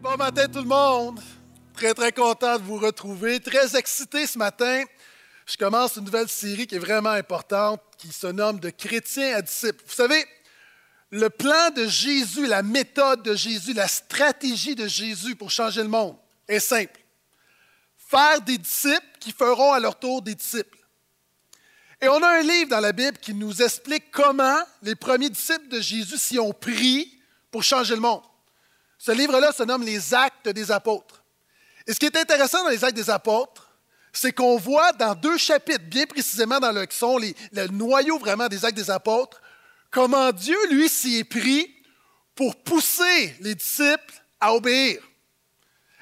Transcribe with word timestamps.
Bon 0.00 0.16
matin 0.16 0.48
tout 0.48 0.58
le 0.58 0.64
monde. 0.64 1.20
Très 1.74 1.94
très 1.94 2.10
content 2.10 2.58
de 2.58 2.64
vous 2.64 2.78
retrouver. 2.78 3.38
Très 3.38 3.76
excité 3.76 4.26
ce 4.26 4.36
matin. 4.38 4.82
Je 5.46 5.56
commence 5.56 5.96
une 5.96 6.04
nouvelle 6.04 6.28
série 6.28 6.66
qui 6.66 6.74
est 6.74 6.80
vraiment 6.80 7.10
importante, 7.10 7.80
qui 7.96 8.08
se 8.08 8.26
nomme 8.26 8.58
De 8.58 8.70
chrétiens 8.70 9.36
à 9.36 9.42
disciples. 9.42 9.84
Vous 9.86 9.94
savez, 9.94 10.24
le 11.10 11.30
plan 11.30 11.70
de 11.76 11.86
Jésus, 11.86 12.46
la 12.46 12.62
méthode 12.62 13.22
de 13.22 13.36
Jésus, 13.36 13.72
la 13.72 13.86
stratégie 13.86 14.74
de 14.74 14.88
Jésus 14.88 15.36
pour 15.36 15.50
changer 15.50 15.82
le 15.82 15.88
monde 15.88 16.16
est 16.48 16.60
simple. 16.60 17.00
Faire 17.96 18.40
des 18.40 18.58
disciples 18.58 19.18
qui 19.20 19.30
feront 19.30 19.74
à 19.74 19.80
leur 19.80 19.98
tour 19.98 20.22
des 20.22 20.34
disciples. 20.34 20.78
Et 22.00 22.08
on 22.08 22.20
a 22.20 22.38
un 22.38 22.42
livre 22.42 22.70
dans 22.70 22.80
la 22.80 22.92
Bible 22.92 23.18
qui 23.18 23.32
nous 23.32 23.62
explique 23.62 24.10
comment 24.10 24.58
les 24.82 24.96
premiers 24.96 25.30
disciples 25.30 25.68
de 25.68 25.80
Jésus 25.80 26.18
s'y 26.18 26.38
ont 26.40 26.52
pris 26.52 27.20
pour 27.52 27.62
changer 27.62 27.94
le 27.94 28.00
monde. 28.00 28.22
Ce 29.04 29.12
livre-là 29.12 29.52
se 29.52 29.62
nomme 29.64 29.82
Les 29.82 30.14
Actes 30.14 30.48
des 30.48 30.72
Apôtres. 30.72 31.22
Et 31.86 31.92
ce 31.92 31.98
qui 31.98 32.06
est 32.06 32.16
intéressant 32.16 32.64
dans 32.64 32.70
les 32.70 32.82
Actes 32.82 32.96
des 32.96 33.10
Apôtres, 33.10 33.68
c'est 34.14 34.32
qu'on 34.32 34.56
voit 34.56 34.92
dans 34.92 35.14
deux 35.14 35.36
chapitres, 35.36 35.84
bien 35.84 36.06
précisément 36.06 36.58
dans 36.58 36.72
le, 36.72 36.86
qui 36.86 36.96
sont 36.96 37.18
le 37.18 37.66
noyau 37.66 38.18
vraiment 38.18 38.48
des 38.48 38.64
Actes 38.64 38.78
des 38.78 38.90
Apôtres, 38.90 39.42
comment 39.90 40.32
Dieu, 40.32 40.56
lui, 40.70 40.88
s'y 40.88 41.18
est 41.18 41.24
pris 41.24 41.70
pour 42.34 42.56
pousser 42.56 43.36
les 43.40 43.54
disciples 43.54 44.14
à 44.40 44.54
obéir. 44.54 45.02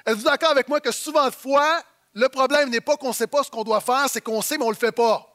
Êtes-vous 0.05 0.23
d'accord 0.23 0.51
avec 0.51 0.69
moi 0.69 0.79
que 0.79 0.93
souvent 0.93 1.27
de 1.27 1.35
fois, 1.35 1.83
le 2.13 2.29
problème 2.29 2.69
n'est 2.69 2.79
pas 2.79 2.95
qu'on 2.95 3.09
ne 3.09 3.13
sait 3.13 3.27
pas 3.27 3.43
ce 3.43 3.51
qu'on 3.51 3.65
doit 3.65 3.81
faire, 3.81 4.05
c'est 4.07 4.21
qu'on 4.21 4.41
sait, 4.41 4.57
mais 4.57 4.63
on 4.63 4.69
ne 4.69 4.75
le 4.75 4.79
fait 4.79 4.93
pas? 4.93 5.32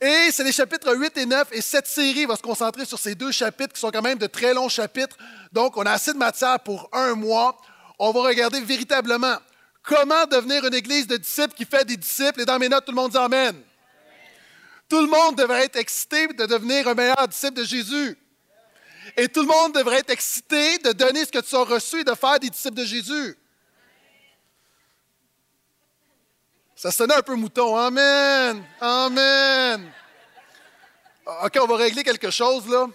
Et 0.00 0.30
c'est 0.30 0.44
les 0.44 0.52
chapitres 0.52 0.94
8 0.94 1.16
et 1.16 1.26
9, 1.26 1.48
et 1.52 1.62
cette 1.62 1.86
série 1.86 2.26
va 2.26 2.36
se 2.36 2.42
concentrer 2.42 2.84
sur 2.84 2.98
ces 2.98 3.14
deux 3.14 3.32
chapitres 3.32 3.72
qui 3.72 3.80
sont 3.80 3.90
quand 3.90 4.02
même 4.02 4.18
de 4.18 4.26
très 4.26 4.52
longs 4.52 4.68
chapitres. 4.68 5.16
Donc, 5.52 5.76
on 5.78 5.86
a 5.86 5.92
assez 5.92 6.12
de 6.12 6.18
matière 6.18 6.60
pour 6.60 6.90
un 6.92 7.14
mois. 7.14 7.56
On 7.98 8.12
va 8.12 8.20
regarder 8.20 8.60
véritablement 8.60 9.38
comment 9.82 10.26
devenir 10.26 10.66
une 10.66 10.74
église 10.74 11.06
de 11.06 11.16
disciples 11.16 11.54
qui 11.54 11.64
fait 11.64 11.86
des 11.86 11.96
disciples. 11.96 12.42
Et 12.42 12.44
dans 12.44 12.58
mes 12.58 12.68
notes, 12.68 12.84
tout 12.84 12.92
le 12.92 12.96
monde 12.96 13.12
dit 13.12 13.16
Amen. 13.16 13.56
Tout 14.88 15.00
le 15.00 15.08
monde 15.08 15.36
devrait 15.36 15.64
être 15.64 15.76
excité 15.76 16.26
de 16.28 16.44
devenir 16.44 16.86
un 16.88 16.94
meilleur 16.94 17.26
disciple 17.26 17.54
de 17.54 17.64
Jésus. 17.64 18.18
Et 19.16 19.28
tout 19.28 19.40
le 19.40 19.48
monde 19.48 19.72
devrait 19.72 20.00
être 20.00 20.10
excité 20.10 20.78
de 20.78 20.92
donner 20.92 21.24
ce 21.24 21.32
que 21.32 21.38
tu 21.38 21.56
as 21.56 21.62
reçu 21.64 22.00
et 22.00 22.04
de 22.04 22.14
faire 22.14 22.38
des 22.38 22.50
disciples 22.50 22.76
de 22.76 22.84
Jésus. 22.84 23.36
Ça 26.86 26.92
sonnait 26.92 27.16
un 27.16 27.22
peu 27.22 27.34
mouton. 27.34 27.76
Amen. 27.76 28.64
Amen. 28.80 29.92
OK, 31.42 31.58
on 31.60 31.66
va 31.66 31.76
régler 31.78 32.04
quelque 32.04 32.30
chose, 32.30 32.68
là. 32.68 32.86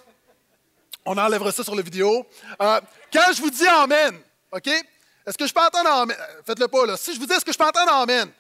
On 1.04 1.18
enlèvera 1.18 1.52
ça 1.52 1.62
sur 1.62 1.76
la 1.76 1.82
vidéo. 1.82 2.26
Euh, 2.62 2.80
quand 3.12 3.34
je 3.36 3.42
vous 3.42 3.50
dis 3.50 3.68
Amen, 3.68 4.18
OK? 4.50 4.68
Est-ce 4.68 5.38
que 5.38 5.46
je 5.46 5.54
peux 5.54 5.60
entendre 5.60 5.90
Amen? 5.90 6.16
Faites-le 6.46 6.70
pas, 6.70 6.86
là. 6.86 6.96
Si 6.96 7.14
je 7.14 7.20
vous 7.20 7.26
dis 7.26 7.34
est-ce 7.34 7.44
que 7.44 7.52
je 7.52 7.58
peux 7.58 7.66
entendre 7.66 7.92
Amen, 7.92 8.32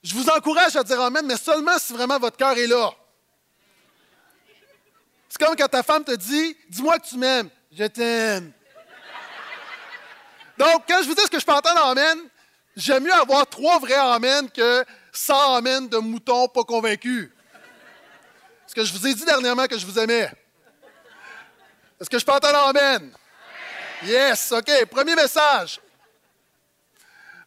je 0.00 0.14
vous 0.14 0.28
encourage 0.28 0.76
à 0.76 0.84
dire 0.84 1.00
Amen, 1.00 1.26
mais 1.26 1.36
seulement 1.36 1.76
si 1.78 1.92
vraiment 1.92 2.20
votre 2.20 2.36
cœur 2.36 2.56
est 2.56 2.68
là. 2.68 2.92
C'est 5.28 5.44
comme 5.44 5.56
quand 5.56 5.66
ta 5.66 5.82
femme 5.82 6.04
te 6.04 6.14
dit 6.14 6.56
Dis-moi 6.68 7.00
que 7.00 7.08
tu 7.08 7.16
m'aimes. 7.16 7.50
Je 7.76 7.82
t'aime. 7.82 8.52
Donc, 10.56 10.84
quand 10.86 11.02
je 11.02 11.08
vous 11.08 11.16
dis 11.16 11.20
est-ce 11.22 11.32
que 11.32 11.40
je 11.40 11.44
peux 11.44 11.52
entendre 11.52 11.84
Amen, 11.84 12.20
J'aime 12.78 13.02
mieux 13.02 13.12
avoir 13.12 13.44
trois 13.48 13.80
vrais 13.80 13.94
Amen 13.94 14.48
que 14.48 14.84
100 15.12 15.56
Amen 15.56 15.88
de 15.88 15.98
moutons 15.98 16.46
pas 16.46 16.62
convaincus. 16.62 17.28
Est-ce 18.64 18.74
que 18.76 18.84
je 18.84 18.92
vous 18.92 19.04
ai 19.04 19.14
dit 19.14 19.24
dernièrement 19.24 19.66
que 19.66 19.76
je 19.76 19.84
vous 19.84 19.98
aimais? 19.98 20.30
Est-ce 22.00 22.08
que 22.08 22.20
je 22.20 22.24
peux 22.24 22.30
entendre 22.30 22.68
Amen? 22.68 23.12
Yes, 24.04 24.52
OK. 24.52 24.70
Premier 24.92 25.16
message. 25.16 25.80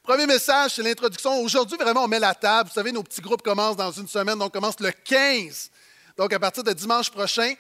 Premier 0.04 0.26
message, 0.26 0.72
c'est 0.76 0.84
l'introduction. 0.84 1.40
Aujourd'hui, 1.40 1.78
vraiment, 1.78 2.04
on 2.04 2.10
met 2.10 2.20
la 2.20 2.36
table. 2.36 2.68
Vous 2.68 2.76
savez, 2.76 2.92
nos 2.92 3.04
petits 3.04 3.22
groupes 3.22 3.42
commencent 3.42 3.78
dans 3.78 3.92
une 3.92 4.10
semaine, 4.10 4.38
donc 4.38 4.52
commence 4.52 4.82
le 4.82 4.92
15, 4.92 5.72
donc 6.18 6.34
à 6.34 6.40
partir 6.40 6.62
de 6.62 6.74
dimanche 6.74 7.10
prochain. 7.10 7.54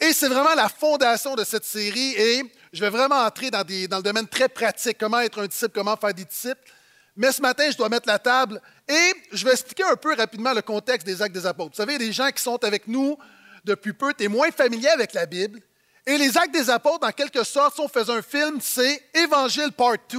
Et 0.00 0.12
c'est 0.12 0.28
vraiment 0.28 0.56
la 0.56 0.68
fondation 0.68 1.36
de 1.36 1.44
cette 1.44 1.64
série. 1.64 2.14
Et 2.16 2.52
je 2.72 2.80
vais 2.80 2.90
vraiment 2.90 3.20
entrer 3.20 3.52
dans, 3.52 3.62
dans 3.62 3.98
le 3.98 4.02
domaine 4.02 4.26
très 4.26 4.48
pratique, 4.48 4.98
comment 4.98 5.20
être 5.20 5.40
un 5.40 5.46
disciple, 5.46 5.70
comment 5.72 5.96
faire 5.96 6.14
des 6.14 6.24
disciples. 6.24 6.68
Mais 7.16 7.30
ce 7.32 7.42
matin, 7.42 7.70
je 7.70 7.76
dois 7.76 7.88
mettre 7.88 8.08
la 8.08 8.18
table 8.18 8.60
et 8.88 9.12
je 9.32 9.44
vais 9.44 9.52
expliquer 9.52 9.84
un 9.84 9.96
peu 9.96 10.14
rapidement 10.14 10.52
le 10.52 10.62
contexte 10.62 11.06
des 11.06 11.20
actes 11.20 11.34
des 11.34 11.46
apôtres. 11.46 11.70
Vous 11.72 11.76
savez, 11.76 11.98
les 11.98 12.12
gens 12.12 12.30
qui 12.30 12.42
sont 12.42 12.62
avec 12.64 12.88
nous 12.88 13.18
depuis 13.64 13.92
peu, 13.92 14.12
es 14.18 14.28
moins 14.28 14.50
familier 14.50 14.88
avec 14.88 15.12
la 15.12 15.26
Bible. 15.26 15.60
Et 16.06 16.18
les 16.18 16.36
actes 16.36 16.52
des 16.52 16.68
apôtres, 16.68 17.06
en 17.06 17.12
quelque 17.12 17.44
sorte, 17.44 17.76
si 17.76 17.80
on 17.80 17.88
faisait 17.88 18.12
un 18.12 18.22
film, 18.22 18.58
c'est 18.60 19.02
Évangile 19.14 19.70
Part 19.72 19.96
2. 20.10 20.18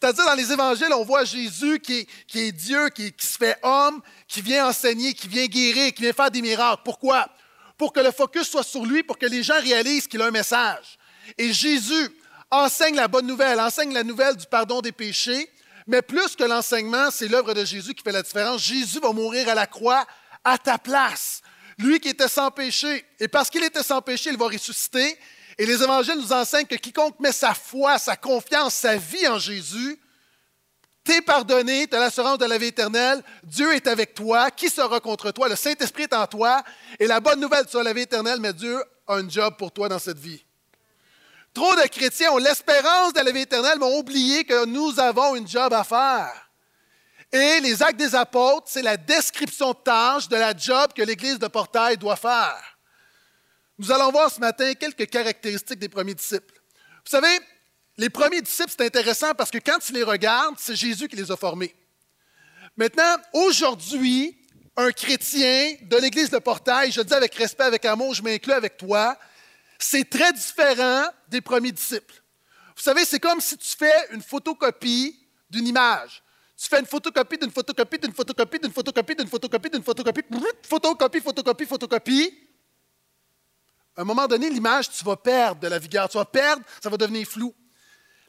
C'est-à-dire, 0.00 0.24
dans 0.26 0.34
les 0.34 0.52
évangiles, 0.52 0.92
on 0.92 1.04
voit 1.04 1.24
Jésus 1.24 1.80
qui 1.80 2.06
est, 2.34 2.52
Dieu, 2.52 2.88
qui, 2.88 3.12
se 3.18 3.36
fait 3.36 3.58
homme, 3.62 4.00
qui 4.28 4.42
vient 4.42 4.68
enseigner, 4.68 5.12
qui 5.12 5.28
vient 5.28 5.46
guérir, 5.46 5.92
qui 5.92 6.02
vient 6.02 6.12
faire 6.12 6.30
des 6.30 6.40
miracles. 6.40 6.82
Pourquoi? 6.84 7.28
Pour 7.76 7.92
que 7.92 8.00
le 8.00 8.12
focus 8.12 8.48
soit 8.48 8.62
sur 8.62 8.84
lui, 8.84 9.02
pour 9.02 9.18
que 9.18 9.26
les 9.26 9.42
gens 9.42 9.60
réalisent 9.60 10.06
qu'il 10.06 10.22
a 10.22 10.26
un 10.26 10.30
message. 10.30 10.98
Et 11.36 11.52
Jésus 11.52 12.10
enseigne 12.50 12.96
la 12.96 13.08
bonne 13.08 13.26
nouvelle, 13.26 13.60
enseigne 13.60 13.92
la 13.92 14.04
nouvelle 14.04 14.36
du 14.36 14.46
pardon 14.46 14.80
des 14.80 14.92
péchés, 14.92 15.48
mais 15.88 16.02
plus 16.02 16.36
que 16.36 16.44
l'enseignement, 16.44 17.10
c'est 17.10 17.28
l'œuvre 17.28 17.54
de 17.54 17.64
Jésus 17.64 17.94
qui 17.94 18.02
fait 18.02 18.12
la 18.12 18.22
différence. 18.22 18.62
Jésus 18.62 19.00
va 19.00 19.10
mourir 19.10 19.48
à 19.48 19.54
la 19.54 19.66
croix 19.66 20.06
à 20.44 20.58
ta 20.58 20.76
place. 20.76 21.40
Lui 21.78 21.98
qui 21.98 22.10
était 22.10 22.28
sans 22.28 22.50
péché. 22.50 23.06
Et 23.18 23.26
parce 23.26 23.48
qu'il 23.48 23.64
était 23.64 23.82
sans 23.82 24.02
péché, 24.02 24.28
il 24.30 24.36
va 24.36 24.48
ressusciter. 24.48 25.18
Et 25.56 25.64
les 25.64 25.82
évangiles 25.82 26.16
nous 26.16 26.32
enseignent 26.32 26.66
que 26.66 26.74
quiconque 26.74 27.18
met 27.18 27.32
sa 27.32 27.54
foi, 27.54 27.98
sa 27.98 28.16
confiance, 28.16 28.74
sa 28.74 28.96
vie 28.96 29.26
en 29.26 29.38
Jésus, 29.38 29.98
t'es 31.02 31.22
pardonné, 31.22 31.86
tu 31.88 31.96
as 31.96 32.00
l'assurance 32.00 32.36
de 32.36 32.44
la 32.44 32.58
vie 32.58 32.66
éternelle, 32.66 33.24
Dieu 33.42 33.74
est 33.74 33.86
avec 33.86 34.14
toi, 34.14 34.50
qui 34.50 34.68
sera 34.68 35.00
contre 35.00 35.30
toi? 35.30 35.48
Le 35.48 35.56
Saint-Esprit 35.56 36.02
est 36.02 36.12
en 36.12 36.26
toi, 36.26 36.62
et 37.00 37.06
la 37.06 37.18
bonne 37.18 37.40
nouvelle, 37.40 37.64
as 37.72 37.82
la 37.82 37.92
vie 37.94 38.02
éternelle, 38.02 38.40
mais 38.40 38.52
Dieu 38.52 38.78
a 39.06 39.14
un 39.14 39.28
job 39.28 39.56
pour 39.56 39.72
toi 39.72 39.88
dans 39.88 39.98
cette 39.98 40.18
vie. 40.18 40.44
Trop 41.58 41.74
de 41.74 41.88
chrétiens 41.88 42.30
ont 42.30 42.38
l'espérance 42.38 43.12
de 43.12 43.18
la 43.18 43.32
vie 43.32 43.40
éternelle, 43.40 43.78
mais 43.80 43.84
ont 43.84 43.98
oublié 43.98 44.44
que 44.44 44.64
nous 44.64 45.00
avons 45.00 45.34
une 45.34 45.48
job 45.48 45.72
à 45.72 45.82
faire. 45.82 46.52
Et 47.32 47.58
les 47.58 47.82
actes 47.82 47.98
des 47.98 48.14
apôtres, 48.14 48.68
c'est 48.68 48.80
la 48.80 48.96
description 48.96 49.72
de 49.72 49.78
tâches 49.78 50.28
de 50.28 50.36
la 50.36 50.56
job 50.56 50.92
que 50.94 51.02
l'Église 51.02 51.40
de 51.40 51.48
Portail 51.48 51.96
doit 51.96 52.14
faire. 52.14 52.78
Nous 53.76 53.90
allons 53.90 54.12
voir 54.12 54.32
ce 54.32 54.38
matin 54.38 54.72
quelques 54.74 55.10
caractéristiques 55.10 55.80
des 55.80 55.88
premiers 55.88 56.14
disciples. 56.14 56.54
Vous 57.04 57.10
savez, 57.10 57.40
les 57.96 58.08
premiers 58.08 58.40
disciples, 58.40 58.70
c'est 58.78 58.86
intéressant 58.86 59.34
parce 59.34 59.50
que 59.50 59.58
quand 59.58 59.80
tu 59.80 59.92
les 59.92 60.04
regardes, 60.04 60.54
c'est 60.60 60.76
Jésus 60.76 61.08
qui 61.08 61.16
les 61.16 61.28
a 61.28 61.36
formés. 61.36 61.74
Maintenant, 62.76 63.16
aujourd'hui, 63.32 64.38
un 64.76 64.92
chrétien 64.92 65.74
de 65.82 65.96
l'Église 65.96 66.30
de 66.30 66.38
Portail, 66.38 66.92
je 66.92 67.00
dis 67.00 67.14
avec 67.14 67.34
respect, 67.34 67.64
avec 67.64 67.84
amour, 67.84 68.14
je 68.14 68.22
m'inclus 68.22 68.52
avec 68.52 68.76
toi, 68.76 69.18
c'est 69.78 70.08
très 70.08 70.32
différent 70.32 71.06
des 71.28 71.40
premiers 71.40 71.72
disciples. 71.72 72.22
Vous 72.76 72.82
savez, 72.82 73.04
c'est 73.04 73.20
comme 73.20 73.40
si 73.40 73.56
tu 73.56 73.76
fais 73.76 74.12
une 74.12 74.22
photocopie 74.22 75.18
d'une 75.50 75.66
image. 75.66 76.22
Tu 76.56 76.68
fais 76.68 76.80
une 76.80 76.86
photocopie 76.86 77.38
d'une 77.38 77.50
photocopie 77.50 77.98
d'une 77.98 78.12
photocopie 78.12 78.58
d'une 78.58 78.72
photocopie 78.72 79.14
d'une 79.14 79.30
photocopie 79.30 79.70
d'une 79.70 79.82
photocopie, 79.82 80.22
photocopie, 80.62 81.20
photocopie, 81.20 81.66
photocopie. 81.66 82.38
À 83.96 84.02
un 84.02 84.04
moment 84.04 84.26
donné, 84.26 84.50
l'image, 84.50 84.90
tu 84.90 85.04
vas 85.04 85.16
perdre 85.16 85.60
de 85.60 85.68
la 85.68 85.78
vigueur, 85.78 86.08
tu 86.08 86.18
vas 86.18 86.24
perdre, 86.24 86.62
ça 86.82 86.88
va 86.88 86.96
devenir 86.96 87.26
flou. 87.26 87.54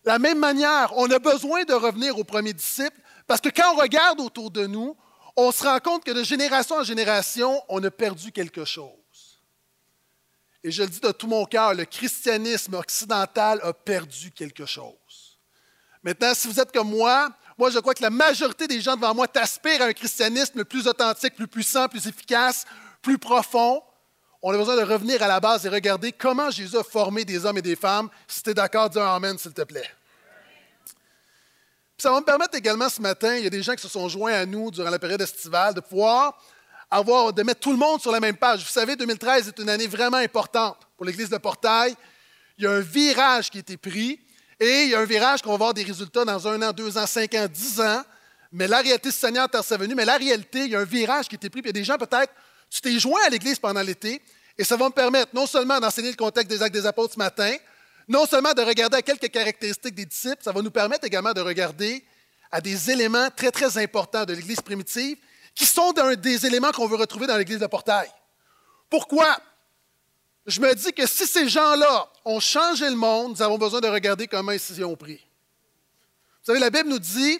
De 0.04 0.10
la 0.10 0.20
même 0.20 0.40
manière, 0.40 0.94
on 0.96 1.10
a 1.12 1.20
besoin 1.20 1.64
de 1.64 1.74
revenir 1.74 2.18
aux 2.18 2.24
premiers 2.24 2.54
disciples 2.54 3.00
parce 3.28 3.42
que 3.42 3.50
quand 3.50 3.74
on 3.74 3.78
regarde 3.78 4.20
autour 4.20 4.52
de 4.52 4.66
nous, 4.66 4.96
on 5.36 5.52
se 5.52 5.64
rend 5.64 5.80
compte 5.80 6.04
que 6.04 6.12
de 6.12 6.24
génération 6.24 6.78
en 6.78 6.84
génération, 6.84 7.62
on 7.70 7.84
a 7.84 7.92
perdu 7.92 8.32
quelque 8.32 8.66
chose. 8.66 8.99
Et 10.64 10.72
je 10.72 10.84
le 10.84 10.90
dis 10.90 11.00
de 11.00 11.12
tout 11.12 11.28
mon 11.28 11.46
cœur, 11.46 11.74
le 11.74 11.86
christianisme 11.86 12.74
occidental 12.74 13.60
a 13.64 13.74
perdu 13.74 14.32
quelque 14.32 14.66
chose. 14.66 14.94
Maintenant, 16.04 16.34
si 16.34 16.48
vous 16.48 16.60
êtes 16.60 16.72
comme 16.72 16.90
moi, 16.90 17.30
moi 17.58 17.70
je 17.70 17.80
crois 17.80 17.94
que 17.94 18.02
la 18.02 18.10
majorité 18.10 18.68
des 18.68 18.82
gens 18.82 18.96
devant 18.96 19.14
moi 19.14 19.28
t'aspirent 19.28 19.82
à 19.82 19.86
un 19.86 19.94
christianisme 19.94 20.64
plus 20.66 20.88
authentique, 20.88 21.36
plus 21.36 21.48
puissant, 21.48 21.88
plus 21.88 22.08
efficace, 22.08 22.66
plus 23.02 23.18
profond. 23.18 23.82
On 24.42 24.54
a 24.54 24.58
besoin 24.58 24.78
de 24.78 24.84
revenir 24.84 25.22
à 25.22 25.28
la 25.28 25.40
base 25.40 25.66
et 25.66 25.70
regarder 25.70 26.12
comment 26.14 26.50
Jésus 26.50 26.78
a 26.78 26.84
formé 26.84 27.26
des 27.26 27.46
hommes 27.46 27.58
et 27.58 27.62
des 27.62 27.76
femmes. 27.76 28.10
Si 28.28 28.42
tu 28.42 28.52
es 28.52 28.54
d'accord, 28.54 28.90
dis 28.90 29.00
un 29.00 29.16
Amen, 29.16 29.38
s'il 29.38 29.54
te 29.54 29.64
plaît. 29.64 29.90
ça 31.98 32.12
va 32.12 32.22
me 32.22 32.26
permettre 32.26 32.56
également 32.56 32.88
ce 32.88 33.02
matin, 33.02 33.36
il 33.36 33.44
y 33.44 33.48
a 33.48 33.50
des 33.50 33.62
gens 33.62 33.76
qui 33.76 33.82
se 33.82 33.90
sont 33.90 34.08
joints 34.08 34.34
à 34.34 34.46
nous 34.46 34.72
durant 34.72 34.90
la 34.90 35.00
période 35.00 35.22
estivale, 35.22 35.74
de 35.74 35.82
pouvoir 35.82 36.42
avoir, 36.92 37.34
de 37.34 37.44
mettre 37.44 37.60
tout 37.60 37.72
le 37.72 37.78
monde 37.78 38.02
sur 38.02 38.12
la 38.12 38.20
même 38.20 38.38
page. 38.38 38.62
Vous 38.62 38.72
savez, 38.72 38.96
2013 38.96 39.48
est 39.48 39.60
une 39.60 39.70
année 39.70 39.88
vraiment 39.88 40.18
importante 40.18 40.78
pour 40.98 41.06
l'Église 41.06 41.30
de 41.30 41.38
Portail. 41.38 41.96
Il 42.58 42.64
y 42.64 42.68
a 42.68 42.72
un 42.72 42.80
virage 42.80 43.50
qui 43.50 43.58
a 43.58 43.62
été 43.62 43.78
pris 43.78 44.20
et 44.60 44.84
il 44.84 44.90
y 44.90 44.96
a 44.96 45.00
un 45.00 45.06
virage 45.06 45.42
qu'on 45.42 45.52
va 45.52 45.58
voir 45.58 45.74
des 45.74 45.84
résultats 45.84 46.26
dans 46.26 46.48
un 46.48 46.62
an, 46.62 46.72
deux 46.72 46.98
ans, 46.98 47.08
cinq 47.08 47.34
ans, 47.36 47.48
dix 47.48 47.80
ans. 47.80 48.04
Mais 48.52 48.68
la 48.68 48.80
réalité, 48.80 49.12
Seigneur 49.12 49.48
terre 49.48 49.62
venue, 49.78 49.96
mais 49.96 50.06
la 50.06 50.18
réalité, 50.18 50.66
il 50.66 50.72
y 50.72 50.76
a 50.76 50.80
un 50.80 50.86
virage 50.86 51.28
qui 51.28 51.36
a 51.36 51.38
été 51.38 51.50
pris. 51.50 51.62
Puis 51.62 51.72
il 51.72 51.76
y 51.76 51.80
a 51.80 51.82
des 51.82 51.86
gens, 51.86 51.98
peut-être, 51.98 52.34
tu 52.70 52.82
t'es 52.82 53.00
joint 53.00 53.22
à 53.26 53.30
l'Église 53.30 53.60
pendant 53.60 53.82
l'été 53.82 54.22
et 54.58 54.64
ça 54.64 54.76
va 54.76 54.86
me 54.86 54.94
permettre 54.94 55.32
non 55.34 55.46
seulement 55.46 55.80
d'enseigner 55.80 56.10
le 56.10 56.18
contexte 56.18 56.50
des 56.50 56.62
actes 56.62 56.74
des 56.74 56.86
apôtres 56.86 57.14
ce 57.14 57.20
matin, 57.20 57.56
non 58.08 58.26
seulement 58.26 58.54
de 58.54 58.62
regarder 58.62 58.98
à 58.98 59.02
quelques 59.02 59.30
caractéristiques 59.30 59.96
des 59.96 60.06
disciples, 60.06 60.44
ça 60.44 60.52
va 60.52 60.62
nous 60.62 60.72
permettre 60.72 61.06
également 61.06 61.32
de 61.32 61.42
regarder 61.42 62.04
à 62.52 62.60
des 62.60 62.92
éléments 62.92 63.30
très, 63.36 63.52
très 63.52 63.78
importants 63.78 64.26
de 64.26 64.34
l'Église 64.34 64.60
primitive 64.62 65.18
qui 65.60 65.66
sont 65.66 65.92
des 65.92 66.46
éléments 66.46 66.72
qu'on 66.72 66.88
veut 66.88 66.96
retrouver 66.96 67.28
dans 67.28 67.36
l'Église 67.36 67.60
de 67.60 67.68
Portail. 67.68 68.10
Pourquoi? 68.90 69.38
Je 70.46 70.62
me 70.62 70.74
dis 70.74 70.94
que 70.94 71.06
si 71.06 71.28
ces 71.28 71.50
gens-là 71.50 72.10
ont 72.24 72.40
changé 72.40 72.90
le 72.90 72.96
monde, 72.96 73.34
nous 73.34 73.42
avons 73.42 73.58
besoin 73.58 73.82
de 73.82 73.90
regarder 73.90 74.26
comment 74.26 74.54
ils 74.54 74.86
ont 74.86 74.96
pris. 74.96 75.18
Vous 75.18 76.46
savez, 76.46 76.60
la 76.60 76.70
Bible 76.70 76.88
nous 76.88 77.00
dit 77.00 77.38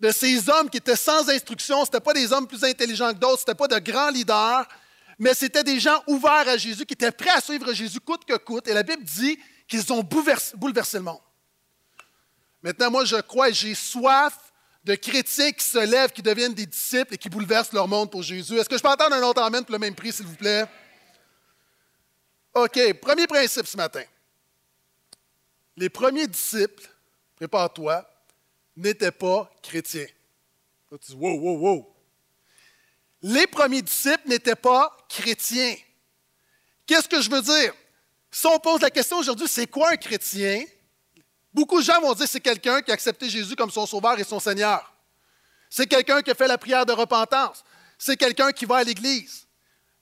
de 0.00 0.10
ces 0.10 0.48
hommes 0.48 0.70
qui 0.70 0.78
étaient 0.78 0.96
sans 0.96 1.28
instruction, 1.28 1.84
ce 1.84 1.90
n'étaient 1.90 2.00
pas 2.00 2.14
des 2.14 2.32
hommes 2.32 2.46
plus 2.46 2.64
intelligents 2.64 3.12
que 3.12 3.18
d'autres, 3.18 3.40
ce 3.40 3.42
n'étaient 3.42 3.68
pas 3.68 3.68
de 3.68 3.78
grands 3.78 4.08
leaders, 4.08 4.66
mais 5.18 5.34
c'était 5.34 5.64
des 5.64 5.78
gens 5.78 6.02
ouverts 6.06 6.48
à 6.48 6.56
Jésus, 6.56 6.86
qui 6.86 6.94
étaient 6.94 7.12
prêts 7.12 7.28
à 7.28 7.42
suivre 7.42 7.74
Jésus 7.74 8.00
coûte 8.00 8.24
que 8.24 8.38
coûte. 8.38 8.68
Et 8.68 8.72
la 8.72 8.84
Bible 8.84 9.04
dit 9.04 9.38
qu'ils 9.68 9.92
ont 9.92 10.02
bouleversé, 10.02 10.96
le 10.96 11.02
monde. 11.02 11.20
Maintenant, 12.62 12.90
moi, 12.90 13.04
je 13.04 13.16
crois 13.16 13.50
et 13.50 13.52
j'ai 13.52 13.74
soif 13.74 14.34
de 14.84 14.94
chrétiens 14.94 15.50
qui 15.52 15.64
se 15.64 15.78
lèvent, 15.78 16.12
qui 16.12 16.22
deviennent 16.22 16.54
des 16.54 16.66
disciples 16.66 17.14
et 17.14 17.18
qui 17.18 17.30
bouleversent 17.30 17.72
leur 17.72 17.88
monde 17.88 18.10
pour 18.10 18.22
Jésus. 18.22 18.56
Est-ce 18.58 18.68
que 18.68 18.76
je 18.76 18.82
peux 18.82 18.88
entendre 18.88 19.14
un 19.14 19.22
autre 19.22 19.42
amène 19.42 19.64
pour 19.64 19.72
le 19.72 19.78
même 19.78 19.94
prix, 19.94 20.12
s'il 20.12 20.26
vous 20.26 20.36
plaît? 20.36 20.66
OK, 22.54 22.78
premier 23.00 23.26
principe 23.26 23.66
ce 23.66 23.76
matin. 23.76 24.04
Les 25.76 25.88
premiers 25.88 26.28
disciples, 26.28 26.88
prépare-toi, 27.36 28.08
n'étaient 28.76 29.10
pas 29.10 29.50
chrétiens. 29.62 30.06
tu 30.90 31.12
dis, 31.12 31.14
wow, 31.14 31.38
wow, 31.38 31.58
wow. 31.58 31.94
Les 33.22 33.46
premiers 33.46 33.82
disciples 33.82 34.28
n'étaient 34.28 34.54
pas 34.54 34.94
chrétiens. 35.08 35.74
Qu'est-ce 36.86 37.08
que 37.08 37.20
je 37.22 37.30
veux 37.30 37.40
dire? 37.40 37.74
Si 38.30 38.46
on 38.46 38.58
pose 38.58 38.82
la 38.82 38.90
question 38.90 39.16
aujourd'hui, 39.16 39.48
c'est 39.48 39.66
quoi 39.66 39.90
un 39.90 39.96
chrétien? 39.96 40.64
Beaucoup 41.54 41.78
de 41.78 41.84
gens 41.84 42.00
vont 42.00 42.12
dire 42.14 42.26
c'est 42.28 42.40
quelqu'un 42.40 42.82
qui 42.82 42.90
a 42.90 42.94
accepté 42.94 43.30
Jésus 43.30 43.54
comme 43.54 43.70
son 43.70 43.86
sauveur 43.86 44.18
et 44.18 44.24
son 44.24 44.40
Seigneur. 44.40 44.92
C'est 45.70 45.86
quelqu'un 45.86 46.20
qui 46.20 46.32
a 46.32 46.34
fait 46.34 46.48
la 46.48 46.58
prière 46.58 46.84
de 46.84 46.92
repentance. 46.92 47.64
C'est 47.96 48.16
quelqu'un 48.16 48.50
qui 48.50 48.64
va 48.64 48.78
à 48.78 48.84
l'Église. 48.84 49.46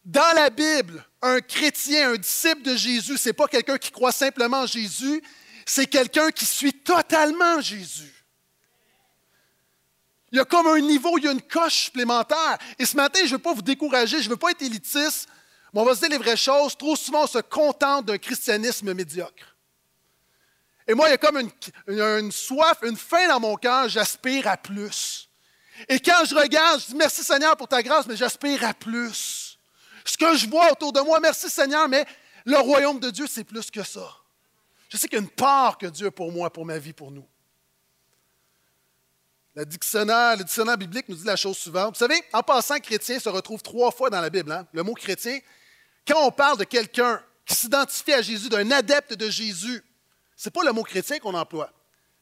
Dans 0.04 0.34
la 0.34 0.50
Bible, 0.50 1.04
un 1.20 1.40
chrétien, 1.40 2.12
un 2.12 2.16
disciple 2.16 2.62
de 2.62 2.74
Jésus, 2.74 3.18
ce 3.18 3.28
n'est 3.28 3.32
pas 3.34 3.46
quelqu'un 3.46 3.78
qui 3.78 3.90
croit 3.90 4.12
simplement 4.12 4.62
en 4.62 4.66
Jésus, 4.66 5.22
c'est 5.64 5.86
quelqu'un 5.86 6.30
qui 6.30 6.46
suit 6.46 6.72
totalement 6.72 7.60
Jésus. 7.60 8.12
Il 10.32 10.38
y 10.38 10.40
a 10.40 10.44
comme 10.46 10.66
un 10.66 10.80
niveau, 10.80 11.18
il 11.18 11.24
y 11.24 11.28
a 11.28 11.32
une 11.32 11.42
coche 11.42 11.84
supplémentaire. 11.84 12.58
Et 12.78 12.86
ce 12.86 12.96
matin, 12.96 13.20
je 13.20 13.26
ne 13.26 13.32
veux 13.32 13.38
pas 13.38 13.52
vous 13.52 13.62
décourager, 13.62 14.20
je 14.20 14.24
ne 14.24 14.30
veux 14.30 14.38
pas 14.38 14.50
être 14.50 14.62
élitiste, 14.62 15.28
mais 15.72 15.80
on 15.80 15.84
va 15.84 15.94
se 15.94 16.00
dire 16.00 16.08
les 16.08 16.18
vraies 16.18 16.36
choses. 16.36 16.76
Trop 16.76 16.96
souvent, 16.96 17.24
on 17.24 17.26
se 17.26 17.38
contente 17.38 18.06
d'un 18.06 18.18
christianisme 18.18 18.94
médiocre. 18.94 19.51
Et 20.88 20.94
moi, 20.94 21.08
il 21.08 21.10
y 21.12 21.14
a 21.14 21.18
comme 21.18 21.48
une, 21.86 22.32
soif, 22.32 22.78
une 22.82 22.96
faim 22.96 23.28
dans 23.28 23.40
mon 23.40 23.56
cœur, 23.56 23.88
j'aspire 23.88 24.48
à 24.48 24.56
plus. 24.56 25.28
Et 25.88 26.00
quand 26.00 26.24
je 26.24 26.34
regarde, 26.34 26.80
je 26.80 26.86
dis 26.86 26.94
merci 26.96 27.22
Seigneur 27.22 27.56
pour 27.56 27.68
ta 27.68 27.82
grâce, 27.82 28.06
mais 28.06 28.16
j'aspire 28.16 28.64
à 28.64 28.74
plus. 28.74 29.58
Ce 30.04 30.16
que 30.16 30.36
je 30.36 30.48
vois 30.48 30.72
autour 30.72 30.92
de 30.92 31.00
moi, 31.00 31.20
merci 31.20 31.48
Seigneur, 31.48 31.88
mais 31.88 32.04
le 32.44 32.58
royaume 32.58 32.98
de 32.98 33.10
Dieu, 33.10 33.26
c'est 33.28 33.44
plus 33.44 33.70
que 33.70 33.82
ça. 33.82 34.16
Je 34.88 34.96
sais 34.96 35.08
qu'il 35.08 35.18
y 35.18 35.20
a 35.20 35.24
une 35.24 35.30
part 35.30 35.78
que 35.78 35.86
Dieu 35.86 36.08
a 36.08 36.10
pour 36.10 36.32
moi, 36.32 36.52
pour 36.52 36.66
ma 36.66 36.78
vie, 36.78 36.92
pour 36.92 37.10
nous. 37.10 37.26
Le 39.54 39.64
dictionnaire, 39.66 40.36
le 40.36 40.44
dictionnaire 40.44 40.78
biblique 40.78 41.08
nous 41.08 41.16
dit 41.16 41.24
la 41.24 41.36
chose 41.36 41.58
suivante. 41.58 41.94
Vous 41.94 41.98
savez, 41.98 42.22
en 42.32 42.42
passant, 42.42 42.78
chrétien 42.78 43.18
se 43.18 43.28
retrouve 43.28 43.62
trois 43.62 43.90
fois 43.90 44.10
dans 44.10 44.20
la 44.20 44.30
Bible. 44.30 44.50
Hein. 44.50 44.66
Le 44.72 44.82
mot 44.82 44.94
chrétien, 44.94 45.38
quand 46.06 46.26
on 46.26 46.30
parle 46.30 46.58
de 46.58 46.64
quelqu'un 46.64 47.22
qui 47.44 47.54
s'identifie 47.54 48.14
à 48.14 48.22
Jésus, 48.22 48.48
d'un 48.48 48.70
adepte 48.70 49.14
de 49.14 49.28
Jésus, 49.28 49.82
ce 50.42 50.48
n'est 50.48 50.52
pas 50.52 50.64
le 50.64 50.72
mot 50.72 50.82
chrétien 50.82 51.20
qu'on 51.20 51.34
emploie, 51.34 51.72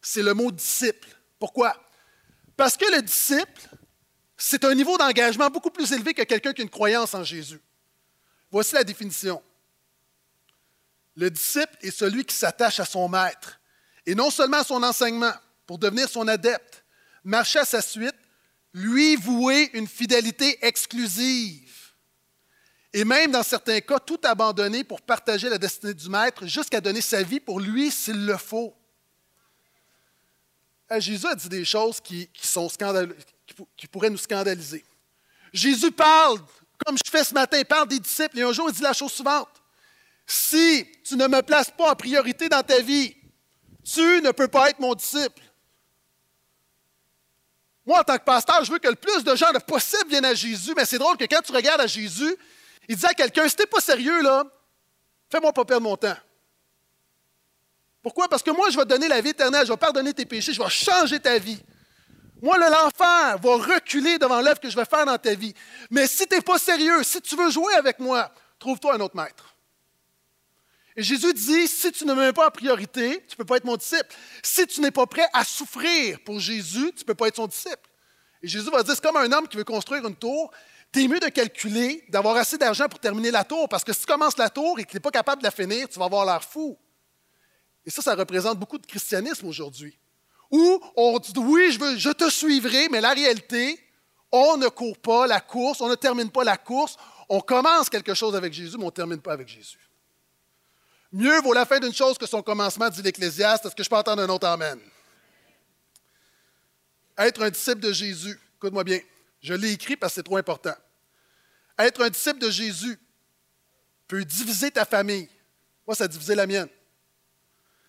c'est 0.02 0.22
le 0.22 0.34
mot 0.34 0.52
disciple. 0.52 1.08
Pourquoi? 1.38 1.74
Parce 2.54 2.76
que 2.76 2.84
le 2.94 3.00
disciple, 3.00 3.62
c'est 4.36 4.62
un 4.66 4.74
niveau 4.74 4.98
d'engagement 4.98 5.48
beaucoup 5.48 5.70
plus 5.70 5.90
élevé 5.90 6.12
que 6.12 6.20
quelqu'un 6.24 6.52
qui 6.52 6.60
a 6.60 6.64
une 6.64 6.68
croyance 6.68 7.14
en 7.14 7.24
Jésus. 7.24 7.62
Voici 8.50 8.74
la 8.74 8.84
définition. 8.84 9.42
Le 11.16 11.30
disciple 11.30 11.74
est 11.80 11.90
celui 11.90 12.26
qui 12.26 12.36
s'attache 12.36 12.78
à 12.78 12.84
son 12.84 13.08
maître, 13.08 13.58
et 14.04 14.14
non 14.14 14.28
seulement 14.28 14.58
à 14.58 14.64
son 14.64 14.82
enseignement, 14.82 15.32
pour 15.64 15.78
devenir 15.78 16.06
son 16.06 16.28
adepte, 16.28 16.84
marcher 17.24 17.60
à 17.60 17.64
sa 17.64 17.80
suite, 17.80 18.16
lui 18.74 19.16
vouer 19.16 19.70
une 19.72 19.88
fidélité 19.88 20.58
exclusive. 20.60 21.69
Et 22.92 23.04
même 23.04 23.30
dans 23.30 23.42
certains 23.42 23.80
cas, 23.80 23.98
tout 24.00 24.20
abandonner 24.24 24.82
pour 24.82 25.00
partager 25.00 25.48
la 25.48 25.58
destinée 25.58 25.94
du 25.94 26.08
maître, 26.08 26.46
jusqu'à 26.46 26.80
donner 26.80 27.00
sa 27.00 27.22
vie 27.22 27.38
pour 27.38 27.60
lui 27.60 27.90
s'il 27.90 28.26
le 28.26 28.36
faut. 28.36 28.74
Euh, 30.90 31.00
Jésus 31.00 31.26
a 31.26 31.36
dit 31.36 31.48
des 31.48 31.64
choses 31.64 32.00
qui, 32.00 32.28
sont 32.42 32.68
qui, 33.76 33.86
pourraient 33.86 34.10
nous 34.10 34.18
scandaliser. 34.18 34.84
Jésus 35.52 35.92
parle, 35.92 36.38
comme 36.84 36.96
je 36.96 37.10
fais 37.10 37.22
ce 37.22 37.32
matin, 37.32 37.58
il 37.58 37.64
parle 37.64 37.86
des 37.86 38.00
disciples, 38.00 38.38
et 38.38 38.42
un 38.42 38.52
jour 38.52 38.68
il 38.68 38.74
dit 38.74 38.82
la 38.82 38.92
chose 38.92 39.12
suivante. 39.12 39.48
Si 40.26 40.86
tu 41.04 41.16
ne 41.16 41.28
me 41.28 41.42
places 41.42 41.70
pas 41.70 41.92
en 41.92 41.96
priorité 41.96 42.48
dans 42.48 42.62
ta 42.62 42.80
vie, 42.80 43.14
tu 43.84 44.20
ne 44.20 44.32
peux 44.32 44.48
pas 44.48 44.70
être 44.70 44.80
mon 44.80 44.94
disciple. 44.94 45.42
Moi, 47.86 48.00
en 48.00 48.04
tant 48.04 48.18
que 48.18 48.24
pasteur, 48.24 48.64
je 48.64 48.70
veux 48.70 48.78
que 48.78 48.88
le 48.88 48.94
plus 48.94 49.24
de 49.24 49.34
gens 49.34 49.50
possible 49.66 50.08
viennent 50.08 50.24
à 50.24 50.34
Jésus, 50.34 50.72
mais 50.76 50.84
c'est 50.84 50.98
drôle 50.98 51.16
que 51.16 51.24
quand 51.24 51.40
tu 51.42 51.52
regardes 51.52 51.80
à 51.80 51.86
Jésus, 51.86 52.36
il 52.90 52.96
dit 52.96 53.06
à 53.06 53.14
quelqu'un, 53.14 53.48
si 53.48 53.54
t'es 53.54 53.66
pas 53.66 53.80
sérieux, 53.80 54.20
là, 54.20 54.42
fais-moi 55.30 55.52
pas 55.52 55.64
perdre 55.64 55.84
mon 55.84 55.96
temps. 55.96 56.16
Pourquoi? 58.02 58.28
Parce 58.28 58.42
que 58.42 58.50
moi, 58.50 58.68
je 58.68 58.76
vais 58.76 58.82
te 58.82 58.88
donner 58.88 59.06
la 59.06 59.20
vie 59.20 59.28
éternelle, 59.28 59.64
je 59.64 59.70
vais 59.70 59.76
pardonner 59.76 60.12
tes 60.12 60.26
péchés, 60.26 60.52
je 60.52 60.60
vais 60.60 60.68
changer 60.68 61.20
ta 61.20 61.38
vie. 61.38 61.62
Moi, 62.42 62.58
l'enfer 62.58 63.38
va 63.38 63.56
reculer 63.58 64.18
devant 64.18 64.40
l'œuvre 64.40 64.58
que 64.58 64.68
je 64.68 64.74
vais 64.74 64.84
faire 64.84 65.06
dans 65.06 65.16
ta 65.16 65.34
vie. 65.34 65.54
Mais 65.88 66.08
si 66.08 66.26
tu 66.26 66.34
n'es 66.34 66.40
pas 66.40 66.58
sérieux, 66.58 67.04
si 67.04 67.20
tu 67.20 67.36
veux 67.36 67.48
jouer 67.48 67.72
avec 67.74 68.00
moi, 68.00 68.28
trouve-toi 68.58 68.96
un 68.96 69.00
autre 69.00 69.14
maître. 69.14 69.54
Et 70.96 71.04
Jésus 71.04 71.32
dit, 71.32 71.68
si 71.68 71.92
tu 71.92 72.04
ne 72.06 72.12
me 72.12 72.26
mets 72.26 72.32
pas 72.32 72.48
en 72.48 72.50
priorité, 72.50 73.24
tu 73.28 73.34
ne 73.34 73.36
peux 73.36 73.44
pas 73.44 73.58
être 73.58 73.64
mon 73.66 73.76
disciple. 73.76 74.12
Si 74.42 74.66
tu 74.66 74.80
n'es 74.80 74.90
pas 74.90 75.06
prêt 75.06 75.28
à 75.32 75.44
souffrir 75.44 76.18
pour 76.24 76.40
Jésus, 76.40 76.90
tu 76.96 77.02
ne 77.02 77.06
peux 77.06 77.14
pas 77.14 77.28
être 77.28 77.36
son 77.36 77.46
disciple. 77.46 77.88
Et 78.42 78.48
Jésus 78.48 78.68
va 78.68 78.82
dire, 78.82 78.96
c'est 78.96 79.04
comme 79.04 79.16
un 79.16 79.30
homme 79.30 79.46
qui 79.46 79.56
veut 79.56 79.62
construire 79.62 80.04
une 80.04 80.16
tour. 80.16 80.50
Tu 80.92 81.06
mieux 81.08 81.20
de 81.20 81.28
calculer, 81.28 82.04
d'avoir 82.08 82.36
assez 82.36 82.58
d'argent 82.58 82.88
pour 82.88 82.98
terminer 82.98 83.30
la 83.30 83.44
tour, 83.44 83.68
parce 83.68 83.84
que 83.84 83.92
si 83.92 84.00
tu 84.00 84.06
commences 84.06 84.36
la 84.36 84.50
tour 84.50 84.78
et 84.78 84.84
que 84.84 84.90
tu 84.90 84.96
n'es 84.96 85.00
pas 85.00 85.12
capable 85.12 85.40
de 85.40 85.46
la 85.46 85.52
finir, 85.52 85.88
tu 85.88 85.98
vas 85.98 86.06
avoir 86.06 86.24
l'air 86.24 86.42
fou. 86.42 86.76
Et 87.86 87.90
ça, 87.90 88.02
ça 88.02 88.14
représente 88.14 88.58
beaucoup 88.58 88.78
de 88.78 88.86
christianisme 88.86 89.46
aujourd'hui. 89.46 89.96
Où 90.50 90.80
on 90.96 91.18
dit, 91.18 91.32
oui, 91.36 91.70
je 91.72 92.10
te 92.10 92.28
suivrai, 92.28 92.88
mais 92.90 93.00
la 93.00 93.12
réalité, 93.12 93.78
on 94.32 94.56
ne 94.56 94.68
court 94.68 94.98
pas 94.98 95.26
la 95.28 95.40
course, 95.40 95.80
on 95.80 95.88
ne 95.88 95.94
termine 95.94 96.30
pas 96.30 96.42
la 96.42 96.56
course, 96.56 96.96
on 97.28 97.40
commence 97.40 97.88
quelque 97.88 98.14
chose 98.14 98.34
avec 98.34 98.52
Jésus, 98.52 98.76
mais 98.76 98.82
on 98.82 98.86
ne 98.86 98.92
termine 98.92 99.20
pas 99.20 99.32
avec 99.32 99.46
Jésus. 99.46 99.78
Mieux 101.12 101.40
vaut 101.40 101.52
la 101.52 101.66
fin 101.66 101.78
d'une 101.78 101.94
chose 101.94 102.18
que 102.18 102.26
son 102.26 102.42
commencement, 102.42 102.88
dit 102.88 103.02
l'Ecclésiaste. 103.02 103.66
Est-ce 103.66 103.74
que 103.74 103.82
je 103.82 103.88
peux 103.88 103.96
entendre 103.96 104.22
un 104.22 104.28
autre 104.28 104.46
Amen? 104.46 104.78
Être 107.16 107.42
un 107.42 107.50
disciple 107.50 107.80
de 107.80 107.92
Jésus, 107.92 108.38
écoute-moi 108.56 108.82
bien, 108.82 109.00
je 109.40 109.54
l'ai 109.54 109.72
écrit 109.72 109.96
parce 109.96 110.12
que 110.12 110.14
c'est 110.16 110.22
trop 110.22 110.36
important. 110.36 110.74
Être 111.78 112.02
un 112.02 112.10
disciple 112.10 112.38
de 112.38 112.50
Jésus 112.50 112.98
peut 114.06 114.24
diviser 114.24 114.70
ta 114.70 114.84
famille. 114.84 115.28
Moi, 115.86 115.94
ça 115.94 116.04
a 116.04 116.08
divisé 116.08 116.34
la 116.34 116.46
mienne. 116.46 116.68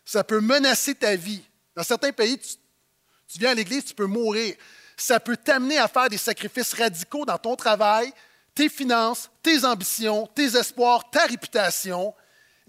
Ça 0.06 0.24
peut 0.24 0.40
menacer 0.40 0.96
ta 0.96 1.16
vie. 1.16 1.44
Dans 1.76 1.84
certains 1.84 2.12
pays, 2.12 2.38
tu, 2.40 3.40
viens 3.40 3.52
à 3.52 3.54
l'Église, 3.54 3.86
tu 3.86 3.94
peux 3.94 4.06
mourir. 4.06 4.56
Ça 4.96 5.20
peut 5.20 5.38
t'amener 5.38 5.78
à 5.78 5.88
faire 5.88 6.10
des 6.10 6.18
sacrifices 6.18 6.74
radicaux 6.74 7.26
dans 7.26 7.38
ton 7.38 7.56
travail, 7.56 8.14
tes 8.56 8.70
finances, 8.70 9.30
tes 9.42 9.66
ambitions, 9.66 10.28
tes 10.28 10.56
espoirs, 10.56 11.10
ta 11.10 11.26
réputation 11.26 12.14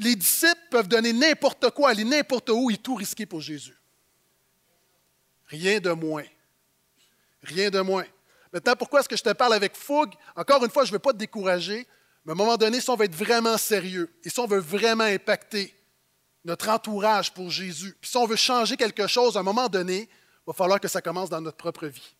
les 0.02 0.16
disciples 0.16 0.60
peuvent 0.70 0.88
donner 0.88 1.12
n'importe 1.12 1.70
quoi, 1.70 1.90
aller 1.90 2.04
n'importe 2.04 2.50
où 2.50 2.70
et 2.70 2.76
tout 2.76 2.94
risquer 2.94 3.26
pour 3.26 3.40
Jésus. 3.40 3.76
Rien 5.46 5.80
de 5.80 5.90
moins. 5.90 6.24
Rien 7.42 7.70
de 7.70 7.80
moins. 7.80 8.06
Maintenant, 8.52 8.76
pourquoi 8.76 9.00
est-ce 9.00 9.08
que 9.08 9.16
je 9.16 9.22
te 9.22 9.32
parle 9.32 9.54
avec 9.54 9.76
fougue? 9.76 10.12
Encore 10.36 10.62
une 10.64 10.70
fois, 10.70 10.84
je 10.84 10.90
ne 10.90 10.94
veux 10.94 10.98
pas 10.98 11.12
te 11.12 11.18
décourager, 11.18 11.86
mais 12.24 12.32
à 12.32 12.34
un 12.34 12.36
moment 12.36 12.56
donné, 12.56 12.80
si 12.80 12.90
on 12.90 12.96
veut 12.96 13.06
être 13.06 13.14
vraiment 13.14 13.56
sérieux 13.56 14.12
et 14.24 14.28
si 14.28 14.38
on 14.38 14.46
veut 14.46 14.58
vraiment 14.58 15.04
impacter 15.04 15.74
notre 16.44 16.68
entourage 16.68 17.32
pour 17.32 17.50
Jésus, 17.50 17.96
puis 18.00 18.10
si 18.10 18.16
on 18.16 18.26
veut 18.26 18.36
changer 18.36 18.76
quelque 18.76 19.06
chose, 19.06 19.36
à 19.36 19.40
un 19.40 19.44
moment 19.44 19.68
donné, 19.68 20.08
il 20.08 20.44
va 20.46 20.52
falloir 20.52 20.80
que 20.80 20.88
ça 20.88 21.00
commence 21.00 21.30
dans 21.30 21.40
notre 21.40 21.56
propre 21.56 21.86
vie. 21.86 22.14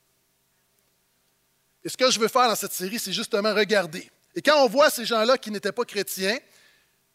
Et 1.84 1.88
ce 1.88 1.96
que 1.96 2.10
je 2.10 2.18
veux 2.18 2.28
faire 2.28 2.48
dans 2.48 2.54
cette 2.54 2.72
série, 2.72 2.98
c'est 2.98 3.12
justement 3.12 3.52
regarder. 3.52 4.08
Et 4.34 4.40
quand 4.40 4.64
on 4.64 4.68
voit 4.68 4.88
ces 4.88 5.04
gens-là 5.04 5.36
qui 5.36 5.50
n'étaient 5.50 5.72
pas 5.72 5.84
chrétiens, 5.84 6.38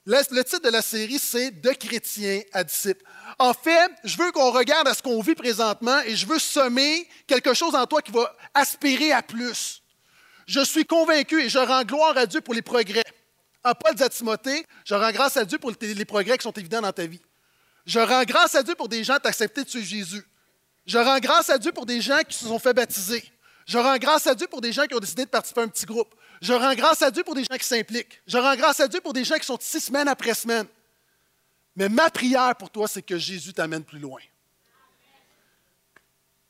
le, 0.08 0.44
titre 0.44 0.62
de 0.62 0.70
la 0.70 0.82
série, 0.82 1.20
c'est 1.20 1.52
De 1.52 1.72
chrétiens 1.72 2.42
à 2.54 2.64
disciples. 2.64 3.04
En 3.40 3.54
fait, 3.54 3.92
je 4.04 4.18
veux 4.18 4.32
qu'on 4.32 4.52
regarde 4.52 4.88
à 4.88 4.94
ce 4.94 5.02
qu'on 5.02 5.22
vit 5.22 5.36
présentement 5.36 6.00
et 6.02 6.16
je 6.16 6.26
veux 6.26 6.40
semer 6.40 7.08
quelque 7.28 7.54
chose 7.54 7.76
en 7.76 7.86
toi 7.86 8.02
qui 8.02 8.12
va 8.12 8.34
aspirer 8.54 9.12
à 9.12 9.22
plus. 9.22 9.82
Je 10.46 10.64
suis 10.64 10.86
convaincu 10.86 11.42
et 11.42 11.50
je 11.50 11.60
rends 11.60 11.84
gloire 11.84 12.18
à 12.18 12.26
Dieu 12.26 12.40
pour 12.40 12.54
les 12.54 12.62
progrès. 12.62 13.04
En 13.66 13.74
Paul 13.74 13.96
dit 13.96 14.04
à 14.04 14.10
Timothée, 14.10 14.66
je 14.86 14.96
rends 14.96 15.12
grâce 15.12 15.36
à 15.36 15.44
Dieu 15.44 15.58
pour 15.58 15.72
les 15.72 16.06
progrès 16.06 16.38
qui 16.38 16.44
sont 16.44 16.54
évidents 16.54 16.82
dans 16.82 16.94
ta 16.94 17.06
vie. 17.06 17.22
Je 17.86 18.00
rends 18.00 18.24
grâce 18.24 18.56
à 18.56 18.64
Dieu 18.64 18.76
pour 18.76 18.88
des 18.88 19.04
gens 19.04 19.16
qui 19.16 19.28
ont 19.28 19.30
accepté 19.30 19.64
de 19.64 19.70
suivre 19.70 19.86
Jésus. 19.86 20.26
Je 20.86 20.98
rends 20.98 21.20
grâce 21.20 21.50
à 21.50 21.58
Dieu 21.58 21.74
pour 21.74 21.86
des 21.86 22.00
gens 22.00 22.20
qui 22.28 22.38
se 22.38 22.46
sont 22.46 22.60
fait 22.60 22.74
baptiser. 22.74 23.24
Je 23.66 23.78
rends 23.78 23.98
grâce 23.98 24.26
à 24.26 24.36
Dieu 24.36 24.48
pour 24.48 24.62
des 24.62 24.72
gens 24.72 24.86
qui 24.86 24.96
ont 24.96 25.00
décidé 25.00 25.26
de 25.26 25.30
participer 25.30 25.60
à 25.60 25.64
un 25.66 25.68
petit 25.68 25.86
groupe. 25.86 26.16
Je 26.42 26.54
rends 26.54 26.76
grâce 26.76 27.02
à 27.02 27.12
Dieu 27.12 27.24
pour 27.24 27.36
des 27.36 27.44
gens 27.44 27.58
qui 27.58 27.66
s'impliquent. 27.66 28.22
Je 28.28 28.38
rends 28.38 28.56
grâce 28.56 28.80
à 28.80 28.88
Dieu 28.88 29.02
pour 29.02 29.14
des 29.14 29.24
gens 29.24 29.38
qui 29.38 29.46
sont 29.46 29.58
ici 29.58 29.80
semaine 29.80 30.08
après 30.08 30.34
semaine. 30.34 30.68
Mais 31.76 31.90
ma 31.90 32.10
prière 32.10 32.56
pour 32.56 32.70
toi, 32.70 32.88
c'est 32.88 33.02
que 33.02 33.18
Jésus 33.18 33.54
t'amène 33.54 33.84
plus 33.84 34.00
loin. 34.00 34.22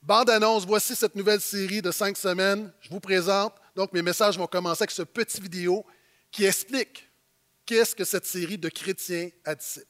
Bande 0.02 0.30
annonce, 0.30 0.66
voici 0.66 0.96
cette 0.96 1.16
nouvelle 1.16 1.42
série 1.42 1.82
de 1.82 1.92
cinq 1.92 2.16
semaines. 2.16 2.72
Je 2.80 2.90
vous 2.90 3.02
présente. 3.02 3.54
Donc, 3.76 3.92
mes 3.92 4.02
messages 4.02 4.38
vont 4.38 4.48
commencer 4.48 4.84
avec 4.84 4.92
ce 4.92 5.02
petit 5.02 5.42
vidéo 5.42 5.86
qui 6.32 6.46
explique 6.46 7.10
qu'est-ce 7.66 7.94
que 7.94 8.06
cette 8.06 8.26
série 8.26 8.58
de 8.58 8.70
chrétiens 8.70 9.30
à 9.44 9.54
disciples. 9.54 9.86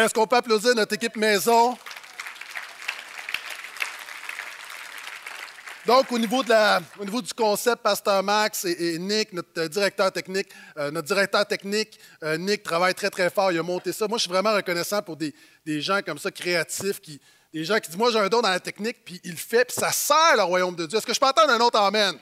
Est-ce 0.00 0.14
qu'on 0.14 0.26
peut 0.26 0.36
applaudir 0.36 0.74
notre 0.74 0.94
équipe 0.94 1.14
maison? 1.16 1.76
Donc, 5.84 6.10
au 6.10 6.18
niveau, 6.18 6.42
du 6.42 7.34
concept, 7.34 7.82
Pasteur 7.82 8.22
Max 8.22 8.64
et, 8.64 8.98
Nick, 8.98 9.34
notre 9.34 9.66
directeur 9.66 10.10
technique, 10.10 10.48
euh, 10.78 10.90
notre 10.90 11.06
directeur 11.06 11.46
technique, 11.46 11.98
euh, 12.22 12.38
Nick, 12.38 12.62
travaille 12.62 12.94
très, 12.94 13.10
très 13.10 13.28
fort. 13.28 13.52
Il 13.52 13.58
a 13.58 13.62
monté 13.62 13.92
ça. 13.92 14.08
Moi, 14.08 14.16
je 14.16 14.22
suis 14.22 14.30
vraiment 14.30 14.54
reconnaissant 14.54 15.02
pour 15.02 15.16
des, 15.16 15.34
des 15.66 15.82
gens 15.82 16.00
comme 16.00 16.18
ça, 16.18 16.30
créatifs, 16.30 17.00
qui, 17.00 17.20
des 17.52 17.66
gens 17.66 17.78
qui 17.78 17.88
disent 17.90 17.98
Moi, 17.98 18.10
j'ai 18.10 18.20
un 18.20 18.28
don 18.28 18.40
dans 18.40 18.48
la 18.48 18.60
technique, 18.60 19.04
puis 19.04 19.20
il 19.22 19.32
le 19.32 19.36
fait, 19.36 19.66
puis 19.66 19.76
ça 19.78 19.92
sert 19.92 20.36
le 20.36 20.44
royaume 20.44 20.76
de 20.76 20.86
Dieu. 20.86 20.96
Est-ce 20.96 21.06
que 21.06 21.12
je 21.12 21.20
peux 21.20 21.26
entendre 21.26 21.50
un 21.50 21.60
autre 21.60 21.78
Amen? 21.78 22.16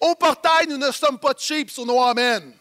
Au 0.00 0.14
portail, 0.14 0.68
nous 0.68 0.78
ne 0.78 0.92
sommes 0.92 1.18
pas 1.18 1.32
cheap 1.36 1.70
sur 1.70 1.84
nos 1.84 2.00
Amen 2.00 2.54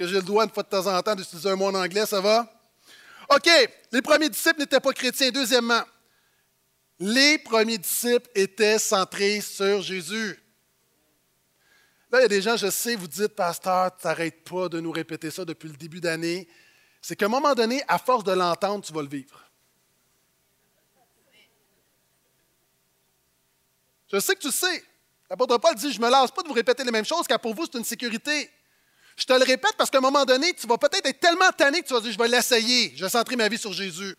que 0.00 0.06
j'ai 0.06 0.14
le 0.14 0.22
droit 0.22 0.44
une 0.44 0.50
fois 0.50 0.62
de 0.62 0.68
temps 0.70 0.86
en 0.86 1.02
temps 1.02 1.14
d'utiliser 1.14 1.50
un 1.50 1.56
mot 1.56 1.66
en 1.66 1.74
anglais, 1.74 2.06
ça 2.06 2.22
va? 2.22 2.50
OK, 3.28 3.50
les 3.92 4.00
premiers 4.00 4.30
disciples 4.30 4.60
n'étaient 4.60 4.80
pas 4.80 4.94
chrétiens. 4.94 5.30
Deuxièmement, 5.30 5.82
les 6.98 7.36
premiers 7.36 7.76
disciples 7.76 8.30
étaient 8.34 8.78
centrés 8.78 9.42
sur 9.42 9.82
Jésus. 9.82 10.42
Là, 12.10 12.20
il 12.20 12.22
y 12.22 12.24
a 12.24 12.28
des 12.28 12.40
gens, 12.40 12.56
je 12.56 12.70
sais, 12.70 12.96
vous 12.96 13.08
dites, 13.08 13.34
pasteur, 13.36 13.94
tu 13.94 14.06
n'arrêtes 14.06 14.42
pas 14.42 14.70
de 14.70 14.80
nous 14.80 14.90
répéter 14.90 15.30
ça 15.30 15.44
depuis 15.44 15.68
le 15.68 15.76
début 15.76 16.00
d'année. 16.00 16.48
C'est 17.02 17.14
qu'à 17.14 17.26
un 17.26 17.28
moment 17.28 17.54
donné, 17.54 17.82
à 17.86 17.98
force 17.98 18.24
de 18.24 18.32
l'entendre, 18.32 18.82
tu 18.82 18.94
vas 18.94 19.02
le 19.02 19.08
vivre. 19.08 19.44
Je 24.10 24.18
sais 24.18 24.34
que 24.34 24.40
tu 24.40 24.50
sais. 24.50 24.82
L'apôtre 25.28 25.58
Paul 25.58 25.74
dit, 25.74 25.92
je 25.92 26.00
me 26.00 26.08
lasse 26.08 26.30
pas 26.30 26.42
de 26.42 26.48
vous 26.48 26.54
répéter 26.54 26.84
les 26.84 26.90
mêmes 26.90 27.04
choses, 27.04 27.26
car 27.26 27.38
pour 27.38 27.54
vous, 27.54 27.66
c'est 27.66 27.76
une 27.76 27.84
sécurité. 27.84 28.50
Je 29.20 29.26
te 29.26 29.34
le 29.34 29.44
répète 29.44 29.74
parce 29.76 29.90
qu'à 29.90 29.98
un 29.98 30.00
moment 30.00 30.24
donné, 30.24 30.54
tu 30.54 30.66
vas 30.66 30.78
peut-être 30.78 31.04
être 31.04 31.20
tellement 31.20 31.50
tanné 31.52 31.82
que 31.82 31.86
tu 31.86 31.92
vas 31.92 32.00
dire, 32.00 32.10
je 32.10 32.16
vais 32.16 32.26
l'essayer, 32.26 32.94
je 32.96 33.04
vais 33.04 33.10
centrer 33.10 33.36
ma 33.36 33.48
vie 33.48 33.58
sur 33.58 33.70
Jésus. 33.70 34.16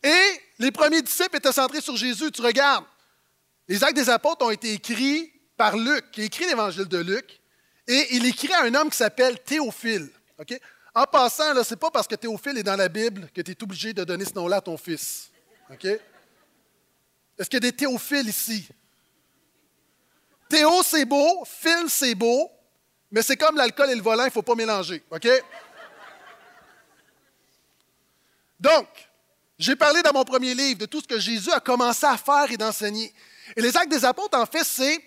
Et 0.00 0.40
les 0.60 0.70
premiers 0.70 1.02
disciples 1.02 1.38
étaient 1.38 1.52
centrés 1.52 1.80
sur 1.80 1.96
Jésus. 1.96 2.30
Tu 2.30 2.40
regardes, 2.40 2.84
les 3.66 3.82
actes 3.82 3.96
des 3.96 4.08
apôtres 4.08 4.46
ont 4.46 4.50
été 4.52 4.72
écrits 4.74 5.32
par 5.56 5.76
Luc, 5.76 6.12
qui 6.12 6.22
écrit 6.22 6.46
l'évangile 6.46 6.84
de 6.84 6.98
Luc, 6.98 7.40
et 7.88 8.14
il 8.14 8.24
écrit 8.26 8.52
à 8.52 8.62
un 8.62 8.74
homme 8.76 8.90
qui 8.90 8.96
s'appelle 8.96 9.40
Théophile. 9.40 10.08
En 10.94 11.04
passant, 11.04 11.64
ce 11.64 11.74
n'est 11.74 11.78
pas 11.78 11.90
parce 11.90 12.06
que 12.06 12.14
Théophile 12.14 12.58
est 12.58 12.62
dans 12.62 12.76
la 12.76 12.88
Bible 12.88 13.28
que 13.34 13.40
tu 13.40 13.50
es 13.50 13.62
obligé 13.64 13.92
de 13.92 14.04
donner 14.04 14.24
ce 14.24 14.34
nom-là 14.34 14.58
à 14.58 14.60
ton 14.60 14.76
fils. 14.76 15.32
Est-ce 15.68 17.50
qu'il 17.50 17.54
y 17.54 17.56
a 17.56 17.60
des 17.60 17.72
Théophiles 17.72 18.28
ici? 18.28 18.68
Théo, 20.48 20.80
c'est 20.84 21.06
beau, 21.06 21.44
Phil, 21.44 21.86
c'est 21.88 22.14
beau, 22.14 22.48
mais 23.12 23.22
c'est 23.22 23.36
comme 23.36 23.56
l'alcool 23.56 23.90
et 23.90 23.94
le 23.94 24.00
volant, 24.00 24.24
il 24.24 24.28
ne 24.28 24.32
faut 24.32 24.42
pas 24.42 24.54
mélanger. 24.54 25.02
OK? 25.10 25.28
Donc, 28.58 28.88
j'ai 29.58 29.76
parlé 29.76 30.02
dans 30.02 30.14
mon 30.14 30.24
premier 30.24 30.54
livre 30.54 30.78
de 30.78 30.86
tout 30.86 31.02
ce 31.02 31.06
que 31.06 31.20
Jésus 31.20 31.50
a 31.52 31.60
commencé 31.60 32.06
à 32.06 32.16
faire 32.16 32.50
et 32.50 32.56
d'enseigner. 32.56 33.12
Et 33.54 33.60
les 33.60 33.76
actes 33.76 33.90
des 33.90 34.04
apôtres, 34.04 34.38
en 34.38 34.46
fait, 34.46 34.64
c'est, 34.64 34.98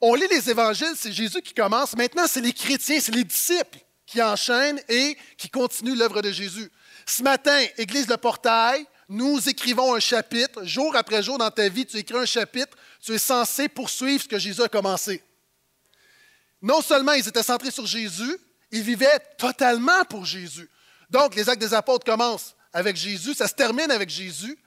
on 0.00 0.14
lit 0.14 0.26
les 0.30 0.50
évangiles, 0.50 0.92
c'est 0.94 1.10
Jésus 1.10 1.40
qui 1.40 1.54
commence. 1.54 1.96
Maintenant, 1.96 2.26
c'est 2.26 2.42
les 2.42 2.52
chrétiens, 2.52 3.00
c'est 3.00 3.14
les 3.14 3.24
disciples 3.24 3.78
qui 4.04 4.22
enchaînent 4.22 4.80
et 4.90 5.16
qui 5.38 5.48
continuent 5.48 5.96
l'œuvre 5.96 6.20
de 6.20 6.30
Jésus. 6.30 6.70
Ce 7.06 7.22
matin, 7.22 7.58
Église 7.78 8.08
Le 8.08 8.18
Portail, 8.18 8.84
nous 9.08 9.48
écrivons 9.48 9.94
un 9.94 10.00
chapitre. 10.00 10.64
Jour 10.64 10.94
après 10.96 11.22
jour 11.22 11.38
dans 11.38 11.50
ta 11.50 11.66
vie, 11.70 11.86
tu 11.86 11.96
écris 11.96 12.18
un 12.18 12.26
chapitre. 12.26 12.76
Tu 13.00 13.12
es 13.12 13.18
censé 13.18 13.68
poursuivre 13.70 14.22
ce 14.22 14.28
que 14.28 14.38
Jésus 14.38 14.62
a 14.62 14.68
commencé 14.68 15.22
non 16.64 16.80
seulement 16.80 17.12
ils 17.12 17.28
étaient 17.28 17.42
centrés 17.42 17.70
sur 17.70 17.84
Jésus, 17.84 18.38
ils 18.70 18.80
vivaient 18.80 19.18
totalement 19.36 20.02
pour 20.08 20.24
Jésus. 20.24 20.70
Donc, 21.10 21.34
les 21.34 21.50
actes 21.50 21.60
des 21.60 21.74
apôtres 21.74 22.06
commencent 22.06 22.56
avec 22.72 22.96
Jésus, 22.96 23.34
ça 23.34 23.46
se 23.46 23.54
termine 23.54 23.90
avec 23.90 24.08
Jésus. 24.08 24.58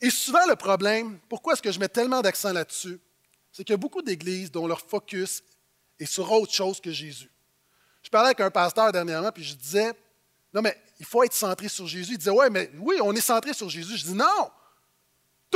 Et 0.00 0.08
souvent, 0.08 0.44
le 0.48 0.56
problème, 0.56 1.18
pourquoi 1.28 1.52
est-ce 1.52 1.60
que 1.60 1.70
je 1.70 1.78
mets 1.78 1.90
tellement 1.90 2.22
d'accent 2.22 2.54
là-dessus? 2.54 2.98
C'est 3.52 3.64
qu'il 3.64 3.74
y 3.74 3.74
a 3.74 3.78
beaucoup 3.78 4.00
d'églises 4.00 4.50
dont 4.50 4.66
leur 4.66 4.80
focus 4.80 5.42
est 6.00 6.06
sur 6.06 6.32
autre 6.32 6.54
chose 6.54 6.80
que 6.80 6.90
Jésus. 6.90 7.30
Je 8.02 8.08
parlais 8.08 8.28
avec 8.28 8.40
un 8.40 8.50
pasteur 8.50 8.90
dernièrement, 8.90 9.30
puis 9.30 9.44
je 9.44 9.54
disais, 9.54 9.92
non, 10.54 10.62
mais 10.62 10.74
il 10.98 11.04
faut 11.04 11.22
être 11.22 11.34
centré 11.34 11.68
sur 11.68 11.86
Jésus. 11.86 12.12
Il 12.12 12.18
disait, 12.18 12.30
ouais, 12.30 12.48
mais 12.48 12.70
oui, 12.78 12.96
on 13.02 13.12
est 13.12 13.20
centré 13.20 13.52
sur 13.52 13.68
Jésus. 13.68 13.98
Je 13.98 14.04
dis, 14.04 14.14
non, 14.14 14.50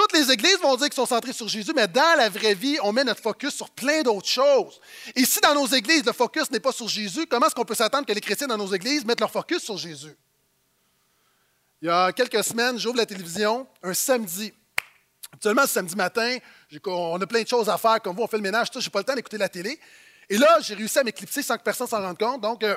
toutes 0.00 0.12
les 0.14 0.30
églises 0.32 0.58
vont 0.62 0.76
dire 0.76 0.86
qu'ils 0.86 0.94
sont 0.94 1.04
centrés 1.04 1.34
sur 1.34 1.46
Jésus, 1.46 1.72
mais 1.76 1.86
dans 1.86 2.16
la 2.16 2.30
vraie 2.30 2.54
vie, 2.54 2.78
on 2.82 2.90
met 2.90 3.04
notre 3.04 3.20
focus 3.20 3.54
sur 3.54 3.68
plein 3.68 4.00
d'autres 4.00 4.26
choses. 4.26 4.80
Et 5.14 5.26
si 5.26 5.40
dans 5.40 5.54
nos 5.54 5.66
églises, 5.66 6.04
le 6.06 6.12
focus 6.12 6.50
n'est 6.50 6.60
pas 6.60 6.72
sur 6.72 6.88
Jésus, 6.88 7.26
comment 7.26 7.46
est-ce 7.46 7.54
qu'on 7.54 7.66
peut 7.66 7.74
s'attendre 7.74 8.06
que 8.06 8.12
les 8.12 8.20
chrétiens 8.22 8.46
dans 8.46 8.56
nos 8.56 8.72
églises 8.72 9.04
mettent 9.04 9.20
leur 9.20 9.30
focus 9.30 9.62
sur 9.62 9.76
Jésus? 9.76 10.16
Il 11.82 11.88
y 11.88 11.90
a 11.90 12.12
quelques 12.12 12.42
semaines, 12.42 12.78
j'ouvre 12.78 12.96
la 12.96 13.04
télévision, 13.04 13.66
un 13.82 13.92
samedi. 13.92 14.54
Actuellement, 15.34 15.62
ce 15.62 15.68
samedi 15.74 15.96
matin, 15.96 16.38
on 16.86 17.20
a 17.20 17.26
plein 17.26 17.42
de 17.42 17.48
choses 17.48 17.68
à 17.68 17.76
faire, 17.76 18.00
comme 18.00 18.16
vous, 18.16 18.22
on 18.22 18.26
fait 18.26 18.38
le 18.38 18.42
ménage, 18.42 18.68
je 18.72 18.78
n'ai 18.78 18.88
pas 18.88 19.00
le 19.00 19.04
temps 19.04 19.14
d'écouter 19.14 19.36
la 19.36 19.50
télé. 19.50 19.78
Et 20.30 20.38
là, 20.38 20.60
j'ai 20.62 20.76
réussi 20.76 20.98
à 20.98 21.04
m'éclipser 21.04 21.42
sans 21.42 21.58
que 21.58 21.62
personne 21.62 21.86
s'en 21.86 22.00
rende 22.00 22.18
compte. 22.18 22.40
Donc, 22.40 22.64
euh, 22.64 22.76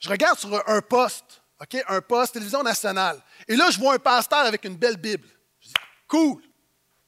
je 0.00 0.08
regarde 0.08 0.36
sur 0.36 0.68
un 0.68 0.82
poste 0.82 1.43
un 1.88 2.00
poste, 2.00 2.34
télévision 2.34 2.62
nationale. 2.62 3.20
Et 3.48 3.56
là, 3.56 3.70
je 3.70 3.78
vois 3.78 3.94
un 3.94 3.98
pasteur 3.98 4.40
avec 4.40 4.64
une 4.64 4.76
belle 4.76 4.96
Bible. 4.96 5.28
Je 5.60 5.68
dis, 5.68 5.74
cool, 6.08 6.42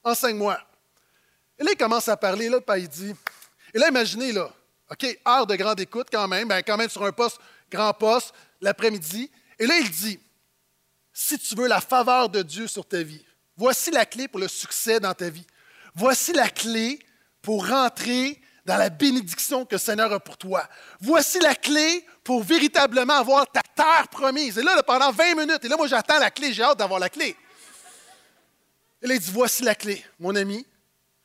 enseigne-moi. 0.03 0.59
Et 1.59 1.63
là, 1.63 1.71
il 1.73 1.77
commence 1.77 2.07
à 2.07 2.17
parler, 2.17 2.49
là, 2.49 2.61
puis 2.61 2.81
il 2.81 2.87
dit, 2.87 3.15
et 3.73 3.79
là, 3.79 3.89
imaginez, 3.89 4.31
là, 4.31 4.51
OK, 4.89 5.19
heure 5.27 5.47
de 5.47 5.55
grande 5.55 5.79
écoute 5.79 6.07
quand 6.11 6.27
même, 6.27 6.47
ben, 6.47 6.61
quand 6.65 6.77
même 6.77 6.89
sur 6.89 7.03
un 7.03 7.11
poste, 7.11 7.39
grand 7.69 7.93
poste, 7.93 8.33
l'après-midi. 8.61 9.29
Et 9.59 9.67
là, 9.67 9.77
il 9.79 9.89
dit, 9.89 10.19
si 11.11 11.37
tu 11.39 11.55
veux 11.55 11.67
la 11.67 11.81
faveur 11.81 12.29
de 12.29 12.41
Dieu 12.41 12.67
sur 12.67 12.87
ta 12.87 13.01
vie, 13.01 13.25
voici 13.55 13.91
la 13.91 14.05
clé 14.05 14.27
pour 14.27 14.39
le 14.39 14.47
succès 14.47 14.99
dans 14.99 15.13
ta 15.13 15.29
vie. 15.29 15.45
Voici 15.95 16.31
la 16.31 16.49
clé 16.49 16.99
pour 17.41 17.67
rentrer 17.67 18.39
dans 18.67 18.75
la 18.75 18.89
bénédiction 18.89 19.65
que 19.65 19.75
le 19.75 19.79
Seigneur 19.79 20.11
a 20.11 20.19
pour 20.19 20.37
toi. 20.37 20.67
Voici 20.99 21.39
la 21.39 21.55
clé 21.55 22.05
pour 22.21 22.43
véritablement 22.43 23.13
avoir 23.13 23.49
ta 23.49 23.61
terre 23.61 24.09
promise. 24.11 24.57
Et 24.57 24.61
là, 24.61 24.83
pendant 24.83 25.09
20 25.09 25.35
minutes, 25.35 25.63
et 25.63 25.69
là, 25.69 25.77
moi, 25.77 25.87
j'attends 25.87 26.19
la 26.19 26.29
clé, 26.29 26.51
j'ai 26.51 26.63
hâte 26.63 26.77
d'avoir 26.77 26.99
la 26.99 27.09
clé. 27.09 27.33
Et 29.01 29.07
là, 29.07 29.13
il 29.13 29.21
dit, 29.21 29.31
voici 29.31 29.63
la 29.63 29.73
clé, 29.73 30.03
mon 30.19 30.35
ami. 30.35 30.65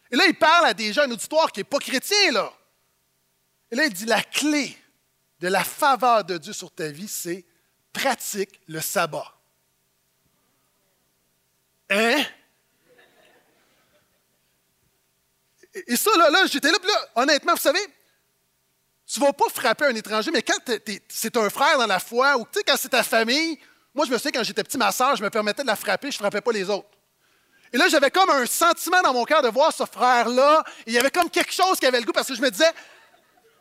Et 0.09 0.15
là, 0.15 0.25
il 0.29 0.39
parle 0.39 0.67
à 0.67 0.73
des 0.73 0.97
un 0.97 1.11
auditoire 1.11 1.51
qui 1.51 1.59
n'est 1.59 1.65
pas 1.65 1.81
chrétien, 1.81 2.31
là. 2.31 2.53
Et 3.73 3.75
là, 3.75 3.87
il 3.87 3.93
dit, 3.93 4.07
la 4.07 4.23
clé 4.23 4.79
de 5.41 5.49
la 5.49 5.65
faveur 5.65 6.23
de 6.23 6.39
Dieu 6.39 6.53
sur 6.53 6.71
ta 6.71 6.87
vie, 6.91 7.09
c'est 7.09 7.45
pratique 7.93 8.61
le 8.69 8.81
sabbat. 8.81 9.35
Hein? 11.91 12.23
Et, 15.75 15.97
ça, 15.97 16.11
là, 16.17 16.31
là 16.31 16.47
j'étais 16.47 16.71
là, 16.71 16.79
puis 16.79 16.91
là, 16.91 17.23
honnêtement, 17.23 17.53
vous 17.55 17.61
savez, 17.61 17.81
tu 19.07 19.21
ne 19.21 19.27
vas 19.27 19.33
pas 19.33 19.49
frapper 19.55 19.87
un 19.87 19.95
étranger, 19.95 20.31
mais 20.31 20.43
quand 20.43 20.59
c'est 21.09 21.37
un 21.37 21.51
frère 21.51 21.79
dans 21.79 21.87
la 21.87 21.99
foi, 21.99 22.37
ou 22.39 22.47
quand 22.67 22.77
c'est 22.77 22.89
ta 22.89 23.03
famille, 23.03 23.59
moi, 23.95 24.07
je 24.07 24.11
me 24.11 24.17
souviens, 24.17 24.33
quand 24.33 24.45
j'étais 24.45 24.65
petit, 24.65 24.79
ma 24.79 24.91
soeur, 24.91 25.17
je 25.17 25.23
me 25.23 25.31
permettais 25.31 25.63
de 25.63 25.67
la 25.67 25.77
frapper, 25.77 26.11
je 26.11 26.17
ne 26.17 26.21
frappais 26.21 26.41
pas 26.41 26.53
les 26.53 26.69
autres. 26.71 26.89
Et 27.73 27.79
là, 27.79 27.89
j'avais 27.89 28.11
comme 28.11 28.29
un 28.31 28.47
sentiment 28.47 29.01
dans 29.03 29.15
mon 29.15 29.25
cœur 29.25 29.43
de 29.43 29.49
voir 29.49 29.73
ce 29.73 29.85
frère-là. 29.85 30.63
Il 30.87 30.93
y 30.93 30.99
avait 30.99 31.11
comme 31.11 31.31
quelque 31.31 31.53
chose 31.53 31.79
qui 31.79 31.87
avait 31.87 32.01
le 32.01 32.05
goût 32.05 32.13
parce 32.13 32.29
que 32.29 32.35
je 32.35 32.43
me 32.43 32.51
disais, 32.51 32.71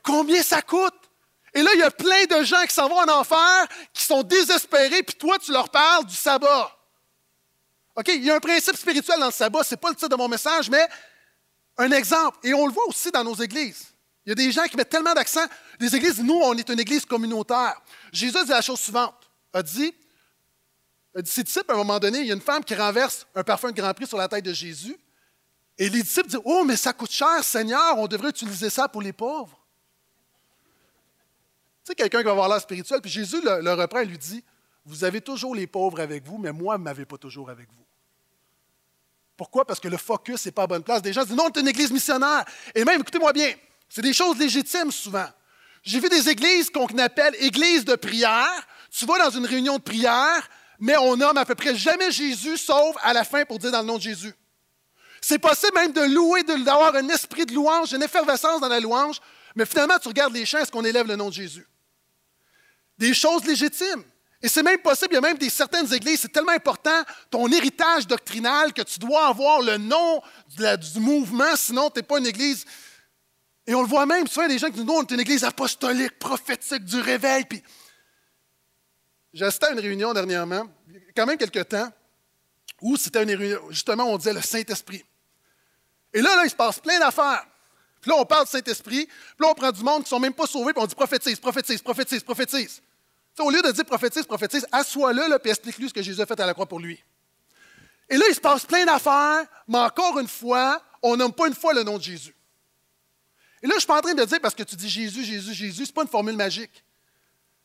combien 0.04 0.42
ça 0.44 0.62
coûte? 0.62 0.94
Et 1.54 1.62
là, 1.62 1.70
il 1.74 1.80
y 1.80 1.84
a 1.84 1.92
plein 1.92 2.26
de 2.26 2.44
gens 2.44 2.62
qui 2.64 2.74
s'en 2.74 2.88
vont 2.88 3.00
en 3.00 3.10
enfer, 3.10 3.68
qui 3.94 4.04
sont 4.04 4.24
désespérés, 4.24 5.04
puis 5.04 5.16
toi, 5.16 5.38
tu 5.38 5.52
leur 5.52 5.70
parles 5.70 6.06
du 6.06 6.16
sabbat. 6.16 6.78
OK? 7.96 8.08
Il 8.10 8.24
y 8.24 8.32
a 8.32 8.36
un 8.36 8.40
principe 8.40 8.76
spirituel 8.76 9.20
dans 9.20 9.28
le 9.28 9.32
sabbat, 9.32 9.64
ce 9.64 9.74
n'est 9.74 9.78
pas 9.78 9.90
le 9.90 9.96
titre 9.96 10.10
de 10.10 10.16
mon 10.16 10.28
message, 10.28 10.70
mais 10.70 10.88
un 11.78 11.92
exemple. 11.92 12.38
Et 12.44 12.54
on 12.54 12.68
le 12.68 12.74
voit 12.74 12.88
aussi 12.88 13.12
dans 13.12 13.24
nos 13.24 13.36
églises. 13.36 13.88
Il 14.26 14.30
y 14.30 14.32
a 14.32 14.36
des 14.36 14.52
gens 14.52 14.64
qui 14.66 14.78
mettent 14.78 14.90
tellement 14.90 15.14
d'accent. 15.14 15.46
Des 15.80 15.96
églises, 15.96 16.22
nous, 16.22 16.40
on 16.44 16.56
est 16.56 16.70
une 16.70 16.80
église 16.80 17.06
communautaire. 17.06 17.82
Jésus 18.12 18.38
dit 18.44 18.50
la 18.50 18.62
chose 18.62 18.80
suivante. 18.80 19.30
A 19.54 19.64
dit, 19.64 19.94
a 21.16 21.22
dit 21.22 21.32
ses 21.32 21.44
disciples, 21.44 21.72
à 21.72 21.74
un 21.74 21.78
moment 21.78 22.00
donné, 22.00 22.20
il 22.20 22.28
y 22.28 22.32
a 22.32 22.36
une 22.36 22.42
femme 22.42 22.64
qui 22.64 22.76
renverse 22.76 23.26
un 23.36 23.44
parfum 23.44 23.72
de 23.72 23.76
Grand 23.76 23.94
Prix 23.94 24.08
sur 24.08 24.18
la 24.18 24.28
tête 24.28 24.46
de 24.46 24.54
Jésus. 24.54 24.98
Et 25.78 25.90
les 25.90 26.04
disciples 26.04 26.30
disent, 26.30 26.40
oh, 26.46 26.64
mais 26.64 26.78
ça 26.78 26.94
coûte 26.94 27.12
cher, 27.12 27.44
Seigneur, 27.44 27.98
on 27.98 28.08
devrait 28.08 28.30
utiliser 28.30 28.70
ça 28.70 28.88
pour 28.88 29.02
les 29.02 29.14
pauvres. 29.14 29.58
Tu 31.84 31.90
sais, 31.90 31.96
quelqu'un 31.96 32.20
qui 32.20 32.26
va 32.26 32.32
avoir 32.32 32.48
l'air 32.48 32.62
spirituel, 32.62 33.02
puis 33.02 33.10
Jésus 33.10 33.42
le, 33.42 33.74
reprend 33.74 34.00
et 34.00 34.06
lui 34.06 34.18
dit, 34.18 34.44
vous 34.86 35.04
avez 35.04 35.22
toujours 35.22 35.56
les 35.56 35.66
pauvres 35.66 36.00
avec 36.00 36.24
vous, 36.24 36.38
mais 36.38 36.52
moi, 36.52 36.76
vous 36.76 36.80
ne 36.80 36.84
m'avez 36.86 37.06
pas 37.06 37.18
toujours 37.18 37.50
avec 37.50 37.68
vous. 37.72 37.86
Pourquoi? 39.42 39.66
Parce 39.66 39.80
que 39.80 39.88
le 39.88 39.98
focus 39.98 40.46
n'est 40.46 40.52
pas 40.52 40.62
à 40.62 40.68
bonne 40.68 40.84
place. 40.84 41.02
Des 41.02 41.14
gens 41.14 41.24
disent, 41.24 41.36
non, 41.36 41.46
on 41.46 41.50
est 41.50 41.60
une 41.60 41.68
église 41.68 41.90
missionnaire. 41.90 42.46
Et 42.76 42.86
même, 42.86 43.02
écoutez-moi 43.02 43.34
bien, 43.34 43.52
c'est 43.90 44.04
des 44.04 44.14
choses 44.14 44.38
légitimes 44.38 44.92
souvent. 44.92 45.26
J'ai 45.82 46.00
vu 46.00 46.10
des 46.10 46.30
églises 46.30 46.70
qu'on 46.70 46.86
appelle 47.00 47.34
églises 47.40 47.84
de 47.84 47.96
prière. 47.96 48.68
Tu 48.92 49.04
vas 49.08 49.18
dans 49.18 49.32
une 49.32 49.48
réunion 49.48 49.78
de 49.78 49.82
prière, 49.82 50.48
mais 50.78 50.96
on 50.98 51.18
nomme 51.18 51.38
à 51.38 51.46
peu 51.46 51.56
près 51.56 51.76
jamais 51.76 52.12
Jésus, 52.12 52.56
sauf 52.56 52.96
à 53.02 53.14
la 53.14 53.24
fin 53.24 53.44
pour 53.46 53.58
dire 53.58 53.72
dans 53.72 53.82
le 53.82 53.88
nom 53.88 53.98
de 53.98 54.04
Jésus. 54.04 54.36
C'est 55.22 55.40
possible 55.40 55.74
même 55.74 55.92
de 55.92 56.02
louer, 56.02 56.44
d'avoir 56.44 56.94
un 56.94 57.10
esprit 57.10 57.48
de 57.48 57.56
louange, 57.56 57.94
une 57.94 58.04
effervescence 58.04 58.62
dans 58.62 58.70
la 58.70 58.80
louange, 58.80 59.20
mais 59.56 59.66
finalement, 59.66 59.98
tu 59.98 60.08
regardes 60.08 60.36
les 60.36 60.46
chants, 60.46 60.60
est-ce 60.60 60.72
qu'on 60.72 60.86
élève 60.86 61.08
le 61.08 61.16
nom 61.16 61.30
de 61.30 61.34
Jésus? 61.34 61.68
Des 63.00 63.16
choses 63.16 63.44
légitimes. 63.46 64.04
Et 64.44 64.48
c'est 64.48 64.64
même 64.64 64.80
possible, 64.80 65.10
il 65.12 65.16
y 65.16 65.18
a 65.18 65.22
même 65.22 65.38
des 65.38 65.50
certaines 65.50 65.94
églises, 65.94 66.22
c'est 66.22 66.32
tellement 66.32 66.52
important, 66.52 67.04
ton 67.30 67.48
héritage 67.52 68.08
doctrinal, 68.08 68.74
que 68.74 68.82
tu 68.82 69.00
dois 69.00 69.28
avoir 69.28 69.62
le 69.62 69.78
nom 69.78 70.22
du 70.58 71.00
mouvement, 71.00 71.56
sinon 71.56 71.90
tu 71.90 72.00
n'es 72.00 72.04
pas 72.04 72.18
une 72.18 72.26
église 72.26 72.66
et 73.68 73.76
on 73.76 73.82
le 73.82 73.88
voit 73.88 74.06
même, 74.06 74.28
souvent, 74.28 74.48
des 74.48 74.58
gens 74.58 74.70
qui 74.70 74.80
nous 74.80 74.86
disent, 74.86 74.96
on 74.96 75.04
est 75.04 75.12
une 75.12 75.20
église 75.20 75.44
apostolique, 75.44 76.18
prophétique, 76.18 76.84
du 76.84 77.00
réveil. 77.00 77.46
Puis, 77.46 77.62
j'ai 79.34 79.46
assisté 79.46 79.68
à 79.68 79.72
une 79.72 79.80
réunion 79.80 80.14
dernièrement, 80.14 80.68
quand 81.16 81.26
même 81.26 81.38
quelques 81.38 81.70
temps, 81.70 81.90
où 82.82 82.98
c'était 82.98 83.24
une 83.24 83.34
réunion, 83.34 83.62
justement, 83.70 84.06
on 84.06 84.18
disait 84.18 84.34
le 84.34 84.42
Saint-Esprit. 84.42 85.06
Et 86.14 86.22
là, 86.22 86.36
là, 86.36 86.44
il 86.44 86.50
se 86.50 86.56
passe 86.56 86.80
plein 86.80 87.00
d'affaires. 87.00 87.46
Puis 88.02 88.10
là, 88.10 88.18
on 88.18 88.26
parle 88.26 88.46
du 88.46 88.52
Saint-Esprit, 88.52 89.06
puis 89.06 89.36
là, 89.40 89.50
on 89.50 89.54
prend 89.54 89.72
du 89.72 89.84
monde 89.84 90.00
qui 90.00 90.06
ne 90.06 90.10
sont 90.10 90.20
même 90.20 90.34
pas 90.34 90.48
sauvés, 90.48 90.74
puis 90.74 90.82
on 90.82 90.88
dit 90.88 90.96
prophétise, 90.96 91.40
prophétise, 91.40 91.82
prophétise, 91.82 92.24
prophétise. 92.24 92.82
Au 93.40 93.50
lieu 93.50 93.62
de 93.62 93.72
dire 93.72 93.86
prophétise, 93.86 94.26
prophétise, 94.26 94.66
assois-le, 94.72 95.38
puis 95.40 95.52
explique-lui 95.52 95.90
ce 95.90 95.94
que 95.94 96.02
Jésus 96.02 96.22
a 96.22 96.26
fait 96.26 96.40
à 96.40 96.46
la 96.46 96.54
croix 96.54 96.66
pour 96.66 96.80
lui. 96.80 97.04
Et 98.10 98.18
là, 98.18 98.26
il 98.28 98.36
se 98.36 98.42
passe 98.42 98.66
plein 98.66 98.86
d'affaires, 98.86 99.46
mais 99.68 99.78
encore 99.78 100.20
une 100.20 100.28
fois, 100.28 100.82
on 101.02 101.16
nomme 101.16 101.34
pas 101.34 101.48
une 101.48 101.56
fois 101.56 101.74
le 101.74 101.84
nom 101.84 101.98
de 101.98 102.04
Jésus. 102.04 102.36
Et 103.64 103.68
là, 103.68 103.72
je 103.72 103.76
ne 103.76 103.80
suis 103.80 103.88
pas 103.88 103.98
en 103.98 104.02
train 104.02 104.14
de 104.14 104.26
dire 104.26 104.40
parce 104.42 104.56
que 104.56 104.64
tu 104.64 104.76
dis 104.76 104.90
Jésus, 104.90 105.24
Jésus, 105.24 105.54
Jésus, 105.54 105.86
ce 105.86 105.90
n'est 105.92 105.94
pas 105.94 106.02
une 106.02 106.08
formule 106.08 106.36
magique. 106.36 106.84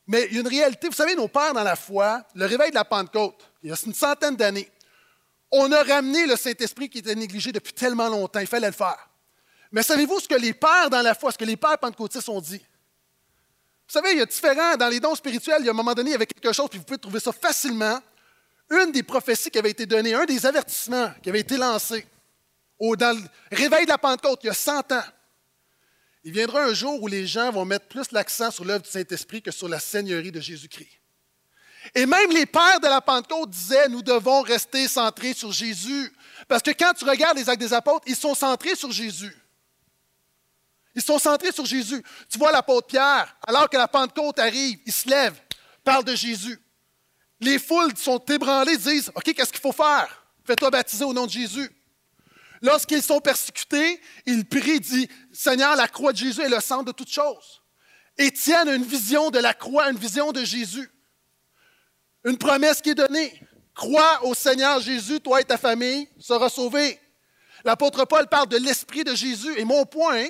Mais 0.05 0.27
il 0.29 0.35
y 0.35 0.37
a 0.37 0.41
une 0.41 0.47
réalité. 0.47 0.87
Vous 0.87 0.95
savez, 0.95 1.15
nos 1.15 1.27
pères 1.27 1.53
dans 1.53 1.63
la 1.63 1.75
foi, 1.75 2.23
le 2.33 2.45
réveil 2.45 2.69
de 2.69 2.75
la 2.75 2.85
Pentecôte, 2.85 3.51
il 3.61 3.69
y 3.69 3.73
a 3.73 3.75
une 3.85 3.93
centaine 3.93 4.35
d'années, 4.35 4.71
on 5.51 5.71
a 5.71 5.83
ramené 5.83 6.25
le 6.25 6.35
Saint-Esprit 6.35 6.89
qui 6.89 6.99
était 6.99 7.15
négligé 7.15 7.51
depuis 7.51 7.73
tellement 7.73 8.07
longtemps. 8.07 8.39
Il 8.39 8.47
fallait 8.47 8.67
le 8.67 8.73
faire. 8.73 9.09
Mais 9.71 9.83
savez-vous 9.83 10.19
ce 10.19 10.27
que 10.27 10.35
les 10.35 10.53
pères 10.53 10.89
dans 10.89 11.01
la 11.01 11.13
foi, 11.13 11.31
ce 11.31 11.37
que 11.37 11.45
les 11.45 11.57
pères 11.57 11.77
pentecôtistes 11.77 12.29
ont 12.29 12.41
dit? 12.41 12.61
Vous 13.87 13.93
savez, 13.93 14.11
il 14.11 14.17
y 14.17 14.21
a 14.21 14.25
différents, 14.25 14.75
dans 14.75 14.89
les 14.89 14.99
dons 14.99 15.15
spirituels, 15.15 15.61
il 15.61 15.65
y 15.65 15.69
a 15.69 15.71
un 15.71 15.75
moment 15.75 15.93
donné, 15.93 16.09
il 16.09 16.13
y 16.13 16.15
avait 16.15 16.25
quelque 16.25 16.51
chose, 16.51 16.67
puis 16.69 16.77
vous 16.77 16.85
pouvez 16.85 16.99
trouver 16.99 17.19
ça 17.19 17.31
facilement. 17.31 17.99
Une 18.69 18.91
des 18.91 19.03
prophéties 19.03 19.49
qui 19.49 19.57
avait 19.57 19.71
été 19.71 19.85
donnée, 19.85 20.13
un 20.13 20.25
des 20.25 20.45
avertissements 20.45 21.09
qui 21.23 21.29
avait 21.29 21.39
été 21.39 21.55
lancé 21.55 22.05
au, 22.77 22.95
dans 22.97 23.17
le 23.17 23.23
réveil 23.55 23.85
de 23.85 23.91
la 23.91 23.97
Pentecôte, 23.97 24.41
il 24.43 24.47
y 24.47 24.49
a 24.49 24.53
100 24.53 24.91
ans, 24.91 25.03
il 26.25 26.33
viendra 26.33 26.63
un 26.63 26.73
jour 26.73 27.01
où 27.01 27.07
les 27.07 27.25
gens 27.25 27.49
vont 27.51 27.63
mettre 27.63 27.87
plus 27.87 28.11
l'accent 28.11 28.51
sur 28.51 28.65
l'œuvre 28.65 28.83
du 28.83 28.89
Saint-Esprit 28.89 29.41
que 29.41 29.51
sur 29.51 29.69
la 29.69 29.79
Seigneurie 29.79 30.33
de 30.33 30.41
Jésus-Christ. 30.41 30.99
Et 31.95 32.05
même 32.05 32.31
les 32.31 32.45
pères 32.45 32.81
de 32.81 32.87
la 32.87 32.99
Pentecôte 32.99 33.49
disaient, 33.49 33.87
nous 33.87 34.01
devons 34.01 34.41
rester 34.41 34.89
centrés 34.89 35.33
sur 35.33 35.53
Jésus. 35.53 36.11
Parce 36.49 36.61
que 36.61 36.71
quand 36.71 36.93
tu 36.93 37.05
regardes 37.05 37.37
les 37.37 37.49
actes 37.49 37.61
des 37.61 37.73
apôtres, 37.73 38.03
ils 38.07 38.15
sont 38.15 38.35
centrés 38.35 38.75
sur 38.75 38.91
Jésus. 38.91 39.33
Ils 40.97 41.03
sont 41.03 41.19
centrés 41.19 41.51
sur 41.51 41.63
Jésus. 41.63 42.03
Tu 42.27 42.39
vois 42.39 42.51
l'apôtre 42.51 42.87
Pierre, 42.87 43.37
alors 43.45 43.69
que 43.69 43.77
la 43.77 43.87
Pentecôte 43.87 44.39
arrive, 44.39 44.79
il 44.83 44.91
se 44.91 45.07
lève, 45.07 45.39
parle 45.83 46.03
de 46.03 46.15
Jésus. 46.15 46.59
Les 47.39 47.59
foules 47.59 47.95
sont 47.95 48.17
ébranlées, 48.17 48.77
disent, 48.77 49.11
OK, 49.13 49.31
qu'est-ce 49.31 49.51
qu'il 49.51 49.61
faut 49.61 49.71
faire? 49.71 50.25
Fais-toi 50.43 50.71
baptiser 50.71 51.05
au 51.05 51.13
nom 51.13 51.27
de 51.27 51.31
Jésus. 51.31 51.69
Lorsqu'ils 52.63 53.03
sont 53.03 53.19
persécutés, 53.19 54.01
ils 54.25 54.43
prient, 54.43 54.79
dit 54.79 55.07
Seigneur, 55.31 55.75
la 55.75 55.87
croix 55.87 56.13
de 56.13 56.17
Jésus 56.17 56.41
est 56.41 56.49
le 56.49 56.59
centre 56.59 56.85
de 56.85 56.91
toutes 56.91 57.11
choses. 57.11 57.61
Étienne 58.17 58.67
a 58.67 58.73
une 58.73 58.83
vision 58.83 59.29
de 59.29 59.37
la 59.37 59.53
croix, 59.53 59.91
une 59.91 59.99
vision 59.99 60.31
de 60.31 60.43
Jésus. 60.43 60.89
Une 62.25 62.39
promesse 62.39 62.81
qui 62.81 62.89
est 62.89 62.95
donnée. 62.95 63.39
Crois 63.75 64.25
au 64.25 64.33
Seigneur 64.33 64.79
Jésus, 64.79 65.19
toi 65.19 65.41
et 65.41 65.45
ta 65.45 65.59
famille 65.59 66.09
sera 66.19 66.49
sauvée. 66.49 66.99
L'apôtre 67.63 68.05
Paul 68.05 68.27
parle 68.27 68.47
de 68.47 68.57
l'esprit 68.57 69.03
de 69.03 69.13
Jésus. 69.13 69.53
Et 69.59 69.63
mon 69.63 69.85
point, 69.85 70.25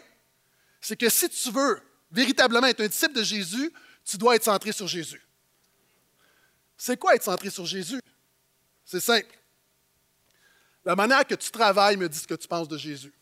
c'est 0.82 0.96
que 0.96 1.10
si 1.10 1.30
tu 1.30 1.52
veux 1.52 1.82
véritablement 2.12 2.68
être 2.68 2.82
un 2.82 2.88
disciple 2.88 3.14
de 3.14 3.24
Jésus, 3.24 3.72
tu 4.06 4.18
dois 4.18 4.36
être 4.36 4.44
centré 4.44 4.72
sur 4.72 4.88
Jésus. 4.88 5.22
C'est 6.78 6.98
quoi 6.98 7.16
être 7.16 7.24
centré 7.24 7.50
sur 7.50 7.66
Jésus? 7.66 8.00
C'est 8.86 9.00
simple. 9.00 9.38
La 10.86 10.96
manière 10.96 11.26
que 11.26 11.36
tu 11.36 11.52
travailles 11.52 11.98
me 11.98 12.08
dit 12.08 12.18
ce 12.18 12.28
que 12.28 12.36
tu 12.36 12.48
penses 12.48 12.68
de 12.68 12.78
Jésus. 12.78 13.14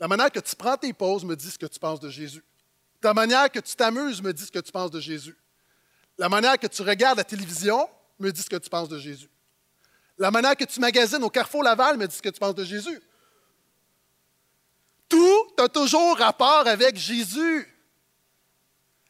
La 0.00 0.08
manière 0.08 0.32
que 0.32 0.40
tu 0.40 0.56
prends 0.56 0.76
tes 0.76 0.92
pauses 0.92 1.24
me 1.24 1.36
dit 1.36 1.50
ce 1.50 1.58
que 1.58 1.66
tu 1.66 1.78
penses 1.78 2.00
de 2.00 2.10
Jésus. 2.10 2.42
Ta 3.00 3.14
manière 3.14 3.50
que 3.50 3.60
tu 3.60 3.76
t'amuses 3.76 4.20
me 4.20 4.32
dit 4.32 4.44
ce 4.44 4.50
que 4.50 4.58
tu 4.58 4.72
penses 4.72 4.90
de 4.90 4.98
Jésus. 4.98 5.36
La 6.18 6.28
manière 6.28 6.58
que 6.58 6.66
tu 6.66 6.82
regardes 6.82 7.18
la 7.18 7.24
télévision 7.24 7.88
me 8.18 8.32
dit 8.32 8.42
ce 8.42 8.50
que 8.50 8.56
tu 8.56 8.68
penses 8.68 8.88
de 8.88 8.98
Jésus. 8.98 9.28
La 10.18 10.30
manière 10.30 10.56
que 10.56 10.64
tu 10.64 10.80
magasines 10.80 11.22
au 11.22 11.30
Carrefour 11.30 11.62
Laval 11.62 11.96
me 11.96 12.06
dit 12.06 12.16
ce 12.16 12.22
que 12.22 12.28
tu 12.28 12.40
penses 12.40 12.54
de 12.54 12.64
Jésus. 12.64 13.00
Tout 15.12 15.52
a 15.58 15.68
toujours 15.68 16.16
rapport 16.16 16.66
avec 16.66 16.96
Jésus. 16.96 17.68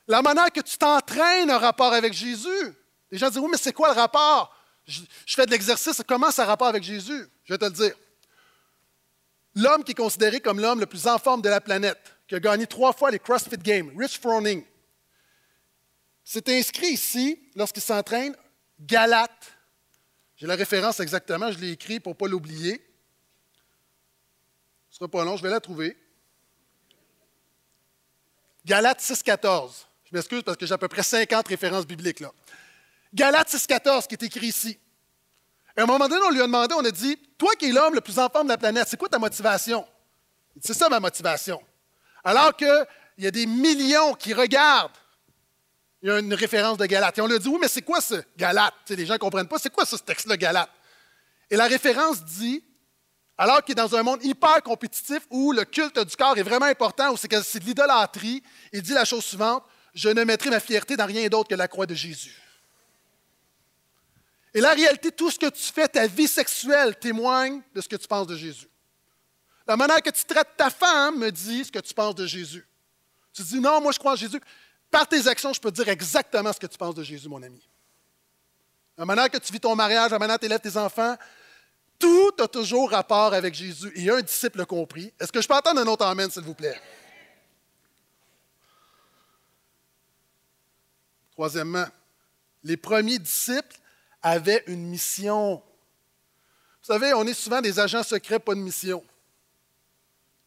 La 0.08 0.20
manière 0.20 0.50
que 0.50 0.60
tu 0.60 0.76
t'entraînes 0.76 1.48
a 1.48 1.58
rapport 1.58 1.92
avec 1.92 2.12
Jésus. 2.12 2.74
Les 3.08 3.18
gens 3.18 3.28
disent 3.28 3.38
Oui, 3.38 3.48
mais 3.48 3.56
c'est 3.56 3.72
quoi 3.72 3.94
le 3.94 4.00
rapport? 4.00 4.52
Je, 4.84 5.00
fais 5.28 5.46
de 5.46 5.52
l'exercice, 5.52 6.02
comment 6.08 6.32
ça 6.32 6.42
a 6.42 6.46
rapport 6.46 6.66
avec 6.66 6.82
Jésus? 6.82 7.24
Je 7.44 7.54
vais 7.54 7.58
te 7.58 7.66
le 7.66 7.70
dire. 7.70 7.94
L'homme 9.54 9.84
qui 9.84 9.92
est 9.92 9.94
considéré 9.94 10.40
comme 10.40 10.58
l'homme 10.58 10.80
le 10.80 10.86
plus 10.86 11.06
en 11.06 11.18
forme 11.18 11.40
de 11.40 11.48
la 11.48 11.60
planète, 11.60 12.16
qui 12.26 12.34
a 12.34 12.40
gagné 12.40 12.66
trois 12.66 12.92
fois 12.92 13.12
les 13.12 13.20
CrossFit 13.20 13.58
Games, 13.58 13.92
Rich 13.96 14.18
Froning, 14.18 14.64
c'est 16.24 16.48
inscrit 16.48 16.88
ici, 16.88 17.38
lorsqu'il 17.54 17.82
s'entraîne, 17.82 18.34
Galate. 18.80 19.52
J'ai 20.34 20.48
la 20.48 20.56
référence 20.56 20.98
exactement, 20.98 21.52
je 21.52 21.60
l'ai 21.60 21.70
écrit 21.70 22.00
pour 22.00 22.14
ne 22.14 22.16
pas 22.16 22.26
l'oublier. 22.26 22.84
Ce 24.92 24.98
sera 24.98 25.08
pas 25.08 25.24
long, 25.24 25.38
je 25.38 25.42
vais 25.42 25.48
la 25.48 25.58
trouver. 25.58 25.96
Galate 28.66 29.00
6,14. 29.00 29.86
Je 30.04 30.14
m'excuse 30.14 30.42
parce 30.42 30.58
que 30.58 30.66
j'ai 30.66 30.74
à 30.74 30.78
peu 30.78 30.86
près 30.86 31.02
50 31.02 31.48
références 31.48 31.86
bibliques 31.86 32.20
là. 32.20 32.30
Galates 33.14 33.48
6,14 33.48 34.06
qui 34.06 34.14
est 34.16 34.22
écrit 34.22 34.48
ici. 34.48 34.78
à 35.78 35.82
un 35.82 35.86
moment 35.86 36.08
donné, 36.08 36.20
on 36.26 36.30
lui 36.30 36.42
a 36.42 36.46
demandé, 36.46 36.74
on 36.74 36.84
a 36.84 36.90
dit 36.90 37.16
Toi 37.38 37.54
qui 37.58 37.70
es 37.70 37.72
l'homme 37.72 37.94
le 37.94 38.02
plus 38.02 38.18
en 38.18 38.28
forme 38.28 38.48
de 38.48 38.52
la 38.52 38.58
planète, 38.58 38.86
c'est 38.86 38.98
quoi 38.98 39.08
ta 39.08 39.18
motivation? 39.18 39.86
C'est 40.60 40.74
ça 40.74 40.90
ma 40.90 41.00
motivation. 41.00 41.62
Alors 42.22 42.54
qu'il 42.54 42.86
y 43.16 43.26
a 43.26 43.30
des 43.30 43.46
millions 43.46 44.12
qui 44.12 44.34
regardent, 44.34 44.92
il 46.02 46.10
y 46.10 46.12
a 46.12 46.18
une 46.18 46.34
référence 46.34 46.76
de 46.76 46.84
Galate. 46.84 47.16
Et 47.16 47.22
on 47.22 47.26
lui 47.26 47.36
a 47.36 47.38
dit 47.38 47.48
Oui, 47.48 47.58
mais 47.58 47.68
c'est 47.68 47.80
quoi 47.80 48.02
ce 48.02 48.16
Galate 48.36 48.74
Les 48.90 49.06
gens 49.06 49.14
ne 49.14 49.18
comprennent 49.18 49.48
pas, 49.48 49.58
c'est 49.58 49.72
quoi 49.72 49.86
ce 49.86 49.96
texte-là, 49.96 50.36
Galate 50.36 50.70
Et 51.50 51.56
la 51.56 51.66
référence 51.66 52.22
dit 52.22 52.62
alors 53.42 53.64
qu'il 53.64 53.72
est 53.72 53.74
dans 53.74 53.96
un 53.96 54.04
monde 54.04 54.24
hyper 54.24 54.62
compétitif 54.62 55.26
où 55.28 55.50
le 55.50 55.64
culte 55.64 55.98
du 55.98 56.14
corps 56.14 56.38
est 56.38 56.44
vraiment 56.44 56.66
important, 56.66 57.12
où 57.12 57.16
c'est 57.16 57.28
de 57.28 57.64
l'idolâtrie, 57.64 58.40
il 58.72 58.82
dit 58.82 58.92
la 58.92 59.04
chose 59.04 59.24
suivante 59.24 59.64
Je 59.92 60.10
ne 60.10 60.22
mettrai 60.22 60.48
ma 60.48 60.60
fierté 60.60 60.96
dans 60.96 61.06
rien 61.06 61.26
d'autre 61.26 61.48
que 61.48 61.56
la 61.56 61.66
croix 61.66 61.84
de 61.84 61.94
Jésus. 61.94 62.40
Et 64.54 64.60
la 64.60 64.74
réalité, 64.74 65.10
tout 65.10 65.28
ce 65.28 65.40
que 65.40 65.50
tu 65.50 65.72
fais, 65.72 65.88
ta 65.88 66.06
vie 66.06 66.28
sexuelle 66.28 66.94
témoigne 66.94 67.62
de 67.74 67.80
ce 67.80 67.88
que 67.88 67.96
tu 67.96 68.06
penses 68.06 68.28
de 68.28 68.36
Jésus. 68.36 68.68
La 69.66 69.76
manière 69.76 70.00
que 70.00 70.10
tu 70.10 70.24
traites 70.24 70.56
ta 70.56 70.70
femme 70.70 71.18
me 71.18 71.32
dit 71.32 71.64
ce 71.64 71.72
que 71.72 71.80
tu 71.80 71.94
penses 71.94 72.14
de 72.14 72.28
Jésus. 72.28 72.64
Tu 73.32 73.42
dis, 73.42 73.58
non, 73.58 73.80
moi 73.80 73.90
je 73.90 73.98
crois 73.98 74.12
en 74.12 74.16
Jésus. 74.16 74.40
Par 74.88 75.08
tes 75.08 75.26
actions, 75.26 75.52
je 75.52 75.60
peux 75.60 75.72
te 75.72 75.82
dire 75.82 75.88
exactement 75.88 76.52
ce 76.52 76.60
que 76.60 76.68
tu 76.68 76.78
penses 76.78 76.94
de 76.94 77.02
Jésus, 77.02 77.28
mon 77.28 77.42
ami. 77.42 77.68
La 78.96 79.04
manière 79.04 79.28
que 79.28 79.38
tu 79.38 79.52
vis 79.52 79.58
ton 79.58 79.74
mariage, 79.74 80.12
la 80.12 80.18
manière 80.20 80.36
que 80.36 80.42
tu 80.42 80.46
élèves 80.46 80.60
tes 80.60 80.76
enfants, 80.76 81.16
Tout 82.02 82.32
a 82.40 82.48
toujours 82.48 82.90
rapport 82.90 83.32
avec 83.32 83.54
Jésus. 83.54 83.92
Et 83.94 84.10
un 84.10 84.20
disciple 84.20 84.66
compris. 84.66 85.12
Est-ce 85.20 85.30
que 85.30 85.40
je 85.40 85.46
peux 85.46 85.54
entendre 85.54 85.80
un 85.82 85.86
autre 85.86 86.04
Amen, 86.04 86.28
s'il 86.28 86.42
vous 86.42 86.52
plaît? 86.52 86.74
Troisièmement, 91.30 91.86
les 92.64 92.76
premiers 92.76 93.20
disciples 93.20 93.76
avaient 94.20 94.64
une 94.66 94.84
mission. 94.88 95.62
Vous 96.82 96.92
savez, 96.92 97.14
on 97.14 97.24
est 97.24 97.34
souvent 97.34 97.60
des 97.60 97.78
agents 97.78 98.02
secrets, 98.02 98.40
pas 98.40 98.56
de 98.56 98.60
mission. 98.60 99.04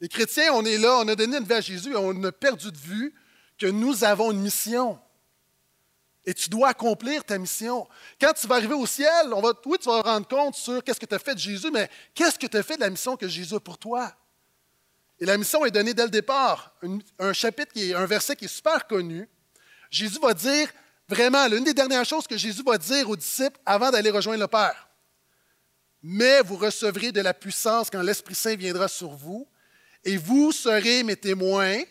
Les 0.01 0.09
chrétiens, 0.09 0.51
on 0.51 0.65
est 0.65 0.77
là, 0.77 0.97
on 0.97 1.07
a 1.07 1.15
donné 1.15 1.37
une 1.37 1.45
vie 1.45 1.53
à 1.53 1.61
Jésus 1.61 1.93
et 1.93 1.95
on 1.95 2.21
a 2.25 2.33
perdu 2.33 2.69
de 2.69 2.77
vue 2.77 3.15
que 3.57 3.67
nous 3.67 4.03
avons 4.03 4.33
une 4.33 4.41
mission. 4.41 4.99
Et 6.25 6.33
tu 6.33 6.49
dois 6.49 6.69
accomplir 6.69 7.23
ta 7.23 7.37
mission. 7.37 7.87
Quand 8.19 8.33
tu 8.33 8.47
vas 8.47 8.55
arriver 8.55 8.73
au 8.73 8.87
ciel, 8.87 9.31
on 9.31 9.41
va, 9.41 9.53
oui, 9.65 9.77
tu 9.79 9.87
vas 9.87 10.01
te 10.01 10.07
rendre 10.07 10.27
compte 10.27 10.55
sur 10.55 10.83
qu'est-ce 10.83 10.99
que 10.99 11.05
tu 11.05 11.13
as 11.13 11.19
fait 11.19 11.35
de 11.35 11.39
Jésus, 11.39 11.69
mais 11.71 11.89
qu'est-ce 12.15 12.39
que 12.39 12.47
tu 12.47 12.57
as 12.57 12.63
fait 12.63 12.75
de 12.75 12.81
la 12.81 12.89
mission 12.89 13.15
que 13.15 13.27
Jésus 13.27 13.53
a 13.53 13.59
pour 13.59 13.77
toi? 13.77 14.11
Et 15.19 15.25
la 15.25 15.37
mission 15.37 15.63
est 15.65 15.71
donnée 15.71 15.93
dès 15.93 16.03
le 16.03 16.09
départ. 16.09 16.75
Un, 17.19 17.33
chapitre, 17.33 17.71
qui 17.73 17.93
un 17.93 18.05
verset 18.05 18.35
qui 18.35 18.45
est 18.45 18.49
super 18.49 18.85
connu. 18.87 19.29
Jésus 19.89 20.19
va 20.19 20.33
dire, 20.33 20.67
vraiment, 21.07 21.47
l'une 21.47 21.63
des 21.63 21.73
dernières 21.73 22.05
choses 22.05 22.27
que 22.27 22.37
Jésus 22.37 22.63
va 22.63 22.77
dire 22.77 23.09
aux 23.09 23.15
disciples 23.15 23.59
avant 23.65 23.91
d'aller 23.91 24.09
rejoindre 24.09 24.41
le 24.41 24.47
Père. 24.47 24.89
Mais 26.01 26.41
vous 26.41 26.57
recevrez 26.57 27.11
de 27.11 27.21
la 27.21 27.33
puissance 27.33 27.89
quand 27.89 28.01
l'Esprit 28.01 28.35
Saint 28.35 28.55
viendra 28.55 28.87
sur 28.87 29.09
vous, 29.09 29.47
et 30.03 30.17
vous 30.17 30.51
serez 30.51 31.03
mes 31.03 31.15
témoins 31.15 31.81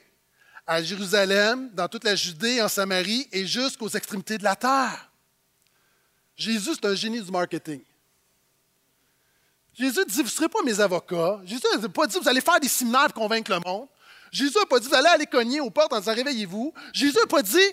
à 0.67 0.83
Jérusalem, 0.83 1.71
dans 1.75 1.89
toute 1.89 2.05
la 2.05 2.17
Judée, 2.17 2.63
en 2.63 2.69
Samarie 2.69 3.29
et 3.33 3.47
jusqu'aux 3.47 3.89
extrémités 3.89 4.39
de 4.39 4.45
la 4.45 4.57
terre. 4.57 5.11
Jésus, 6.37 6.71
c'est 6.75 6.87
un 6.87 6.95
génie 6.95 7.21
du 7.21 7.31
marketing. 7.31 7.83
Jésus 9.75 10.05
dit, 10.07 10.17
vous 10.17 10.23
ne 10.23 10.29
serez 10.29 10.49
pas 10.49 10.63
mes 10.63 10.81
avocats. 10.81 11.41
Jésus 11.45 11.63
n'a 11.81 11.89
pas 11.89 12.07
dit, 12.07 12.19
vous 12.19 12.29
allez 12.29 12.41
faire 12.41 12.61
des 12.61 12.69
séminaires 12.69 13.13
pour 13.13 13.23
convaincre 13.23 13.51
le 13.53 13.61
monde. 13.65 13.89
Jésus 14.31 14.57
n'a 14.57 14.67
pas 14.67 14.81
dit, 14.81 14.89
vous 14.89 14.95
allez 14.95 15.09
aller 15.09 15.27
cogner 15.27 15.61
aux 15.61 15.71
portes 15.71 15.93
en 15.93 15.99
disant, 15.99 16.15
réveillez-vous. 16.15 16.73
Jésus 16.93 17.19
n'a 17.19 17.27
pas 17.27 17.43
dit, 17.43 17.73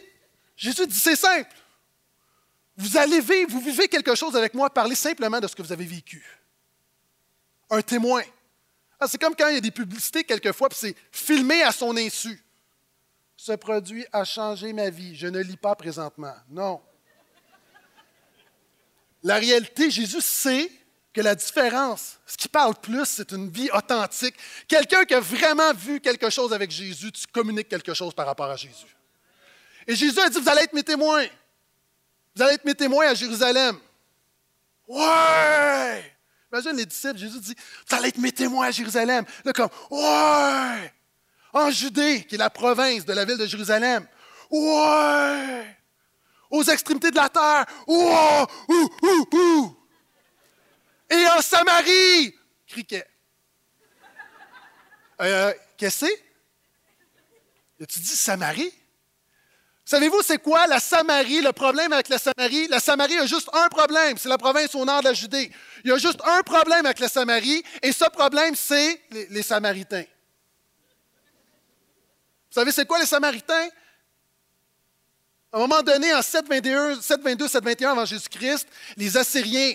Jésus 0.56 0.86
dit, 0.88 0.98
c'est 0.98 1.16
simple. 1.16 1.50
Vous 2.76 2.98
allez 2.98 3.20
vivre, 3.20 3.52
vous 3.52 3.62
vivez 3.62 3.88
quelque 3.88 4.16
chose 4.16 4.36
avec 4.36 4.54
moi, 4.54 4.70
parlez 4.70 4.96
simplement 4.96 5.40
de 5.40 5.48
ce 5.48 5.56
que 5.56 5.62
vous 5.62 5.72
avez 5.72 5.86
vécu. 5.86 6.26
Un 7.70 7.82
témoin. 7.82 8.24
Ah, 9.00 9.08
c'est 9.08 9.20
comme 9.20 9.36
quand 9.36 9.48
il 9.48 9.56
y 9.56 9.58
a 9.58 9.62
des 9.62 9.72
publicités 9.72 10.24
quelquefois, 10.24 10.70
puis 10.70 10.78
c'est 10.80 10.96
filmé 11.12 11.62
à 11.64 11.72
son 11.72 11.96
insu 11.96 12.44
ce 13.44 13.54
produit 13.54 14.06
a 14.14 14.24
changé 14.24 14.72
ma 14.72 14.92
vie. 14.92 15.16
Je 15.16 15.26
ne 15.26 15.40
lis 15.40 15.58
pas 15.58 15.74
présentement. 15.74 16.36
Non. 16.48 16.80
La 19.24 19.38
réalité, 19.38 19.90
Jésus 19.90 20.22
sait 20.22 20.72
que 21.12 21.22
la 21.22 21.34
différence, 21.34 22.20
ce 22.28 22.38
qui 22.38 22.48
parle 22.48 22.76
plus, 22.76 23.06
c'est 23.06 23.32
une 23.32 23.50
vie 23.50 23.72
authentique. 23.72 24.36
Quelqu'un 24.68 25.06
qui 25.06 25.16
a 25.16 25.20
vraiment 25.20 25.74
vu 25.74 26.00
quelque 26.00 26.30
chose 26.30 26.54
avec 26.54 26.70
Jésus, 26.70 27.12
tu 27.12 27.26
communiques 27.26 27.68
quelque 27.68 27.96
chose 27.96 28.14
par 28.14 28.28
rapport 28.28 28.46
à 28.46 28.56
Jésus. 28.56 28.96
Et 29.88 29.96
Jésus 29.96 30.20
a 30.20 30.30
dit, 30.30 30.40
vous 30.40 30.50
allez 30.50 30.62
être 30.62 30.74
mes 30.74 30.84
témoins. 30.84 31.26
Vous 32.36 32.44
allez 32.44 32.54
être 32.54 32.66
mes 32.66 32.76
témoins 32.76 33.08
à 33.08 33.16
Jérusalem. 33.16 33.76
Ouais! 34.88 36.16
Imagine 36.54 36.78
les 36.78 36.86
disciples, 36.86 37.18
Jésus 37.18 37.40
dit, 37.40 37.56
vous 37.90 37.96
allez 37.96 38.10
être 38.10 38.20
mes 38.20 38.32
témoins 38.32 38.68
à 38.68 38.72
Jérusalem. 38.72 39.26
Là, 39.44 39.52
comme, 39.52 39.70
ouais! 39.90 40.94
En 41.54 41.70
Judée, 41.70 42.24
qui 42.26 42.36
est 42.36 42.38
la 42.38 42.50
province 42.50 43.06
de 43.06 43.14
la 43.14 43.26
ville 43.26 43.38
de 43.38 43.46
Jérusalem. 43.46 44.08
Ouais! 44.50 45.78
Aux 46.50 46.64
extrémités 46.64 47.12
de 47.12 47.16
la 47.16 47.30
terre. 47.30 47.66
Ouh, 47.88 48.14
ouh, 48.68 48.90
ouh, 49.02 49.28
ouh. 49.34 49.78
Et 51.10 51.28
en 51.28 51.42
Samarie, 51.42 52.36
criquet. 52.68 53.06
Euh, 55.22 55.54
Qu'est-ce 55.78 56.06
que 56.06 56.12
c'est? 57.80 57.88
Tu 57.88 58.00
dis 58.00 58.16
Samarie? 58.16 58.72
Savez-vous, 59.84 60.22
c'est 60.22 60.38
quoi 60.38 60.68
la 60.68 60.80
Samarie, 60.80 61.42
le 61.42 61.52
problème 61.52 61.92
avec 61.92 62.08
la 62.08 62.18
Samarie? 62.18 62.68
La 62.68 62.80
Samarie 62.80 63.18
a 63.18 63.26
juste 63.26 63.50
un 63.52 63.68
problème, 63.68 64.18
c'est 64.18 64.30
la 64.30 64.38
province 64.38 64.74
au 64.76 64.86
nord 64.86 65.02
de 65.02 65.08
la 65.08 65.14
Judée. 65.14 65.52
Il 65.84 65.90
y 65.90 65.94
a 65.94 65.98
juste 65.98 66.22
un 66.24 66.44
problème 66.44 66.86
avec 66.86 67.00
la 67.00 67.10
Samarie, 67.10 67.64
et 67.82 67.92
ce 67.92 68.06
problème, 68.06 68.56
c'est 68.56 69.02
les 69.12 69.42
Samaritains. 69.42 70.06
Vous 72.52 72.56
savez, 72.56 72.74
c'est 72.74 72.86
quoi 72.86 73.00
les 73.00 73.06
Samaritains? 73.06 73.70
À 75.54 75.58
un 75.58 75.60
moment 75.60 75.82
donné, 75.82 76.14
en 76.14 76.22
722, 76.22 77.00
721 77.00 77.92
avant 77.92 78.04
Jésus-Christ, 78.04 78.68
les 78.98 79.16
Assyriens 79.16 79.74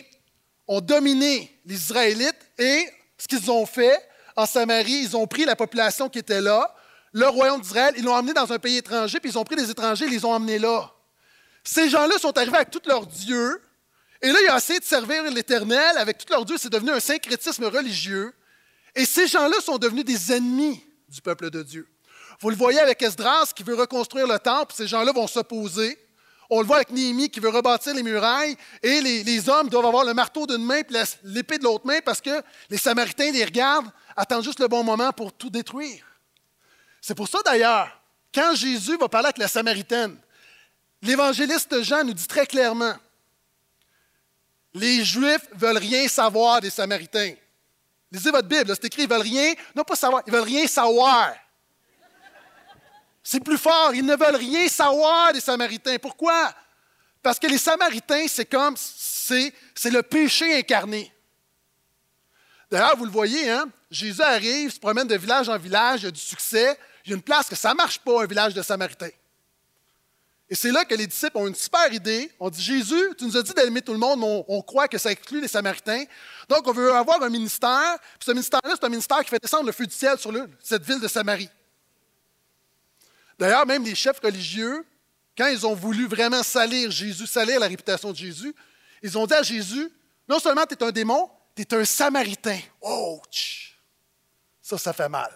ont 0.69 0.83
dominé 0.83 1.59
les 1.65 1.75
Israélites 1.75 2.51
et 2.59 2.87
ce 3.17 3.27
qu'ils 3.27 3.51
ont 3.51 3.65
fait 3.65 3.99
en 4.37 4.45
Samarie, 4.45 5.05
ils 5.05 5.17
ont 5.17 5.27
pris 5.27 5.47
la 5.47 5.57
population 5.57 6.11
qui 6.11 6.19
était 6.19 6.43
là, 6.43 6.75
le 7.13 7.27
royaume 7.29 7.63
d'Israël, 7.63 7.95
ils 7.97 8.05
l'ont 8.05 8.13
emmené 8.13 8.35
dans 8.35 8.53
un 8.53 8.59
pays 8.59 8.77
étranger, 8.77 9.21
puis 9.21 9.31
ils 9.31 9.39
ont 9.39 9.45
pris 9.45 9.57
des 9.57 9.71
étrangers, 9.71 10.05
ils 10.05 10.11
les 10.11 10.27
ont 10.27 10.33
emmenés 10.33 10.59
là. 10.59 10.93
Ces 11.65 11.89
gens-là 11.89 12.19
sont 12.19 12.37
arrivés 12.37 12.57
avec 12.57 12.71
tous 12.71 12.87
leurs 12.87 13.07
dieux, 13.07 13.63
et 14.21 14.31
là, 14.31 14.39
ils 14.45 14.51
ont 14.51 14.57
essayé 14.59 14.81
de 14.81 14.85
servir 14.85 15.23
l'Éternel 15.31 15.97
avec 15.97 16.19
tous 16.19 16.31
leurs 16.31 16.45
dieux, 16.45 16.57
c'est 16.59 16.69
devenu 16.69 16.91
un 16.91 17.01
syncrétisme 17.01 17.65
religieux, 17.65 18.35
et 18.95 19.07
ces 19.07 19.27
gens-là 19.27 19.63
sont 19.63 19.79
devenus 19.79 20.05
des 20.05 20.33
ennemis 20.35 20.85
du 21.09 21.23
peuple 21.23 21.49
de 21.49 21.63
Dieu. 21.63 21.89
Vous 22.41 22.51
le 22.51 22.57
voyez 22.57 22.81
avec 22.81 23.03
Esdras 23.03 23.53
qui 23.55 23.63
veut 23.63 23.75
reconstruire 23.75 24.27
le 24.27 24.39
temple, 24.39 24.75
ces 24.77 24.87
gens-là 24.87 25.13
vont 25.13 25.27
s'opposer. 25.27 25.99
On 26.49 26.61
le 26.61 26.67
voit 26.67 26.77
avec 26.77 26.91
Néhémie 26.91 27.29
qui 27.29 27.41
veut 27.41 27.49
rebâtir 27.49 27.95
les 27.95 28.03
murailles 28.03 28.57
et 28.83 29.01
les, 29.01 29.49
hommes 29.49 29.69
doivent 29.69 29.87
avoir 29.87 30.05
le 30.05 30.15
marteau 30.15 30.47
d'une 30.47 30.65
main 30.65 30.77
et 30.77 31.03
l'épée 31.25 31.59
de 31.59 31.65
l'autre 31.65 31.87
main 31.87 31.99
parce 32.05 32.21
que 32.21 32.43
les 32.71 32.79
Samaritains 32.79 33.33
les 33.33 33.45
regardent, 33.45 33.91
attendent 34.17 34.45
juste 34.45 34.61
le 34.61 34.69
bon 34.69 34.85
moment 34.85 35.13
pour 35.13 35.33
tout 35.33 35.51
détruire. 35.51 36.05
C'est 37.01 37.15
pour 37.15 37.29
ça 37.29 37.39
d'ailleurs, 37.45 37.89
quand 38.33 38.55
Jésus 38.55 38.97
va 38.97 39.09
parler 39.09 39.27
avec 39.27 39.39
la 39.39 39.49
Samaritaine, 39.49 40.17
l'évangéliste 41.03 41.83
Jean 41.83 42.05
nous 42.05 42.15
dit 42.15 42.29
très 42.29 42.47
clairement 42.47 42.95
les 44.77 45.05
Juifs 45.05 45.49
veulent 45.55 45.79
rien 45.79 46.07
savoir 46.07 46.61
des 46.61 46.69
Samaritains. 46.71 47.33
Lisez 48.13 48.31
votre 48.31 48.47
Bible, 48.47 48.67
c'est 48.69 48.85
écrit, 48.85 49.03
ils 49.03 49.09
veulent 49.09 49.23
rien, 49.23 49.55
non 49.75 49.85
pas 49.85 49.97
savoir, 49.97 50.23
ils 50.27 50.33
veulent 50.33 50.43
rien 50.43 50.67
savoir. 50.67 51.35
C'est 53.29 53.41
plus 53.41 53.59
fort. 53.59 53.93
Ils 53.93 54.07
ne 54.07 54.15
veulent 54.15 54.37
rien 54.37 54.69
savoir 54.69 55.33
des 55.33 55.41
Samaritains. 55.41 55.97
Pourquoi? 56.01 56.55
Parce 57.21 57.41
que 57.41 57.49
les 57.49 57.59
Samaritains, 57.59 58.27
c'est 58.29 58.45
comme, 58.45 58.77
c'est, 58.77 59.53
le 59.87 60.01
péché 60.03 60.57
incarné. 60.57 61.13
D'ailleurs, 62.71 62.97
vous 62.97 63.05
le 63.05 63.11
voyez, 63.11 63.51
hein? 63.51 63.69
Jésus 63.91 64.23
arrive, 64.23 64.73
se 64.73 64.79
promène 64.79 65.09
de 65.09 65.17
village 65.17 65.49
en 65.49 65.59
village, 65.59 66.03
il 66.03 66.05
y 66.05 66.07
a 66.07 66.13
du 66.13 66.21
succès. 66.21 66.79
Il 67.05 67.11
y 67.11 67.13
a 67.15 67.17
une 67.17 67.23
place 67.23 67.49
que 67.49 67.57
ça 67.57 67.71
ne 67.71 67.75
marche 67.75 67.99
pas, 67.99 68.23
un 68.23 68.27
village 68.27 68.55
de 68.55 68.63
Samaritains. 68.63 69.11
Et 70.49 70.55
c'est 70.55 70.71
là 70.71 70.85
que 70.85 70.95
les 70.95 71.09
disciples 71.09 71.37
ont 71.39 71.49
une 71.49 71.57
super 71.57 71.93
idée. 71.93 72.31
On 72.39 72.49
dit 72.49 72.63
Jésus, 72.63 73.11
tu 73.19 73.25
nous 73.25 73.37
as 73.37 73.43
dit 73.43 73.53
d'aimer 73.55 73.83
tout 73.83 73.93
le 73.93 73.99
monde, 73.99 74.23
on, 74.47 74.63
croit 74.63 74.87
que 74.87 74.99
ça 74.99 75.11
exclut 75.11 75.41
les 75.41 75.49
Samaritains. 75.49 76.05
Donc, 76.49 76.69
on 76.69 76.73
veut 76.73 76.93
avoir 76.93 77.21
un 77.25 77.29
ministère. 77.29 77.99
Puis 78.21 78.27
ce 78.27 78.31
ministère-là, 78.31 78.75
c'est 78.77 78.85
un 78.85 78.89
ministère 78.89 79.19
qui 79.25 79.31
fait 79.31 79.43
descendre 79.43 79.67
le 79.67 79.73
feu 79.73 79.85
du 79.85 79.95
ciel 79.95 80.17
sur 80.17 80.33
cette 80.63 80.85
ville 80.85 81.01
de 81.01 81.09
Samarie. 81.09 81.51
D'ailleurs, 83.39 83.67
même 83.67 83.85
les 83.85 83.95
chefs 83.95 84.21
religieux, 84.21 84.85
quand 85.37 85.47
ils 85.47 85.67
ont 85.67 85.75
voulu 85.75 86.07
vraiment 86.07 86.43
salir 86.43 86.91
Jésus, 86.91 87.27
salir 87.27 87.61
la 87.61 87.69
réputation 87.69 88.11
de 88.11 88.17
Jésus, 88.17 88.55
ils 89.03 89.19
ont 89.19 89.27
dit 89.27 89.35
à 89.35 89.43
Jésus, 89.43 89.91
non 90.29 90.39
seulement 90.39 90.65
tu 90.65 90.75
es 90.75 90.83
un 90.83 90.91
démon, 90.91 91.31
tu 91.55 91.63
es 91.63 91.75
un 91.75 91.85
samaritain. 91.85 92.59
Oh, 92.81 93.21
ça, 94.63 94.79
ça 94.79 94.93
fait 94.93 95.09
mal. 95.09 95.33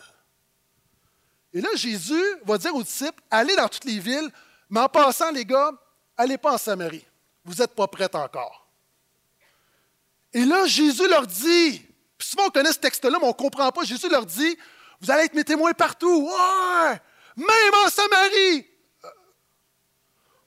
Et 1.52 1.60
là, 1.60 1.68
Jésus 1.74 2.22
va 2.44 2.58
dire 2.58 2.74
aux 2.74 2.82
disciples, 2.82 3.22
allez 3.30 3.54
dans 3.56 3.68
toutes 3.68 3.84
les 3.84 3.98
villes, 3.98 4.30
mais 4.68 4.80
en 4.80 4.88
passant, 4.88 5.30
les 5.30 5.44
gars, 5.44 5.72
allez 6.16 6.38
pas 6.38 6.54
en 6.54 6.58
Samarie. 6.58 7.04
Vous 7.44 7.54
n'êtes 7.54 7.74
pas 7.74 7.88
prêts 7.88 8.14
encore. 8.14 8.68
Et 10.32 10.44
là, 10.44 10.66
Jésus 10.66 11.08
leur 11.08 11.26
dit, 11.26 11.82
puis 12.16 12.28
souvent 12.28 12.46
on 12.46 12.50
connaît 12.50 12.72
ce 12.72 12.78
texte-là, 12.78 13.18
mais 13.18 13.24
on 13.24 13.28
ne 13.28 13.32
comprend 13.32 13.70
pas, 13.72 13.84
Jésus 13.84 14.08
leur 14.08 14.24
dit, 14.24 14.56
vous 15.00 15.10
allez 15.10 15.24
être 15.24 15.34
mes 15.34 15.44
témoins 15.44 15.72
partout. 15.72 16.28
Ouais! 16.28 17.00
Même 17.36 17.74
en 17.84 17.88
Samarie. 17.88 18.66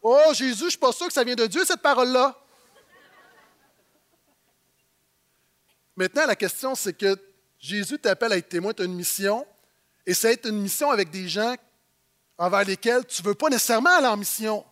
Oh, 0.01 0.33
Jésus, 0.33 0.59
je 0.59 0.63
ne 0.65 0.69
suis 0.71 0.79
pas 0.79 0.91
sûr 0.91 1.07
que 1.07 1.13
ça 1.13 1.23
vient 1.23 1.35
de 1.35 1.47
Dieu, 1.47 1.63
cette 1.63 1.81
parole-là. 1.81 2.37
Maintenant, 5.95 6.25
la 6.25 6.35
question, 6.35 6.75
c'est 6.75 6.93
que 6.93 7.15
Jésus 7.59 7.97
t'appelle 7.99 8.33
à 8.33 8.37
être 8.37 8.49
témoin, 8.49 8.73
tu 8.73 8.81
as 8.81 8.85
une 8.85 8.95
mission, 8.95 9.47
et 10.05 10.13
c'est 10.13 10.33
être 10.33 10.47
une 10.47 10.61
mission 10.61 10.91
avec 10.91 11.09
des 11.09 11.29
gens 11.29 11.55
envers 12.37 12.65
lesquels 12.65 13.05
tu 13.05 13.21
ne 13.21 13.27
veux 13.27 13.35
pas 13.35 13.49
nécessairement 13.49 13.91
aller 13.91 14.07
en 14.07 14.17
mission. 14.17 14.65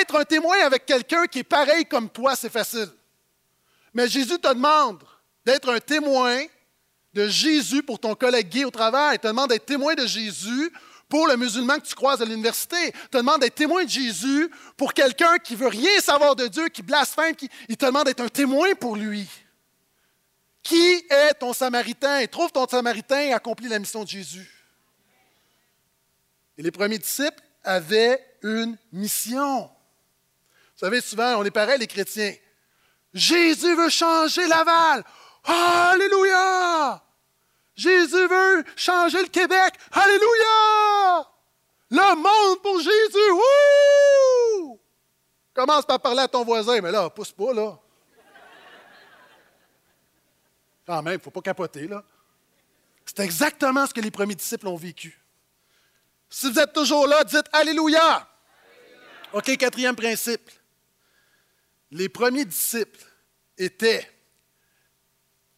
Être 0.00 0.20
un 0.20 0.24
témoin 0.24 0.58
avec 0.60 0.86
quelqu'un 0.86 1.26
qui 1.26 1.40
est 1.40 1.44
pareil 1.44 1.84
comme 1.86 2.08
toi, 2.08 2.36
c'est 2.36 2.50
facile. 2.50 2.88
Mais 3.92 4.06
Jésus 4.06 4.38
te 4.38 4.48
demande 4.48 5.02
d'être 5.44 5.68
un 5.68 5.80
témoin 5.80 6.44
de 7.12 7.28
Jésus 7.28 7.82
pour 7.82 7.98
ton 7.98 8.14
collègue 8.14 8.48
gay 8.48 8.64
au 8.64 8.70
travail, 8.70 9.18
te 9.18 9.26
demande 9.26 9.50
d'être 9.50 9.66
témoin 9.66 9.94
de 9.94 10.06
Jésus 10.06 10.72
pour 11.08 11.26
le 11.26 11.36
musulman 11.36 11.78
que 11.80 11.86
tu 11.86 11.94
croises 11.94 12.22
à 12.22 12.24
l'université, 12.24 12.92
te 13.10 13.18
demande 13.18 13.40
d'être 13.40 13.56
témoin 13.56 13.84
de 13.84 13.90
Jésus 13.90 14.48
pour 14.76 14.94
quelqu'un 14.94 15.38
qui 15.38 15.56
veut 15.56 15.66
rien 15.66 15.98
savoir 16.00 16.36
de 16.36 16.46
Dieu, 16.46 16.68
qui 16.68 16.82
blasphème, 16.82 17.34
il 17.68 17.76
te 17.76 17.84
demande 17.84 18.04
d'être 18.04 18.20
un 18.20 18.28
témoin 18.28 18.74
pour 18.74 18.94
lui. 18.96 19.28
Qui 20.62 21.04
est 21.10 21.34
ton 21.40 21.52
Samaritain? 21.52 22.26
Trouve 22.26 22.52
ton 22.52 22.66
Samaritain 22.68 23.20
et 23.22 23.32
accomplis 23.32 23.68
la 23.68 23.78
mission 23.78 24.04
de 24.04 24.08
Jésus. 24.08 24.48
Et 26.56 26.62
les 26.62 26.70
premiers 26.70 26.98
disciples 26.98 27.42
avaient 27.64 28.24
une 28.42 28.76
mission. 28.92 29.62
Vous 29.62 30.86
savez, 30.86 31.00
souvent, 31.00 31.36
on 31.36 31.44
est 31.44 31.50
pareil, 31.50 31.78
les 31.78 31.86
chrétiens. 31.86 32.34
Jésus 33.12 33.74
veut 33.74 33.88
changer 33.88 34.46
Laval. 34.46 35.04
Alléluia! 35.44 37.02
Jésus 37.74 38.26
veut 38.26 38.64
changer 38.76 39.22
le 39.22 39.28
Québec. 39.28 39.74
Alléluia! 39.92 41.26
Le 41.90 42.14
monde 42.16 42.62
pour 42.62 42.78
Jésus. 42.78 43.30
Wouh! 43.32 44.80
Commence 45.54 45.84
par 45.84 46.00
parler 46.00 46.20
à 46.20 46.28
ton 46.28 46.44
voisin, 46.44 46.80
mais 46.80 46.90
là, 46.90 47.10
pousse 47.10 47.32
pas, 47.32 47.52
là. 47.52 47.78
Quand 50.86 51.02
même, 51.02 51.14
il 51.14 51.16
ne 51.18 51.22
faut 51.22 51.30
pas 51.30 51.40
capoter, 51.40 51.86
là. 51.88 52.04
C'est 53.04 53.20
exactement 53.20 53.86
ce 53.86 53.94
que 53.94 54.00
les 54.00 54.10
premiers 54.10 54.34
disciples 54.34 54.68
ont 54.68 54.76
vécu. 54.76 55.20
Si 56.28 56.50
vous 56.50 56.58
êtes 56.58 56.72
toujours 56.72 57.06
là, 57.08 57.24
dites 57.24 57.46
Alléluia. 57.52 57.98
Alléluia. 58.00 58.28
OK, 59.32 59.56
quatrième 59.56 59.96
principe. 59.96 60.48
Les 61.90 62.08
premiers 62.08 62.44
disciples 62.44 63.04
étaient 63.58 64.08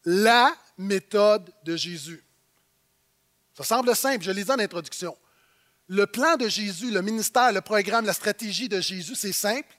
la 0.04 0.54
méthode 0.78 1.52
de 1.64 1.76
Jésus. 1.76 2.24
Ça 3.54 3.64
semble 3.64 3.94
simple, 3.94 4.24
je 4.24 4.30
l'ai 4.30 4.44
dit 4.44 4.50
en 4.50 4.58
introduction. 4.58 5.16
Le 5.88 6.06
plan 6.06 6.36
de 6.36 6.48
Jésus, 6.48 6.90
le 6.90 7.02
ministère, 7.02 7.52
le 7.52 7.60
programme, 7.60 8.06
la 8.06 8.12
stratégie 8.12 8.68
de 8.68 8.80
Jésus, 8.80 9.14
c'est 9.14 9.32
simple, 9.32 9.74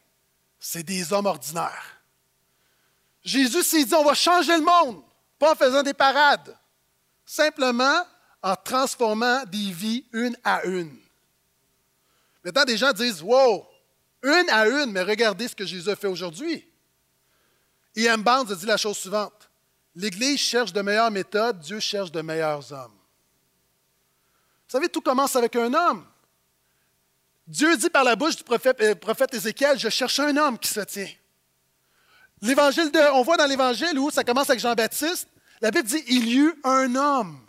c'est 0.59 0.83
des 0.83 1.11
hommes 1.11 1.25
ordinaires. 1.25 2.01
Jésus 3.23 3.63
s'est 3.63 3.85
dit, 3.85 3.93
on 3.95 4.03
va 4.03 4.13
changer 4.13 4.55
le 4.55 4.63
monde, 4.63 5.01
pas 5.39 5.53
en 5.53 5.55
faisant 5.55 5.81
des 5.81 5.93
parades, 5.93 6.55
simplement 7.25 8.05
en 8.41 8.55
transformant 8.55 9.43
des 9.45 9.71
vies 9.71 10.05
une 10.11 10.37
à 10.43 10.63
une. 10.65 10.95
Maintenant, 12.43 12.65
des 12.65 12.77
gens 12.77 12.91
disent, 12.91 13.21
wow, 13.21 13.65
une 14.21 14.49
à 14.49 14.67
une, 14.67 14.91
mais 14.91 15.01
regardez 15.01 15.47
ce 15.47 15.55
que 15.55 15.65
Jésus 15.65 15.89
a 15.89 15.95
fait 15.95 16.07
aujourd'hui. 16.07 16.65
E.M. 17.97 18.21
Barnes 18.21 18.51
a 18.51 18.55
dit 18.55 18.65
la 18.65 18.77
chose 18.77 18.97
suivante 18.97 19.42
L'Église 19.95 20.39
cherche 20.39 20.73
de 20.73 20.81
meilleures 20.81 21.11
méthodes, 21.11 21.59
Dieu 21.59 21.79
cherche 21.79 22.11
de 22.11 22.21
meilleurs 22.21 22.71
hommes. 22.71 22.91
Vous 24.67 24.79
savez, 24.79 24.89
tout 24.89 25.01
commence 25.01 25.35
avec 25.35 25.55
un 25.55 25.73
homme. 25.73 26.05
Dieu 27.45 27.75
dit 27.77 27.89
par 27.89 28.03
la 28.03 28.15
bouche 28.15 28.37
du 28.37 28.43
prophète, 28.43 28.81
euh, 28.81 29.25
Ézéchiel, 29.33 29.77
je 29.77 29.89
cherche 29.89 30.19
un 30.19 30.35
homme 30.37 30.57
qui 30.57 30.69
se 30.69 30.79
tient. 30.79 31.09
L'évangile 32.41 32.91
on 33.13 33.21
voit 33.21 33.37
dans 33.37 33.45
l'évangile 33.45 33.99
où 33.99 34.09
ça 34.09 34.23
commence 34.23 34.49
avec 34.49 34.61
Jean-Baptiste, 34.61 35.27
la 35.61 35.71
Bible 35.71 35.87
dit, 35.87 36.03
il 36.07 36.27
y 36.27 36.37
eut 36.37 36.55
un 36.63 36.95
homme. 36.95 37.39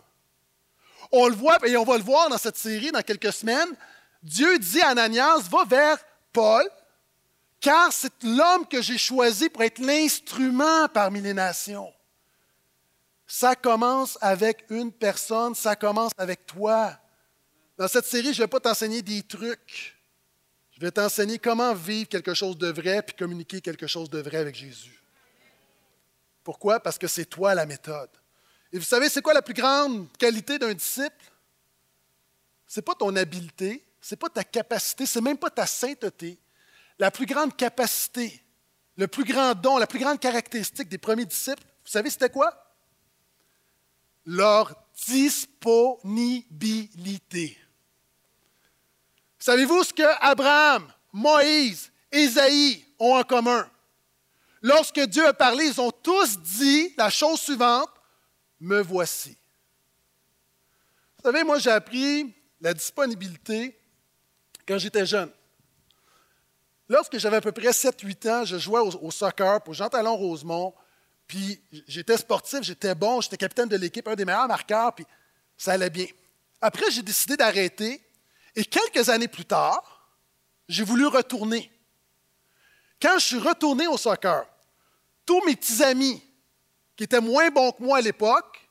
On 1.11 1.27
le 1.27 1.35
voit, 1.35 1.57
et 1.67 1.75
on 1.77 1.83
va 1.83 1.97
le 1.97 2.03
voir 2.03 2.29
dans 2.29 2.37
cette 2.37 2.57
série 2.57 2.91
dans 2.91 3.01
quelques 3.01 3.33
semaines. 3.33 3.75
Dieu 4.21 4.57
dit 4.59 4.81
à 4.81 4.89
Ananias, 4.89 5.39
va 5.49 5.65
vers 5.65 5.97
Paul, 6.31 6.69
car 7.59 7.91
c'est 7.91 8.23
l'homme 8.23 8.67
que 8.67 8.81
j'ai 8.81 8.97
choisi 8.97 9.49
pour 9.49 9.63
être 9.63 9.79
l'instrument 9.79 10.87
parmi 10.89 11.21
les 11.21 11.33
nations. 11.33 11.91
Ça 13.37 13.53
commence 13.53 14.17
avec 14.21 14.63
une 14.69 14.93
personne, 14.93 15.55
ça 15.55 15.75
commence 15.75 16.13
avec 16.17 16.45
toi. 16.45 16.97
Dans 17.77 17.89
cette 17.89 18.05
série, 18.05 18.33
je 18.33 18.39
ne 18.39 18.45
vais 18.45 18.47
pas 18.47 18.61
t'enseigner 18.61 19.01
des 19.01 19.23
trucs. 19.23 19.93
Je 20.71 20.79
vais 20.79 20.89
t'enseigner 20.89 21.37
comment 21.37 21.73
vivre 21.73 22.07
quelque 22.07 22.33
chose 22.33 22.57
de 22.57 22.69
vrai 22.69 23.01
puis 23.01 23.13
communiquer 23.13 23.59
quelque 23.59 23.87
chose 23.87 24.09
de 24.09 24.19
vrai 24.19 24.37
avec 24.37 24.55
Jésus. 24.55 25.03
Pourquoi? 26.45 26.79
Parce 26.79 26.97
que 26.97 27.07
c'est 27.07 27.25
toi 27.25 27.53
la 27.53 27.65
méthode. 27.65 28.09
Et 28.71 28.79
vous 28.79 28.85
savez, 28.85 29.09
c'est 29.09 29.21
quoi 29.21 29.33
la 29.33 29.41
plus 29.41 29.53
grande 29.53 30.07
qualité 30.17 30.57
d'un 30.57 30.73
disciple? 30.73 31.25
Ce 32.65 32.79
n'est 32.79 32.85
pas 32.85 32.95
ton 32.95 33.13
habileté, 33.17 33.85
ce 33.99 34.15
n'est 34.15 34.19
pas 34.19 34.29
ta 34.29 34.45
capacité, 34.45 35.05
ce 35.05 35.19
n'est 35.19 35.25
même 35.25 35.37
pas 35.37 35.49
ta 35.49 35.65
sainteté. 35.65 36.39
La 36.97 37.11
plus 37.11 37.25
grande 37.25 37.53
capacité, 37.57 38.41
le 38.95 39.09
plus 39.09 39.25
grand 39.25 39.53
don, 39.55 39.77
la 39.77 39.87
plus 39.87 39.99
grande 39.99 40.21
caractéristique 40.21 40.87
des 40.87 40.97
premiers 40.97 41.25
disciples, 41.25 41.63
vous 41.83 41.91
savez, 41.91 42.09
c'était 42.09 42.29
quoi? 42.29 42.61
Leur 44.25 44.73
disponibilité. 45.07 47.57
Savez-vous 49.37 49.83
ce 49.83 49.93
que 49.93 50.01
Abraham, 50.21 50.91
Moïse, 51.13 51.91
Ésaïe 52.11 52.83
ont 52.97 53.15
en 53.15 53.23
commun? 53.23 53.69
Lorsque 54.61 55.01
Dieu 55.01 55.27
a 55.27 55.33
parlé, 55.33 55.65
ils 55.65 55.79
ont 55.79 55.91
tous 55.91 56.39
dit 56.39 56.95
la 56.97 57.11
chose 57.11 57.39
suivante, 57.39 57.91
me 58.59 58.81
voici. 58.81 59.37
Vous 61.17 61.23
savez, 61.23 61.43
moi 61.43 61.59
j'ai 61.59 61.71
appris 61.71 62.33
la 62.59 62.73
disponibilité 62.73 63.77
quand 64.67 64.79
j'étais 64.79 65.05
jeune. 65.05 65.31
Lorsque 66.87 67.17
j'avais 67.17 67.37
à 67.37 67.41
peu 67.41 67.51
près 67.51 67.69
7-8 67.69 68.29
ans, 68.29 68.45
je 68.45 68.57
jouais 68.57 68.79
au, 68.79 69.11
soccer 69.11 69.61
pour 69.61 69.73
Jean-Talon 69.73 70.15
Rosemont 70.15 70.73
puis 71.27 71.61
j'étais 71.87 72.17
sportif, 72.17 72.61
j'étais 72.61 72.93
bon, 72.93 73.21
j'étais 73.21 73.37
capitaine 73.37 73.69
de 73.69 73.77
l'équipe, 73.77 74.07
un 74.07 74.15
des 74.15 74.25
meilleurs 74.25 74.47
marqueurs, 74.47 74.93
puis 74.93 75.05
ça 75.57 75.73
allait 75.73 75.89
bien. 75.89 76.07
Après, 76.61 76.89
j'ai 76.91 77.01
décidé 77.01 77.35
d'arrêter 77.35 78.01
et 78.55 78.63
quelques 78.63 79.09
années 79.09 79.27
plus 79.27 79.45
tard, 79.45 80.09
j'ai 80.67 80.83
voulu 80.83 81.07
retourner. 81.07 81.71
Quand 83.01 83.17
je 83.19 83.25
suis 83.25 83.39
retourné 83.39 83.87
au 83.87 83.97
soccer, 83.97 84.45
tous 85.25 85.43
mes 85.45 85.55
petits 85.55 85.83
amis 85.83 86.23
qui 86.95 87.03
étaient 87.03 87.19
moins 87.19 87.49
bons 87.49 87.71
que 87.71 87.83
moi 87.83 87.97
à 87.97 88.01
l'époque 88.01 88.61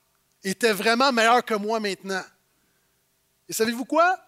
étaient 0.42 0.72
vraiment 0.72 1.12
meilleurs 1.12 1.44
que 1.44 1.54
moi 1.54 1.80
maintenant. 1.80 2.22
Et 3.48 3.52
savez-vous 3.52 3.84
quoi? 3.84 4.18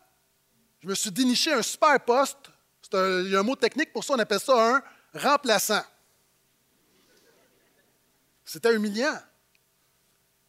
Je 0.83 0.89
me 0.89 0.95
suis 0.95 1.11
déniché 1.11 1.53
un 1.53 1.63
super 1.63 1.99
poste. 2.01 2.51
il 2.93 3.31
y 3.31 3.37
a 3.37 3.41
un 3.41 3.43
mot 3.43 3.57
technique 3.57 3.93
pour 3.93 4.05
ça, 4.05 4.15
on 4.15 4.19
appelle 4.19 4.41
ça 4.41 4.77
un 4.77 4.83
remplaçant. 5.15 5.83
C'était 8.47 8.73
humiliant. 8.73 9.19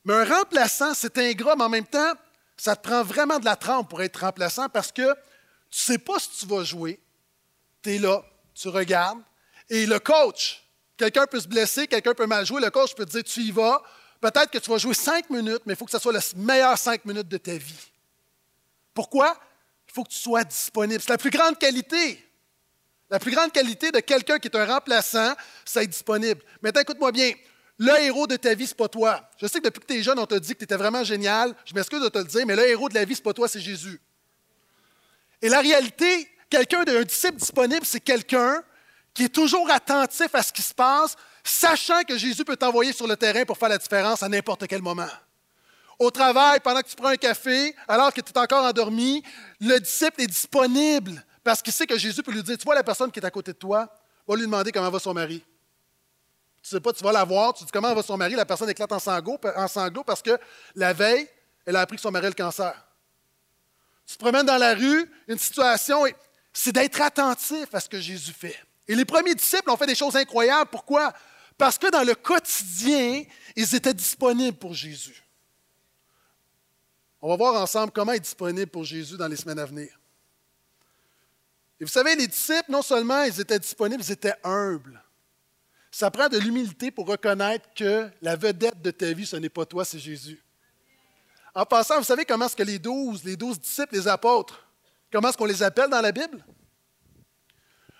Mais 0.05 0.13
un 0.13 0.23
remplaçant, 0.23 0.93
c'est 0.93 1.17
ingrat, 1.17 1.55
mais 1.57 1.63
en 1.63 1.69
même 1.69 1.87
temps, 1.87 2.13
ça 2.55 2.75
te 2.75 2.87
prend 2.87 3.03
vraiment 3.03 3.39
de 3.39 3.45
la 3.45 3.55
trempe 3.55 3.89
pour 3.89 4.01
être 4.01 4.21
remplaçant 4.21 4.69
parce 4.69 4.91
que 4.91 5.13
tu 5.69 5.91
ne 5.91 5.95
sais 5.95 5.97
pas 5.97 6.17
si 6.19 6.29
tu 6.39 6.45
vas 6.45 6.63
jouer. 6.63 6.99
Tu 7.81 7.95
es 7.95 7.99
là, 7.99 8.23
tu 8.53 8.69
regardes. 8.69 9.21
Et 9.69 9.85
le 9.85 9.99
coach, 9.99 10.63
quelqu'un 10.95 11.25
peut 11.25 11.39
se 11.39 11.47
blesser, 11.47 11.87
quelqu'un 11.87 12.13
peut 12.13 12.27
mal 12.27 12.45
jouer. 12.45 12.61
Le 12.61 12.69
coach 12.69 12.95
peut 12.95 13.05
te 13.05 13.11
dire 13.11 13.23
tu 13.23 13.41
y 13.41 13.51
vas. 13.51 13.81
Peut-être 14.21 14.49
que 14.49 14.59
tu 14.59 14.69
vas 14.69 14.77
jouer 14.77 14.93
cinq 14.93 15.29
minutes, 15.29 15.63
mais 15.65 15.73
il 15.73 15.75
faut 15.75 15.85
que 15.85 15.91
ce 15.91 15.99
soit 15.99 16.13
les 16.13 16.19
meilleures 16.35 16.77
cinq 16.77 17.03
minutes 17.03 17.27
de 17.27 17.37
ta 17.37 17.57
vie. 17.57 17.91
Pourquoi? 18.93 19.37
Il 19.89 19.93
faut 19.93 20.03
que 20.03 20.09
tu 20.09 20.17
sois 20.17 20.43
disponible. 20.43 21.01
C'est 21.01 21.09
la 21.09 21.17
plus 21.17 21.29
grande 21.29 21.57
qualité. 21.57 22.23
La 23.09 23.19
plus 23.19 23.31
grande 23.31 23.51
qualité 23.51 23.91
de 23.91 23.99
quelqu'un 23.99 24.37
qui 24.37 24.47
est 24.47 24.55
un 24.55 24.65
remplaçant, 24.65 25.33
c'est 25.65 25.83
être 25.83 25.89
disponible. 25.89 26.41
Maintenant, 26.61 26.81
écoute-moi 26.81 27.11
bien 27.11 27.33
le 27.77 28.01
héros 28.01 28.25
de 28.25 28.35
ta 28.35 28.53
vie, 28.53 28.65
ce 28.65 28.71
n'est 28.71 28.77
pas 28.77 28.87
toi. 28.87 29.29
Je 29.39 29.45
sais 29.47 29.59
que 29.59 29.65
depuis 29.65 29.81
que 29.81 29.85
tu 29.85 29.99
es 29.99 30.03
jeune, 30.03 30.17
on 30.17 30.25
t'a 30.25 30.39
dit 30.39 30.53
que 30.53 30.59
tu 30.59 30.63
étais 30.63 30.75
vraiment 30.75 31.03
génial. 31.03 31.55
Je 31.65 31.73
m'excuse 31.73 32.01
de 32.01 32.09
te 32.09 32.17
le 32.17 32.23
dire, 32.23 32.45
mais 32.45 32.55
le 32.55 32.67
héros 32.67 32.89
de 32.89 32.95
la 32.95 33.05
vie, 33.05 33.13
ce 33.13 33.19
n'est 33.19 33.23
pas 33.23 33.33
toi, 33.33 33.47
c'est 33.47 33.59
Jésus. 33.59 34.01
Et 35.41 35.49
la 35.49 35.59
réalité, 35.59 36.27
quelqu'un 36.49 36.83
d'un 36.83 37.03
disciple 37.03 37.35
disponible, 37.35 37.85
c'est 37.85 37.99
quelqu'un 37.99 38.63
qui 39.13 39.25
est 39.25 39.29
toujours 39.29 39.69
attentif 39.69 40.33
à 40.33 40.41
ce 40.41 40.51
qui 40.51 40.61
se 40.61 40.73
passe, 40.73 41.15
sachant 41.43 42.01
que 42.03 42.17
Jésus 42.17 42.43
peut 42.43 42.57
t'envoyer 42.57 42.93
sur 42.93 43.07
le 43.07 43.15
terrain 43.15 43.45
pour 43.45 43.57
faire 43.57 43.69
la 43.69 43.77
différence 43.77 44.23
à 44.23 44.29
n'importe 44.29 44.67
quel 44.67 44.81
moment. 44.81 45.07
Au 45.99 46.11
travail, 46.11 46.59
pendant 46.63 46.81
que 46.81 46.87
tu 46.87 46.95
prends 46.95 47.09
un 47.09 47.15
café, 47.15 47.75
alors 47.87 48.13
que 48.13 48.21
tu 48.21 48.31
es 48.31 48.37
encore 48.37 48.63
endormi, 48.63 49.23
le 49.59 49.79
disciple 49.79 50.21
est 50.21 50.27
disponible 50.27 51.23
parce 51.43 51.61
qu'il 51.61 51.73
sait 51.73 51.87
que 51.87 51.97
Jésus 51.97 52.21
peut 52.21 52.31
lui 52.31 52.43
dire, 52.43 52.57
tu 52.57 52.65
vois 52.65 52.75
la 52.75 52.83
personne 52.83 53.11
qui 53.11 53.19
est 53.19 53.25
à 53.25 53.31
côté 53.31 53.53
de 53.53 53.57
toi, 53.57 53.87
va 54.27 54.35
lui 54.35 54.43
demander 54.43 54.71
comment 54.71 54.89
va 54.89 54.99
son 54.99 55.13
mari. 55.13 55.43
Tu 56.67 56.75
sais 56.75 56.81
pas, 56.81 56.91
tu 56.91 57.01
vas 57.01 57.13
la 57.13 57.23
voir, 57.23 57.53
tu 57.53 57.63
dis 57.63 57.71
comment 57.71 57.95
va 57.95 58.03
son 58.03 58.17
mari, 58.17 58.35
la 58.35 58.45
personne 58.45 58.69
éclate 58.69 58.91
en 58.91 58.99
sanglots, 58.99 59.39
en 59.55 59.69
sanglots 59.69 60.03
parce 60.03 60.21
que 60.21 60.37
la 60.75 60.91
veille, 60.91 61.25
elle 61.65 61.77
a 61.77 61.79
appris 61.79 61.95
que 61.95 62.01
son 62.01 62.11
mari 62.11 62.25
a 62.25 62.29
le 62.29 62.35
cancer. 62.35 62.75
Tu 64.05 64.15
te 64.15 64.19
promènes 64.19 64.45
dans 64.45 64.57
la 64.57 64.73
rue, 64.73 65.09
une 65.29 65.37
situation, 65.37 66.03
c'est 66.51 66.73
d'être 66.73 66.99
attentif 66.99 67.73
à 67.73 67.79
ce 67.79 67.87
que 67.87 68.01
Jésus 68.01 68.33
fait. 68.33 68.61
Et 68.85 68.95
les 68.95 69.05
premiers 69.05 69.33
disciples 69.33 69.69
ont 69.69 69.77
fait 69.77 69.85
des 69.85 69.95
choses 69.95 70.17
incroyables. 70.17 70.69
Pourquoi? 70.69 71.13
Parce 71.57 71.77
que 71.77 71.89
dans 71.89 72.03
le 72.03 72.15
quotidien, 72.15 73.23
ils 73.55 73.73
étaient 73.73 73.93
disponibles 73.93 74.57
pour 74.57 74.73
Jésus. 74.73 75.23
On 77.21 77.29
va 77.29 77.37
voir 77.37 77.61
ensemble 77.61 77.93
comment 77.93 78.11
être 78.11 78.23
disponible 78.23 78.69
pour 78.69 78.83
Jésus 78.83 79.15
dans 79.15 79.29
les 79.29 79.37
semaines 79.37 79.59
à 79.59 79.65
venir. 79.65 79.97
Et 81.79 81.85
vous 81.85 81.91
savez, 81.91 82.13
les 82.17 82.27
disciples, 82.27 82.69
non 82.69 82.81
seulement 82.81 83.23
ils 83.23 83.39
étaient 83.39 83.59
disponibles, 83.59 84.03
ils 84.03 84.11
étaient 84.11 84.35
humbles. 84.43 85.01
Ça 85.91 86.11
prend 86.11 86.27
de 86.27 86.37
l'humilité 86.37 86.91
pour 86.91 87.07
reconnaître 87.07 87.67
que 87.75 88.09
la 88.21 88.35
vedette 88.35 88.81
de 88.81 88.91
ta 88.91 89.11
vie, 89.13 89.25
ce 89.25 89.35
n'est 89.35 89.49
pas 89.49 89.65
toi, 89.65 89.85
c'est 89.85 89.99
Jésus. 89.99 90.41
En 91.55 91.65
passant, 91.65 91.97
vous 91.97 92.03
savez 92.03 92.25
comment 92.25 92.45
est-ce 92.45 92.55
que 92.55 92.63
les 92.63 92.77
douze, 92.77 93.23
les 93.23 93.35
douze 93.35 93.59
disciples, 93.59 93.95
les 93.95 94.07
apôtres, 94.07 94.63
comment 95.11 95.29
est-ce 95.29 95.37
qu'on 95.37 95.45
les 95.45 95.63
appelle 95.63 95.89
dans 95.89 96.01
la 96.01 96.11
Bible? 96.11 96.45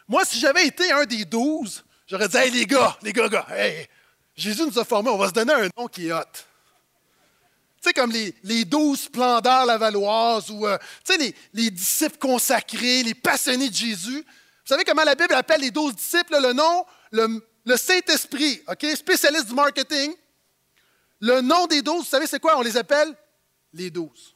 Moi, 0.08 0.23
si 0.26 0.39
j'avais 0.39 0.67
été 0.67 0.91
un 0.91 1.06
des 1.06 1.26
douze, 1.26 1.84
j'aurais 2.06 2.28
dit 2.28 2.38
Hey, 2.38 2.52
les 2.52 2.65
gars, 2.65 2.97
les 3.02 3.12
gars, 3.12 3.28
gars, 3.28 3.47
hey, 3.50 3.88
Jésus 4.36 4.63
nous 4.63 4.78
a 4.78 4.86
formés, 4.86 5.10
on 5.10 5.17
va 5.17 5.28
se 5.28 5.34
donner 5.34 5.54
un 5.54 5.67
nom 5.76 5.88
qui 5.88 6.08
est 6.08 6.13
hot. 6.13 6.21
Tu 7.82 7.89
sais, 7.89 7.93
comme 7.93 8.12
les, 8.12 8.36
les 8.43 8.63
douze 8.63 9.02
splendeurs 9.02 9.65
lavalloises 9.65 10.50
ou 10.50 10.65
euh, 10.65 10.78
tu 11.04 11.13
sais, 11.13 11.17
les, 11.17 11.36
les, 11.54 11.71
disciples 11.71 12.17
consacrés, 12.17 13.04
les 13.04 13.13
passionnés 13.13 13.69
de 13.69 13.76
Jésus. 13.76 14.21
Vous 14.21 14.73
savez 14.73 14.84
comment 14.84 15.04
la 15.04 15.15
Bible 15.15 15.34
appelle 15.34 15.62
les 15.62 15.71
douze 15.71 15.95
disciples? 15.95 16.38
Le 16.41 16.54
nom, 16.54 16.86
le 17.67 17.75
Saint-Esprit, 17.75 18.63
OK? 18.65 18.86
Spécialiste 18.95 19.47
du 19.47 19.53
marketing. 19.53 20.15
Le 21.19 21.41
nom 21.41 21.67
des 21.67 21.82
douze, 21.82 21.99
vous 21.99 22.06
savez, 22.06 22.25
c'est 22.25 22.39
quoi? 22.39 22.58
On 22.58 22.62
les 22.62 22.77
appelle 22.77 23.13
les 23.73 23.89
douze. 23.89 24.34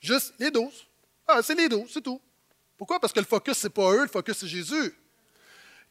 Juste 0.00 0.32
les 0.38 0.50
douze. 0.50 0.86
Ah, 1.28 1.42
c'est 1.42 1.54
les 1.54 1.68
douze, 1.68 1.90
c'est 1.92 2.00
tout. 2.00 2.18
Pourquoi? 2.78 2.98
Parce 2.98 3.12
que 3.12 3.20
le 3.20 3.26
focus, 3.26 3.58
c'est 3.58 3.68
pas 3.68 3.92
eux, 3.92 4.02
le 4.02 4.08
focus, 4.08 4.38
c'est 4.38 4.46
Jésus. 4.46 4.96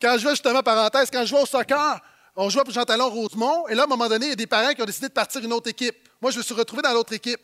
Quand 0.01 0.17
je 0.17 0.23
vais 0.23 0.31
justement, 0.31 0.63
parenthèse, 0.63 1.11
quand 1.11 1.23
je 1.23 1.35
vais 1.35 1.41
au 1.41 1.45
soccer, 1.45 2.01
on 2.35 2.49
jouait 2.49 2.63
pour 2.63 2.73
Jean 2.73 2.83
Talon 2.83 3.11
Rosemont, 3.11 3.67
et 3.67 3.75
là, 3.75 3.83
à 3.83 3.85
un 3.85 3.87
moment 3.87 4.09
donné, 4.09 4.25
il 4.25 4.29
y 4.29 4.33
a 4.33 4.35
des 4.35 4.47
parents 4.47 4.73
qui 4.73 4.81
ont 4.81 4.85
décidé 4.85 5.07
de 5.07 5.13
partir 5.13 5.43
une 5.43 5.53
autre 5.53 5.69
équipe. 5.69 5.95
Moi, 6.19 6.31
je 6.31 6.39
me 6.39 6.43
suis 6.43 6.55
retrouvé 6.55 6.81
dans 6.81 6.93
l'autre 6.93 7.13
équipe. 7.13 7.39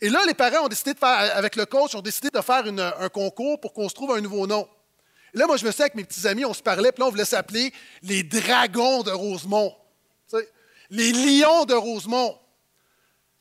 Et 0.00 0.08
là, 0.08 0.24
les 0.24 0.34
parents 0.34 0.66
ont 0.66 0.68
décidé 0.68 0.94
de 0.94 0.98
faire, 1.00 1.36
avec 1.36 1.56
le 1.56 1.66
coach, 1.66 1.96
ont 1.96 2.00
décidé 2.00 2.30
de 2.30 2.40
faire 2.40 2.64
un 3.00 3.08
concours 3.08 3.60
pour 3.60 3.72
qu'on 3.72 3.88
se 3.88 3.94
trouve 3.94 4.12
un 4.12 4.20
nouveau 4.20 4.46
nom. 4.46 4.68
Là, 5.34 5.46
moi, 5.46 5.56
je 5.56 5.64
me 5.64 5.70
sais 5.70 5.82
avec 5.82 5.94
mes 5.94 6.04
petits 6.04 6.26
amis, 6.26 6.44
on 6.44 6.54
se 6.54 6.62
parlait, 6.62 6.92
puis 6.92 7.00
là, 7.00 7.06
on 7.06 7.10
voulait 7.10 7.24
s'appeler 7.24 7.72
les 8.02 8.22
Dragons 8.22 9.02
de 9.02 9.10
Rosemont. 9.10 9.74
les 10.90 11.12
Lions 11.12 11.64
de 11.64 11.74
Rosemont. 11.74 12.38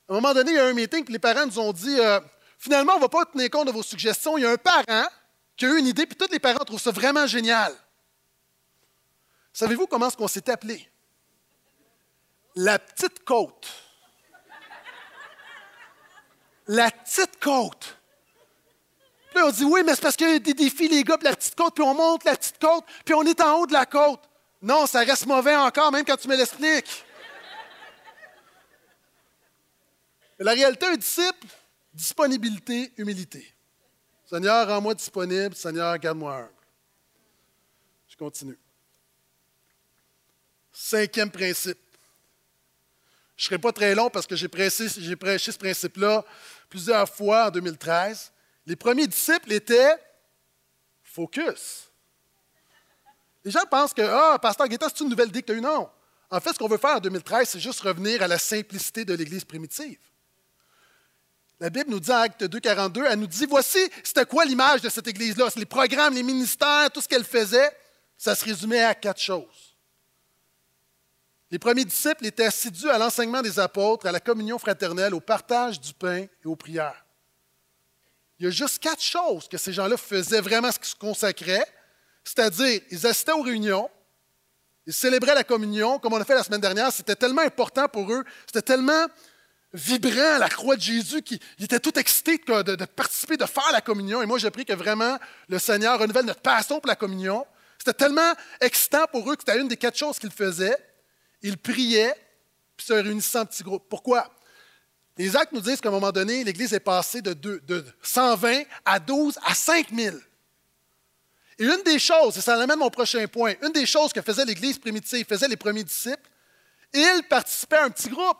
À 0.07 0.13
un 0.13 0.15
moment 0.15 0.33
donné, 0.33 0.51
il 0.51 0.55
y 0.55 0.59
a 0.59 0.65
un 0.65 0.73
meeting, 0.73 1.03
puis 1.03 1.13
les 1.13 1.19
parents 1.19 1.45
nous 1.45 1.59
ont 1.59 1.71
dit 1.71 1.99
euh, 1.99 2.19
finalement, 2.57 2.93
on 2.93 2.97
ne 2.97 3.01
va 3.01 3.09
pas 3.09 3.25
tenir 3.25 3.49
compte 3.49 3.67
de 3.67 3.71
vos 3.71 3.83
suggestions. 3.83 4.37
Il 4.37 4.41
y 4.41 4.45
a 4.45 4.51
un 4.51 4.57
parent 4.57 5.07
qui 5.55 5.65
a 5.65 5.69
eu 5.69 5.79
une 5.79 5.87
idée, 5.87 6.05
puis 6.05 6.15
tous 6.15 6.31
les 6.31 6.39
parents 6.39 6.63
trouvent 6.63 6.81
ça 6.81 6.91
vraiment 6.91 7.27
génial. 7.27 7.73
Savez-vous 9.53 9.87
comment 9.87 10.07
est-ce 10.07 10.17
qu'on 10.17 10.27
s'est 10.27 10.49
appelé? 10.49 10.89
La 12.55 12.79
petite 12.79 13.23
côte. 13.23 13.67
La 16.67 16.91
petite 16.91 17.39
côte. 17.39 17.98
Puis 19.33 19.43
on 19.43 19.51
dit 19.51 19.63
oui, 19.63 19.81
mais 19.85 19.95
c'est 19.95 20.01
parce 20.01 20.15
qu'il 20.15 20.29
y 20.29 20.35
a 20.35 20.39
des 20.39 20.53
défis, 20.53 20.87
les 20.87 21.03
gars, 21.03 21.17
puis 21.17 21.25
la 21.27 21.35
petite 21.35 21.55
côte, 21.55 21.75
puis 21.75 21.83
on 21.83 21.93
monte 21.93 22.23
la 22.23 22.35
petite 22.35 22.59
côte, 22.59 22.83
puis 23.05 23.13
on 23.13 23.23
est 23.23 23.39
en 23.41 23.59
haut 23.59 23.67
de 23.67 23.73
la 23.73 23.85
côte. 23.85 24.21
Non, 24.61 24.85
ça 24.85 24.99
reste 24.99 25.25
mauvais 25.25 25.55
encore, 25.55 25.91
même 25.91 26.03
quand 26.03 26.17
tu 26.17 26.27
me 26.27 26.35
l'expliques. 26.35 27.05
La 30.39 30.53
réalité, 30.53 30.85
un 30.85 30.95
disciple, 30.95 31.47
disponibilité, 31.93 32.93
humilité. 32.97 33.53
Seigneur, 34.25 34.67
rends-moi 34.67 34.93
disponible. 34.93 35.55
Seigneur, 35.55 35.97
garde-moi 35.97 36.35
humble. 36.35 36.53
Je 38.07 38.15
continue. 38.15 38.57
Cinquième 40.71 41.31
principe. 41.31 41.79
Je 43.35 43.43
ne 43.43 43.45
serai 43.45 43.57
pas 43.57 43.71
très 43.71 43.95
long 43.95 44.09
parce 44.09 44.27
que 44.27 44.35
j'ai 44.35 44.47
prêché 44.47 44.87
ce 44.87 45.57
principe-là 45.57 46.25
plusieurs 46.69 47.09
fois 47.09 47.47
en 47.47 47.51
2013. 47.51 48.31
Les 48.65 48.75
premiers 48.75 49.07
disciples 49.07 49.51
étaient 49.51 49.95
focus. 51.03 51.89
Les 53.43 53.51
gens 53.51 53.65
pensent 53.69 53.93
que, 53.93 54.01
ah, 54.01 54.37
Pasteur 54.39 54.67
Guetta, 54.67 54.87
c'est 54.89 55.03
une 55.03 55.09
nouvelle 55.09 55.29
idée 55.29 55.41
que 55.41 55.53
tu. 55.53 55.61
Non. 55.61 55.89
En 56.29 56.39
fait, 56.39 56.53
ce 56.53 56.59
qu'on 56.59 56.67
veut 56.67 56.77
faire 56.77 56.97
en 56.97 56.99
2013, 56.99 57.49
c'est 57.49 57.59
juste 57.59 57.79
revenir 57.81 58.21
à 58.21 58.27
la 58.27 58.37
simplicité 58.37 59.05
de 59.05 59.13
l'Église 59.13 59.45
primitive. 59.45 59.97
La 61.59 61.69
Bible 61.69 61.89
nous 61.89 61.99
dit 61.99 62.11
en 62.11 62.17
Acte 62.17 62.43
2, 62.43 62.59
42, 62.59 63.05
elle 63.05 63.19
nous 63.19 63.27
dit 63.27 63.45
voici, 63.45 63.79
c'était 64.03 64.25
quoi 64.25 64.45
l'image 64.45 64.81
de 64.81 64.89
cette 64.89 65.07
Église-là? 65.07 65.49
Les 65.55 65.65
programmes, 65.65 66.13
les 66.13 66.23
ministères, 66.23 66.89
tout 66.91 67.01
ce 67.01 67.07
qu'elle 67.07 67.25
faisait, 67.25 67.75
ça 68.17 68.35
se 68.35 68.45
résumait 68.45 68.83
à 68.83 68.95
quatre 68.95 69.19
choses. 69.19 69.75
Les 71.51 71.59
premiers 71.59 71.83
disciples 71.83 72.27
étaient 72.27 72.45
assidus 72.45 72.89
à 72.89 72.97
l'enseignement 72.97 73.41
des 73.41 73.59
apôtres, 73.59 74.05
à 74.05 74.11
la 74.11 74.19
communion 74.19 74.59
fraternelle, 74.59 75.13
au 75.13 75.19
partage 75.19 75.81
du 75.81 75.93
pain 75.93 76.27
et 76.43 76.45
aux 76.45 76.55
prières. 76.55 77.05
Il 78.39 78.45
y 78.45 78.47
a 78.47 78.51
juste 78.51 78.79
quatre 78.79 79.01
choses 79.01 79.47
que 79.47 79.57
ces 79.57 79.73
gens-là 79.73 79.97
faisaient 79.97 80.41
vraiment 80.41 80.71
ce 80.71 80.79
qu'ils 80.79 80.87
se 80.87 80.95
consacraient, 80.95 81.65
c'est-à-dire 82.23 82.81
ils 82.89 83.05
assistaient 83.05 83.33
aux 83.33 83.41
réunions, 83.41 83.89
ils 84.87 84.93
célébraient 84.93 85.35
la 85.35 85.43
communion, 85.43 85.99
comme 85.99 86.13
on 86.13 86.21
a 86.21 86.25
fait 86.25 86.35
la 86.35 86.43
semaine 86.43 86.61
dernière. 86.61 86.91
C'était 86.91 87.15
tellement 87.15 87.41
important 87.41 87.87
pour 87.89 88.11
eux, 88.11 88.23
c'était 88.47 88.61
tellement 88.61 89.05
vibrant 89.73 90.37
la 90.39 90.49
croix 90.49 90.75
de 90.75 90.81
Jésus 90.81 91.21
qu'ils 91.21 91.39
étaient 91.59 91.79
tout 91.79 91.97
excités 91.99 92.37
de, 92.37 92.75
de, 92.75 92.85
participer, 92.85 93.37
de 93.37 93.45
faire 93.45 93.71
la 93.71 93.81
communion. 93.81 94.21
Et 94.21 94.25
moi, 94.25 94.39
j'ai 94.39 94.49
pris 94.49 94.65
que 94.65 94.73
vraiment 94.73 95.17
le 95.47 95.59
Seigneur 95.59 95.99
renouvelle 95.99 96.25
notre 96.25 96.41
passion 96.41 96.79
pour 96.79 96.87
la 96.87 96.95
communion. 96.95 97.45
C'était 97.77 97.93
tellement 97.93 98.33
excitant 98.59 99.05
pour 99.11 99.29
eux 99.29 99.35
que 99.35 99.43
c'était 99.45 99.59
une 99.59 99.67
des 99.67 99.77
quatre 99.77 99.97
choses 99.97 100.17
qu'ils 100.17 100.31
faisaient. 100.31 100.77
Ils 101.41 101.57
priaient, 101.57 102.15
puis 102.75 102.85
se 102.85 102.93
réunissaient 102.93 103.39
en 103.39 103.45
petits 103.45 103.63
groupes. 103.63 103.85
Pourquoi? 103.89 104.31
Les 105.19 105.35
actes 105.35 105.51
nous 105.51 105.59
disent 105.59 105.81
qu'à 105.81 105.89
un 105.89 105.91
moment 105.91 106.13
donné, 106.13 106.45
l'Église 106.45 106.73
est 106.73 106.79
passée 106.79 107.21
de, 107.21 107.33
de 107.33 107.85
120 108.01 108.63
à 108.85 108.99
12 109.01 109.37
à 109.43 109.53
5000. 109.53 110.17
Et 111.57 111.65
une 111.65 111.83
des 111.83 111.99
choses, 111.99 112.37
et 112.37 112.41
ça 112.41 112.55
amène 112.55 112.79
mon 112.79 112.89
prochain 112.89 113.27
point, 113.27 113.53
une 113.61 113.73
des 113.73 113.85
choses 113.85 114.13
que 114.13 114.21
faisait 114.21 114.45
l'Église 114.45 114.79
primitive, 114.79 115.25
faisait 115.27 115.49
les 115.49 115.57
premiers 115.57 115.83
disciples, 115.83 116.23
ils 116.93 117.21
participaient 117.29 117.75
à 117.75 117.83
un 117.83 117.89
petit 117.89 118.07
groupe. 118.07 118.37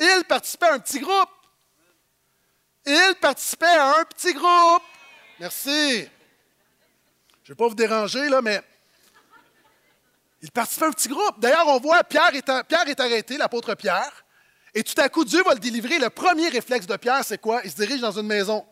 Ils 0.00 0.24
participaient 0.28 0.66
à 0.66 0.74
un 0.74 0.80
petit 0.80 0.98
groupe. 0.98 1.30
Ils 2.84 3.14
participaient 3.20 3.66
à 3.66 4.00
un 4.00 4.04
petit 4.06 4.32
groupe. 4.32 4.82
Merci. 5.38 6.00
Je 7.44 7.44
ne 7.44 7.48
vais 7.50 7.54
pas 7.54 7.68
vous 7.68 7.76
déranger, 7.76 8.28
là, 8.28 8.42
mais 8.42 8.60
il 10.42 10.50
participait 10.50 10.86
à 10.86 10.88
un 10.88 10.92
petit 10.92 11.08
groupe. 11.08 11.38
D'ailleurs, 11.38 11.68
on 11.68 11.78
voit 11.78 12.02
Pierre 12.02 12.34
est 12.34 13.00
arrêté, 13.00 13.36
l'apôtre 13.36 13.76
Pierre, 13.76 14.24
et 14.74 14.82
tout 14.82 15.00
à 15.00 15.08
coup, 15.08 15.24
Dieu 15.24 15.42
va 15.42 15.54
le 15.54 15.60
délivrer. 15.60 15.98
Le 15.98 16.10
premier 16.10 16.48
réflexe 16.48 16.86
de 16.86 16.96
Pierre, 16.96 17.24
c'est 17.24 17.40
quoi? 17.40 17.60
Il 17.64 17.70
se 17.70 17.76
dirige 17.76 18.00
dans 18.00 18.18
une 18.18 18.26
maison. 18.26 18.64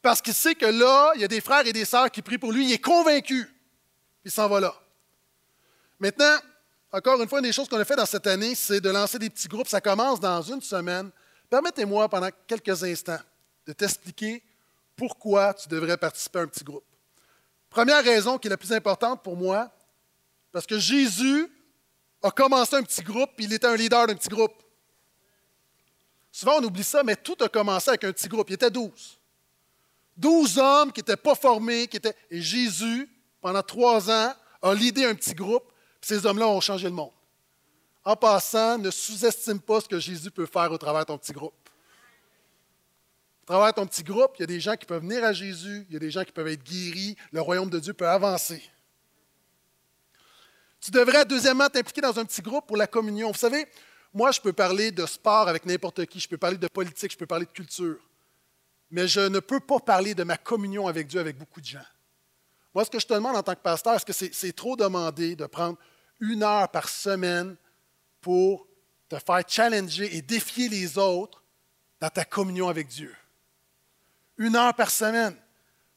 Parce 0.00 0.20
qu'il 0.20 0.34
sait 0.34 0.54
que 0.54 0.66
là, 0.66 1.12
il 1.14 1.20
y 1.20 1.24
a 1.24 1.28
des 1.28 1.40
frères 1.40 1.66
et 1.66 1.72
des 1.72 1.84
sœurs 1.84 2.10
qui 2.10 2.22
prient 2.22 2.38
pour 2.38 2.52
lui. 2.52 2.66
Il 2.66 2.72
est 2.72 2.78
convaincu. 2.78 3.48
Il 4.24 4.30
s'en 4.30 4.48
va 4.48 4.60
là. 4.60 4.74
Maintenant, 5.98 6.36
encore 6.92 7.20
une 7.20 7.28
fois, 7.28 7.40
une 7.40 7.44
des 7.46 7.52
choses 7.52 7.68
qu'on 7.68 7.78
a 7.78 7.84
fait 7.84 7.96
dans 7.96 8.06
cette 8.06 8.26
année, 8.26 8.54
c'est 8.54 8.80
de 8.80 8.88
lancer 8.88 9.18
des 9.18 9.28
petits 9.30 9.48
groupes. 9.48 9.68
Ça 9.68 9.80
commence 9.80 10.20
dans 10.20 10.42
une 10.42 10.60
semaine. 10.62 11.10
Permettez-moi, 11.50 12.08
pendant 12.08 12.30
quelques 12.46 12.82
instants, 12.84 13.20
de 13.66 13.72
t'expliquer 13.72 14.42
pourquoi 14.96 15.54
tu 15.54 15.68
devrais 15.68 15.96
participer 15.96 16.38
à 16.38 16.42
un 16.42 16.46
petit 16.46 16.64
groupe. 16.64 16.84
Première 17.68 18.02
raison 18.04 18.38
qui 18.38 18.48
est 18.48 18.50
la 18.50 18.56
plus 18.56 18.72
importante 18.72 19.22
pour 19.22 19.36
moi, 19.36 19.70
parce 20.52 20.66
que 20.66 20.78
Jésus 20.78 21.50
a 22.22 22.30
commencé 22.30 22.76
un 22.76 22.82
petit 22.82 23.02
groupe, 23.02 23.30
puis 23.36 23.46
il 23.46 23.52
était 23.52 23.66
un 23.66 23.76
leader 23.76 24.06
d'un 24.06 24.14
petit 24.14 24.28
groupe. 24.28 24.63
Souvent, 26.34 26.58
on 26.58 26.64
oublie 26.64 26.82
ça, 26.82 27.04
mais 27.04 27.14
tout 27.14 27.36
a 27.42 27.48
commencé 27.48 27.90
avec 27.90 28.02
un 28.02 28.12
petit 28.12 28.26
groupe. 28.26 28.50
Il 28.50 28.54
était 28.54 28.68
douze. 28.68 29.20
Douze 30.16 30.58
hommes 30.58 30.90
qui 30.90 30.98
n'étaient 30.98 31.16
pas 31.16 31.36
formés, 31.36 31.86
qui 31.86 31.98
étaient. 31.98 32.16
Et 32.28 32.42
Jésus, 32.42 33.08
pendant 33.40 33.62
trois 33.62 34.10
ans, 34.10 34.34
a 34.60 34.74
leadé 34.74 35.04
un 35.04 35.14
petit 35.14 35.32
groupe, 35.32 35.62
puis 36.00 36.08
ces 36.08 36.26
hommes-là 36.26 36.48
ont 36.48 36.60
changé 36.60 36.88
le 36.88 36.94
monde. 36.94 37.12
En 38.04 38.16
passant, 38.16 38.78
ne 38.78 38.90
sous-estime 38.90 39.60
pas 39.60 39.80
ce 39.80 39.86
que 39.86 40.00
Jésus 40.00 40.32
peut 40.32 40.46
faire 40.46 40.72
au 40.72 40.76
travers 40.76 41.02
de 41.02 41.06
ton 41.06 41.18
petit 41.18 41.32
groupe. 41.32 41.54
Au 43.44 43.46
travers 43.46 43.68
de 43.68 43.74
ton 43.76 43.86
petit 43.86 44.02
groupe, 44.02 44.32
il 44.36 44.40
y 44.40 44.42
a 44.42 44.48
des 44.48 44.58
gens 44.58 44.74
qui 44.74 44.86
peuvent 44.86 45.02
venir 45.02 45.22
à 45.22 45.32
Jésus, 45.32 45.86
il 45.88 45.92
y 45.92 45.96
a 45.96 46.00
des 46.00 46.10
gens 46.10 46.24
qui 46.24 46.32
peuvent 46.32 46.48
être 46.48 46.64
guéris, 46.64 47.14
le 47.30 47.42
royaume 47.42 47.70
de 47.70 47.78
Dieu 47.78 47.94
peut 47.94 48.08
avancer. 48.08 48.60
Tu 50.80 50.90
devrais, 50.90 51.24
deuxièmement, 51.24 51.68
t'impliquer 51.68 52.00
dans 52.00 52.18
un 52.18 52.24
petit 52.24 52.42
groupe 52.42 52.66
pour 52.66 52.76
la 52.76 52.88
communion. 52.88 53.30
Vous 53.30 53.38
savez, 53.38 53.68
moi, 54.14 54.30
je 54.30 54.40
peux 54.40 54.52
parler 54.52 54.92
de 54.92 55.04
sport 55.06 55.48
avec 55.48 55.66
n'importe 55.66 56.06
qui, 56.06 56.20
je 56.20 56.28
peux 56.28 56.38
parler 56.38 56.56
de 56.56 56.68
politique, 56.68 57.10
je 57.10 57.18
peux 57.18 57.26
parler 57.26 57.46
de 57.46 57.50
culture, 57.50 57.98
mais 58.88 59.08
je 59.08 59.20
ne 59.20 59.40
peux 59.40 59.58
pas 59.58 59.80
parler 59.80 60.14
de 60.14 60.22
ma 60.22 60.36
communion 60.36 60.86
avec 60.86 61.08
Dieu 61.08 61.18
avec 61.18 61.36
beaucoup 61.36 61.60
de 61.60 61.66
gens. 61.66 61.86
Moi, 62.72 62.84
ce 62.84 62.90
que 62.90 63.00
je 63.00 63.06
te 63.06 63.14
demande 63.14 63.36
en 63.36 63.42
tant 63.42 63.54
que 63.54 63.60
pasteur, 63.60 63.94
est-ce 63.94 64.06
que 64.06 64.12
c'est 64.12 64.52
trop 64.52 64.76
demandé 64.76 65.34
de 65.34 65.46
prendre 65.46 65.76
une 66.20 66.44
heure 66.44 66.68
par 66.70 66.88
semaine 66.88 67.56
pour 68.20 68.68
te 69.08 69.16
faire 69.18 69.42
challenger 69.48 70.16
et 70.16 70.22
défier 70.22 70.68
les 70.68 70.96
autres 70.96 71.42
dans 72.00 72.08
ta 72.08 72.24
communion 72.24 72.68
avec 72.68 72.86
Dieu? 72.86 73.14
Une 74.38 74.54
heure 74.54 74.74
par 74.74 74.90
semaine. 74.90 75.36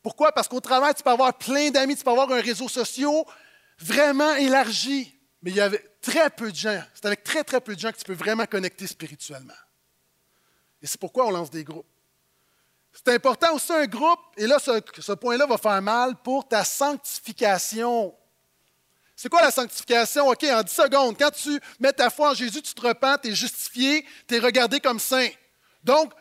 Pourquoi? 0.02 0.32
Parce 0.32 0.48
qu'au 0.48 0.60
travail, 0.60 0.94
tu 0.96 1.04
peux 1.04 1.10
avoir 1.10 1.38
plein 1.38 1.70
d'amis, 1.70 1.96
tu 1.96 2.04
peux 2.04 2.12
avoir 2.12 2.32
un 2.32 2.42
réseau 2.42 2.68
social, 2.68 3.24
vraiment 3.80 4.36
élargi. 4.36 5.17
Mais 5.42 5.52
il 5.52 5.58
y 5.58 5.62
avait 5.62 5.84
très 6.02 6.30
peu 6.30 6.52
de 6.52 6.56
gens. 6.56 6.82
C'est 6.94 7.06
avec 7.06 7.24
très, 7.24 7.44
très 7.44 7.62
peu 7.62 7.76
de 7.76 7.80
gens 7.80 7.92
que 7.92 7.98
tu 7.98 8.06
peux 8.06 8.14
vraiment 8.14 8.46
connecter 8.46 8.88
spirituellement. 8.88 9.54
Et 10.82 10.88
c'est 10.88 11.00
pourquoi 11.00 11.28
on 11.28 11.32
lance 11.32 11.50
des 11.50 11.64
groupes. 11.64 11.88
C'est 12.94 13.14
important 13.14 13.54
aussi 13.54 13.72
un 13.72 13.86
groupe, 13.86 14.20
et 14.38 14.48
là, 14.48 14.58
ce, 14.58 15.14
point-là 15.14 15.46
va 15.46 15.58
faire 15.58 15.82
mal 15.82 16.16
pour 16.16 16.48
ta 16.48 16.64
sanctification. 16.64 18.14
C'est 19.16 19.30
quoi 19.30 19.42
la 19.42 19.52
sanctification? 19.52 20.28
OK, 20.28 20.44
en 20.44 20.64
10 20.64 20.72
secondes, 20.72 21.18
quand 21.18 21.30
tu 21.30 21.60
mets 21.80 21.94
ta 21.94 22.10
foi 22.10 22.32
en 22.32 22.34
Jésus, 22.34 22.62
tu 22.62 22.74
te 22.74 22.82
repens, 22.82 23.18
tu 23.22 23.30
es 23.30 23.36
justifié, 23.36 24.06
tu 24.28 24.36
es 24.36 24.40
regardé 24.40 24.80
comme 24.80 25.00
saint. 25.00 25.30
Donc, 25.84 26.12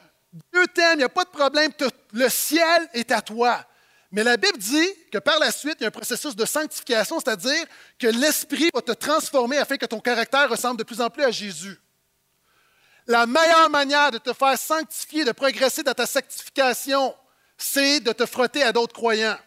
Dieu 0.52 0.66
t'aime, 0.68 0.94
il 0.94 0.98
n'y 0.98 1.04
a 1.04 1.08
pas 1.08 1.24
de 1.24 1.30
problème, 1.30 1.72
le 2.12 2.28
ciel 2.28 2.88
est 2.92 3.10
à 3.10 3.22
toi. 3.22 3.64
Mais 4.12 4.22
la 4.22 4.36
Bible 4.36 4.59
dit 4.59 4.88
que 5.11 5.18
par 5.18 5.38
la 5.38 5.50
suite, 5.50 5.76
il 5.80 5.82
y 5.82 5.84
a 5.84 5.88
un 5.88 5.92
processus 5.92 6.36
de 6.36 6.44
sanctification, 6.44 7.18
c'est-à-dire 7.20 7.64
que 7.98 8.07
l'Esprit 8.07 8.70
va 8.72 8.80
te 8.80 8.92
transformer 8.92 9.59
afin 9.59 9.76
que 9.76 9.86
ton 9.86 10.00
caractère 10.00 10.48
ressemble 10.48 10.78
de 10.78 10.84
plus 10.84 11.00
en 11.00 11.11
plus 11.11 11.24
à 11.24 11.30
Jésus. 11.30 11.78
La 13.07 13.26
meilleure 13.26 13.70
manière 13.70 14.11
de 14.11 14.18
te 14.18 14.32
faire 14.32 14.59
sanctifier, 14.59 15.24
de 15.24 15.32
progresser 15.32 15.82
dans 15.82 15.94
ta 15.94 16.07
sanctification, 16.07 17.14
c'est 17.57 18.00
de 18.00 18.12
te 18.12 18.26
frotter 18.26 18.62
à 18.62 18.72
d'autres 18.72 18.94
croyants. 18.94 19.38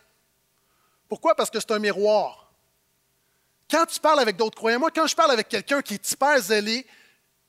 Pourquoi? 1.07 1.36
Parce 1.36 1.49
que 1.49 1.60
c'est 1.60 1.72
un 1.72 1.80
miroir. 1.80 2.51
Quand 3.70 3.86
tu 3.86 3.99
parles 3.99 4.20
avec 4.20 4.36
d'autres 4.36 4.57
croyants, 4.57 4.80
moi, 4.80 4.91
quand 4.91 5.07
je 5.07 5.16
parle 5.16 5.32
avec 5.32 5.47
quelqu'un 5.47 5.82
qui 5.82 5.95
est 5.95 6.12
hyper 6.12 6.39
zélé, 6.39 6.86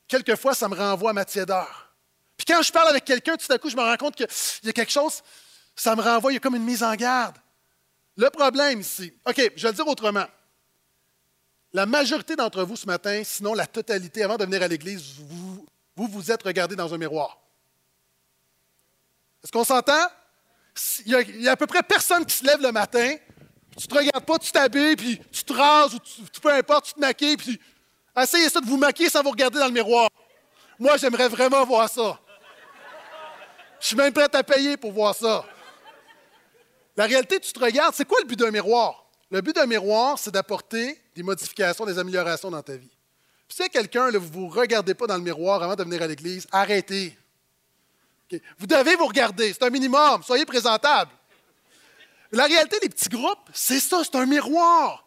quelquefois, 0.07 0.53
ça 0.53 0.67
me 0.67 0.75
renvoie 0.75 1.11
à 1.11 1.13
ma 1.13 1.25
tiédeur. 1.25 1.93
Puis 2.37 2.45
quand 2.45 2.61
je 2.61 2.71
parle 2.71 2.89
avec 2.89 3.05
quelqu'un, 3.05 3.37
tout 3.37 3.51
à 3.51 3.57
coup, 3.57 3.69
je 3.69 3.75
me 3.75 3.81
rends 3.81 3.97
compte 3.97 4.15
qu'il 4.15 4.27
y 4.63 4.69
a 4.69 4.73
quelque 4.73 4.91
chose, 4.91 5.21
ça 5.75 5.95
me 5.95 6.01
renvoie, 6.01 6.31
il 6.31 6.35
y 6.35 6.37
a 6.37 6.39
comme 6.39 6.55
une 6.55 6.63
mise 6.63 6.83
en 6.83 6.93
garde. 6.95 7.37
Le 8.17 8.29
problème 8.29 8.81
ici, 8.81 9.13
OK, 9.27 9.51
je 9.55 9.63
vais 9.63 9.69
le 9.69 9.75
dire 9.75 9.87
autrement. 9.87 10.25
La 11.73 11.85
majorité 11.85 12.35
d'entre 12.35 12.63
vous 12.63 12.75
ce 12.75 12.85
matin, 12.85 13.21
sinon 13.23 13.53
la 13.53 13.65
totalité, 13.65 14.23
avant 14.23 14.37
de 14.37 14.43
venir 14.43 14.61
à 14.61 14.67
l'Église, 14.67 15.15
vous 15.19 15.65
vous, 15.95 16.31
êtes 16.31 16.43
regardé 16.43 16.75
dans 16.75 16.93
un 16.93 16.97
miroir. 16.97 17.37
Est-ce 19.43 19.51
qu'on 19.51 19.63
s'entend? 19.63 20.07
Il 21.05 21.11
y, 21.41 21.47
a, 21.47 21.51
à 21.51 21.55
peu 21.55 21.67
près 21.67 21.83
personne 21.83 22.25
qui 22.25 22.35
se 22.35 22.45
lève 22.45 22.61
le 22.61 22.71
matin, 22.71 23.15
tu 23.77 23.87
te 23.87 23.95
regardes 23.95 24.25
pas, 24.25 24.39
tu 24.39 24.51
t'habilles, 24.51 24.95
puis 24.95 25.21
tu 25.31 25.43
te 25.43 25.53
rases, 25.53 25.93
ou 25.93 25.99
tu, 25.99 26.39
peu 26.41 26.53
importe, 26.53 26.85
tu 26.85 26.93
te 26.93 26.99
maquilles, 26.99 27.37
puis 27.37 27.59
essayez 28.17 28.49
ça 28.49 28.61
de 28.61 28.65
vous 28.65 28.77
maquiller 28.77 29.09
sans 29.09 29.21
vous 29.21 29.31
regarder 29.31 29.59
dans 29.59 29.67
le 29.67 29.73
miroir. 29.73 30.09
Moi, 30.79 30.97
j'aimerais 30.97 31.27
vraiment 31.27 31.63
voir 31.65 31.89
ça. 31.89 32.19
Je 33.79 33.87
suis 33.87 33.95
même 33.95 34.13
prêt 34.13 34.33
à 34.33 34.43
payer 34.43 34.77
pour 34.77 34.91
voir 34.91 35.15
ça. 35.15 35.43
La 36.97 37.05
réalité, 37.05 37.39
tu 37.39 37.53
te 37.53 37.59
regardes, 37.59 37.95
c'est 37.95 38.05
quoi 38.05 38.19
le 38.21 38.27
but 38.27 38.37
d'un 38.37 38.51
miroir? 38.51 39.05
Le 39.29 39.41
but 39.41 39.55
d'un 39.55 39.65
miroir, 39.65 40.19
c'est 40.19 40.31
d'apporter 40.31 41.01
des 41.15 41.23
modifications, 41.23 41.85
des 41.85 41.97
améliorations 41.97 42.51
dans 42.51 42.61
ta 42.61 42.75
vie. 42.75 42.91
Puis 43.47 43.63
si 43.63 43.69
quelqu'un, 43.69 44.07
vous 44.07 44.11
ne 44.11 44.17
vous 44.17 44.47
regardez 44.49 44.93
pas 44.93 45.07
dans 45.07 45.15
le 45.15 45.23
miroir 45.23 45.63
avant 45.63 45.75
de 45.75 45.83
venir 45.83 46.01
à 46.01 46.07
l'Église, 46.07 46.47
arrêtez. 46.51 47.17
Vous 48.57 48.67
devez 48.67 48.95
vous 48.95 49.07
regarder, 49.07 49.51
c'est 49.53 49.63
un 49.63 49.69
minimum, 49.69 50.23
soyez 50.23 50.45
présentable. 50.45 51.11
La 52.31 52.45
réalité 52.45 52.79
des 52.79 52.89
petits 52.89 53.09
groupes, 53.09 53.49
c'est 53.53 53.79
ça, 53.79 54.03
c'est 54.03 54.15
un 54.15 54.25
miroir. 54.25 55.05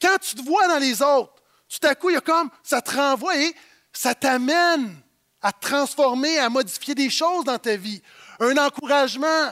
Quand 0.00 0.16
tu 0.18 0.34
te 0.34 0.42
vois 0.42 0.66
dans 0.66 0.78
les 0.78 1.02
autres, 1.02 1.34
tout 1.68 1.86
à 1.86 1.94
coup, 1.94 2.10
il 2.10 2.14
y 2.14 2.16
a 2.16 2.20
comme, 2.20 2.50
ça 2.62 2.80
te 2.80 2.94
renvoie 2.96 3.36
et 3.36 3.54
ça 3.92 4.14
t'amène 4.14 4.96
à 5.42 5.52
transformer, 5.52 6.38
à 6.38 6.48
modifier 6.48 6.94
des 6.94 7.10
choses 7.10 7.44
dans 7.44 7.58
ta 7.58 7.76
vie. 7.76 8.02
Un 8.40 8.56
encouragement, 8.56 9.50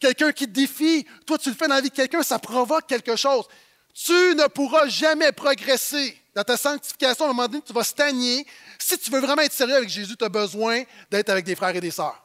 quelqu'un 0.00 0.32
qui 0.32 0.46
te 0.46 0.50
défie, 0.50 1.06
toi 1.26 1.38
tu 1.38 1.50
le 1.50 1.54
fais 1.54 1.68
dans 1.68 1.74
la 1.74 1.80
vie 1.80 1.90
de 1.90 1.94
quelqu'un, 1.94 2.22
ça 2.22 2.38
provoque 2.38 2.86
quelque 2.86 3.14
chose. 3.14 3.46
Tu 3.94 4.12
ne 4.12 4.46
pourras 4.48 4.88
jamais 4.88 5.32
progresser 5.32 6.16
dans 6.34 6.44
ta 6.44 6.56
sanctification. 6.56 7.26
À 7.26 7.28
un 7.28 7.32
moment 7.32 7.48
donné, 7.48 7.62
tu 7.62 7.72
vas 7.72 7.84
stagner. 7.84 8.46
Si 8.78 8.98
tu 8.98 9.10
veux 9.10 9.20
vraiment 9.20 9.42
être 9.42 9.52
sérieux 9.52 9.76
avec 9.76 9.88
Jésus, 9.88 10.16
tu 10.16 10.24
as 10.24 10.28
besoin 10.28 10.82
d'être 11.10 11.28
avec 11.28 11.44
des 11.44 11.54
frères 11.54 11.74
et 11.74 11.80
des 11.80 11.90
sœurs. 11.90 12.24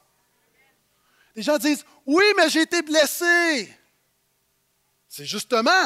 Les 1.36 1.41
gens 1.41 1.57
disent 1.57 1.84
Oui, 2.05 2.23
mais 2.38 2.49
j'ai 2.49 2.61
été 2.61 2.82
blessé. 2.82 3.73
C'est 5.09 5.26
justement, 5.26 5.86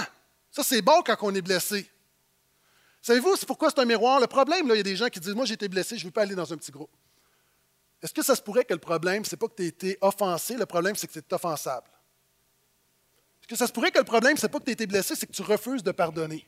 ça 0.51 0.63
c'est 0.63 0.81
bon 0.81 1.01
quand 1.05 1.15
on 1.21 1.33
est 1.33 1.41
blessé. 1.41 1.89
Savez-vous, 3.01 3.37
pourquoi 3.47 3.69
c'est 3.69 3.79
un 3.79 3.85
miroir? 3.85 4.19
Le 4.19 4.27
problème, 4.27 4.67
il 4.69 4.75
y 4.75 4.79
a 4.79 4.83
des 4.83 4.95
gens 4.95 5.07
qui 5.07 5.19
disent 5.19 5.33
Moi, 5.33 5.45
j'ai 5.45 5.53
été 5.53 5.67
blessé, 5.67 5.97
je 5.97 6.03
ne 6.03 6.07
veux 6.07 6.11
pas 6.11 6.23
aller 6.23 6.35
dans 6.35 6.51
un 6.51 6.57
petit 6.57 6.71
groupe. 6.71 6.91
Est-ce 8.01 8.13
que 8.13 8.23
ça 8.23 8.35
se 8.35 8.41
pourrait 8.41 8.65
que 8.65 8.73
le 8.73 8.79
problème, 8.79 9.25
ce 9.25 9.35
n'est 9.35 9.39
pas 9.39 9.47
que 9.47 9.55
tu 9.55 9.63
as 9.63 9.67
été 9.67 9.97
offensé, 10.01 10.55
le 10.55 10.65
problème, 10.65 10.95
c'est 10.95 11.07
que 11.07 11.13
c'est 11.13 11.33
offensable? 11.33 11.87
Est-ce 13.41 13.47
que 13.47 13.55
ça 13.55 13.67
se 13.67 13.73
pourrait 13.73 13.91
que 13.91 13.99
le 13.99 14.05
problème, 14.05 14.37
ce 14.37 14.45
n'est 14.45 14.51
pas 14.51 14.59
que 14.59 14.65
tu 14.65 14.71
été 14.71 14.87
blessé, 14.87 15.15
c'est 15.15 15.27
que 15.27 15.31
tu 15.31 15.41
refuses 15.41 15.83
de 15.83 15.91
pardonner? 15.91 16.47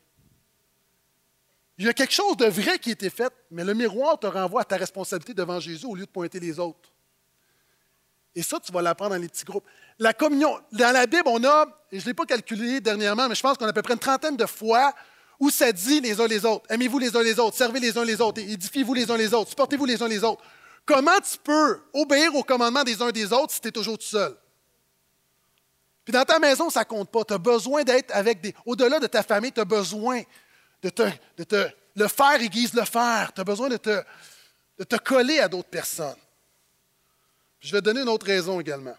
Il 1.78 1.86
y 1.86 1.90
a 1.90 1.94
quelque 1.94 2.14
chose 2.14 2.38
de 2.38 2.46
vrai 2.46 2.80
qui 2.80 2.90
a 2.90 2.94
été 2.94 3.10
fait, 3.10 3.34
mais 3.50 3.64
le 3.64 3.74
miroir 3.74 4.20
te 4.20 4.28
renvoie 4.28 4.62
à 4.62 4.66
ta 4.66 4.78
responsabilité 4.78 5.34
devant 5.34 5.60
Jésus 5.60 5.86
au 5.86 5.96
lieu 5.96 6.06
de 6.06 6.12
pointer 6.12 6.40
les 6.40 6.60
autres. 6.60 6.92
Et 8.36 8.44
ça, 8.44 8.60
tu 8.60 8.72
vas 8.72 8.82
l'apprendre 8.82 9.16
dans 9.16 9.22
les 9.22 9.28
petits 9.28 9.44
groupes. 9.44 9.66
La 10.00 10.14
communion, 10.14 10.58
dans 10.72 10.94
la 10.94 11.06
Bible, 11.06 11.24
on 11.26 11.44
a, 11.44 11.66
et 11.92 12.00
je 12.00 12.06
ne 12.06 12.10
l'ai 12.10 12.14
pas 12.14 12.26
calculé 12.26 12.80
dernièrement, 12.80 13.28
mais 13.28 13.36
je 13.36 13.42
pense 13.42 13.58
qu'on 13.58 13.66
a 13.66 13.70
à 13.70 13.74
peu 13.74 13.82
près 13.82 13.94
une 13.94 14.00
trentaine 14.00 14.38
de 14.38 14.46
fois 14.46 14.94
où 15.40 15.50
ça 15.50 15.72
dit 15.72 16.00
les 16.00 16.22
uns 16.22 16.28
les 16.28 16.46
autres. 16.46 16.66
Aimez-vous 16.70 17.00
les 17.00 17.16
uns 17.18 17.24
les 17.24 17.40
autres, 17.40 17.58
servez 17.58 17.80
les 17.80 17.98
uns 17.98 18.06
les 18.06 18.22
autres, 18.22 18.40
édifiez-vous 18.40 18.94
les 18.94 19.10
uns 19.10 19.18
les 19.18 19.34
autres, 19.34 19.50
supportez-vous 19.50 19.86
les 19.86 20.02
uns 20.02 20.08
les 20.08 20.24
autres. 20.24 20.44
Comment 20.86 21.20
tu 21.20 21.38
peux 21.38 21.82
obéir 21.94 22.34
au 22.36 22.44
commandement 22.44 22.84
des 22.84 23.02
uns 23.02 23.12
des 23.12 23.32
autres 23.32 23.54
si 23.54 23.62
tu 23.62 23.68
es 23.68 23.72
toujours 23.72 23.98
tout 23.98 24.06
seul? 24.06 24.36
Puis 26.04 26.12
dans 26.12 26.26
ta 26.26 26.40
maison, 26.40 26.70
ça 26.70 26.82
ne 26.82 26.86
compte 26.86 27.12
pas. 27.12 27.24
Tu 27.24 27.34
as 27.34 27.38
besoin 27.38 27.84
d'être 27.84 28.12
avec 28.14 28.42
des. 28.42 28.54
Au-delà 28.66 29.00
de 29.00 29.08
ta 29.08 29.24
famille, 29.24 29.52
tu 29.52 29.62
as 29.62 29.66
besoin 29.66 30.22
de 30.82 30.90
te. 30.90 31.70
Le 31.96 32.08
faire 32.08 32.42
aiguise 32.42 32.74
le 32.74 32.86
faire. 32.86 33.32
Tu 33.34 33.42
as 33.42 33.44
besoin 33.44 33.70
de 33.70 33.78
te, 33.78 34.96
coller 34.98 35.40
à 35.40 35.48
d'autres 35.48 35.70
personnes. 35.70 36.18
Je 37.60 37.72
vais 37.72 37.80
te 37.80 37.86
donner 37.86 38.02
une 38.02 38.10
autre 38.10 38.26
raison 38.26 38.60
également. 38.60 38.96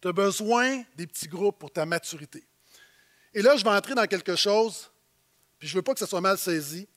Tu 0.00 0.08
as 0.08 0.12
besoin 0.12 0.82
des 0.96 1.06
petits 1.06 1.28
groupes 1.28 1.58
pour 1.58 1.70
ta 1.70 1.84
maturité. 1.84 2.42
Et 3.34 3.42
là, 3.42 3.56
je 3.56 3.62
vais 3.62 3.70
entrer 3.70 3.94
dans 3.94 4.06
quelque 4.06 4.34
chose, 4.34 4.90
puis 5.58 5.68
je 5.68 5.74
ne 5.74 5.78
veux 5.78 5.82
pas 5.82 5.92
que 5.92 6.00
ça 6.00 6.06
soit 6.06 6.22
mal 6.22 6.38
saisi. 6.38 6.88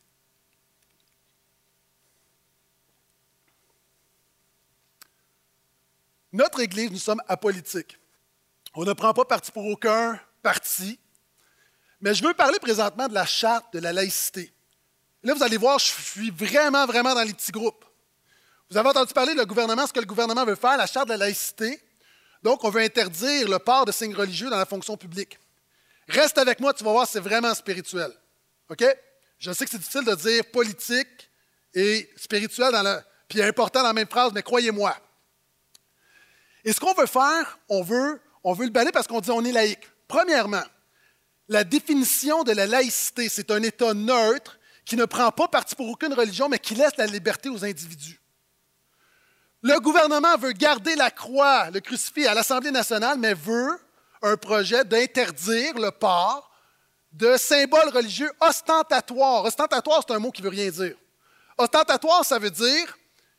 Notre 6.33 6.61
Église, 6.61 6.89
nous 6.89 6.97
sommes 6.97 7.21
apolitiques. 7.27 7.99
On 8.73 8.83
ne 8.83 8.93
prend 8.93 9.13
pas 9.13 9.23
parti 9.23 9.51
pour 9.51 9.67
aucun 9.67 10.19
parti. 10.41 10.99
Mais 12.01 12.15
je 12.15 12.23
veux 12.23 12.33
parler 12.33 12.57
présentement 12.59 13.07
de 13.07 13.13
la 13.13 13.25
charte 13.25 13.71
de 13.73 13.79
la 13.79 13.93
laïcité. 13.93 14.51
Là, 15.21 15.35
vous 15.35 15.43
allez 15.43 15.57
voir, 15.57 15.77
je 15.77 15.85
suis 15.85 16.31
vraiment, 16.31 16.87
vraiment 16.87 17.13
dans 17.13 17.21
les 17.21 17.33
petits 17.33 17.51
groupes. 17.51 17.85
Vous 18.69 18.77
avez 18.77 18.89
entendu 18.89 19.13
parler 19.13 19.35
du 19.35 19.45
gouvernement, 19.45 19.85
ce 19.85 19.93
que 19.93 19.99
le 19.99 20.07
gouvernement 20.07 20.43
veut 20.43 20.55
faire, 20.55 20.75
la 20.75 20.87
charte 20.87 21.07
de 21.07 21.13
la 21.13 21.17
laïcité. 21.17 21.79
Donc, 22.41 22.63
on 22.63 22.69
veut 22.71 22.81
interdire 22.81 23.47
le 23.47 23.59
port 23.59 23.85
de 23.85 23.91
signes 23.91 24.15
religieux 24.15 24.49
dans 24.49 24.57
la 24.57 24.65
fonction 24.65 24.97
publique. 24.97 25.37
Reste 26.07 26.39
avec 26.39 26.59
moi, 26.59 26.73
tu 26.73 26.83
vas 26.83 26.91
voir, 26.91 27.07
c'est 27.07 27.19
vraiment 27.19 27.53
spirituel. 27.53 28.11
OK? 28.69 28.83
Je 29.37 29.51
sais 29.51 29.65
que 29.65 29.71
c'est 29.71 29.77
difficile 29.77 30.03
de 30.03 30.15
dire 30.15 30.43
politique 30.51 31.29
et 31.75 32.09
spirituel, 32.17 32.71
dans 32.71 32.81
la, 32.81 33.03
puis 33.29 33.41
important 33.43 33.81
dans 33.81 33.87
la 33.87 33.93
même 33.93 34.07
phrase, 34.07 34.31
mais 34.33 34.41
croyez-moi, 34.41 34.97
et 36.63 36.73
ce 36.73 36.79
qu'on 36.79 36.93
veut 36.93 37.07
faire, 37.07 37.59
on 37.69 37.83
veut, 37.83 38.19
le 38.43 38.69
bannir 38.69 38.91
parce 38.91 39.07
qu'on 39.07 39.21
dit 39.21 39.31
on 39.31 39.43
est 39.43 39.51
laïque. 39.51 39.87
Premièrement, 40.07 40.63
la 41.49 41.63
définition 41.63 42.43
de 42.43 42.51
la 42.53 42.65
laïcité, 42.65 43.29
c'est 43.29 43.51
un 43.51 43.61
État 43.61 43.93
neutre 43.93 44.57
qui 44.85 44.95
ne 44.95 45.05
prend 45.05 45.31
pas 45.31 45.47
parti 45.47 45.75
pour 45.75 45.89
aucune 45.89 46.13
religion, 46.13 46.49
mais 46.49 46.59
qui 46.59 46.75
laisse 46.75 46.97
la 46.97 47.05
liberté 47.05 47.49
aux 47.49 47.63
individus. 47.63 48.19
Le 49.61 49.79
gouvernement 49.79 50.37
veut 50.37 50.51
garder 50.51 50.95
la 50.95 51.09
croix, 51.09 51.69
le 51.69 51.79
crucifix 51.79 52.27
à 52.27 52.33
l'Assemblée 52.33 52.71
nationale, 52.71 53.17
mais 53.17 53.33
veut 53.33 53.79
un 54.21 54.35
projet 54.35 54.83
d'interdire 54.83 55.75
le 55.75 55.91
port 55.91 56.49
de 57.11 57.37
symboles 57.37 57.89
religieux 57.89 58.31
ostentatoires. 58.41 59.45
Ostentatoire, 59.45 60.03
c'est 60.05 60.13
un 60.13 60.19
mot 60.19 60.31
qui 60.31 60.41
ne 60.41 60.47
veut 60.47 60.55
rien 60.55 60.69
dire. 60.69 60.95
Ostentatoire, 61.57 62.25
ça 62.25 62.39
veut 62.39 62.49
dire 62.49 62.97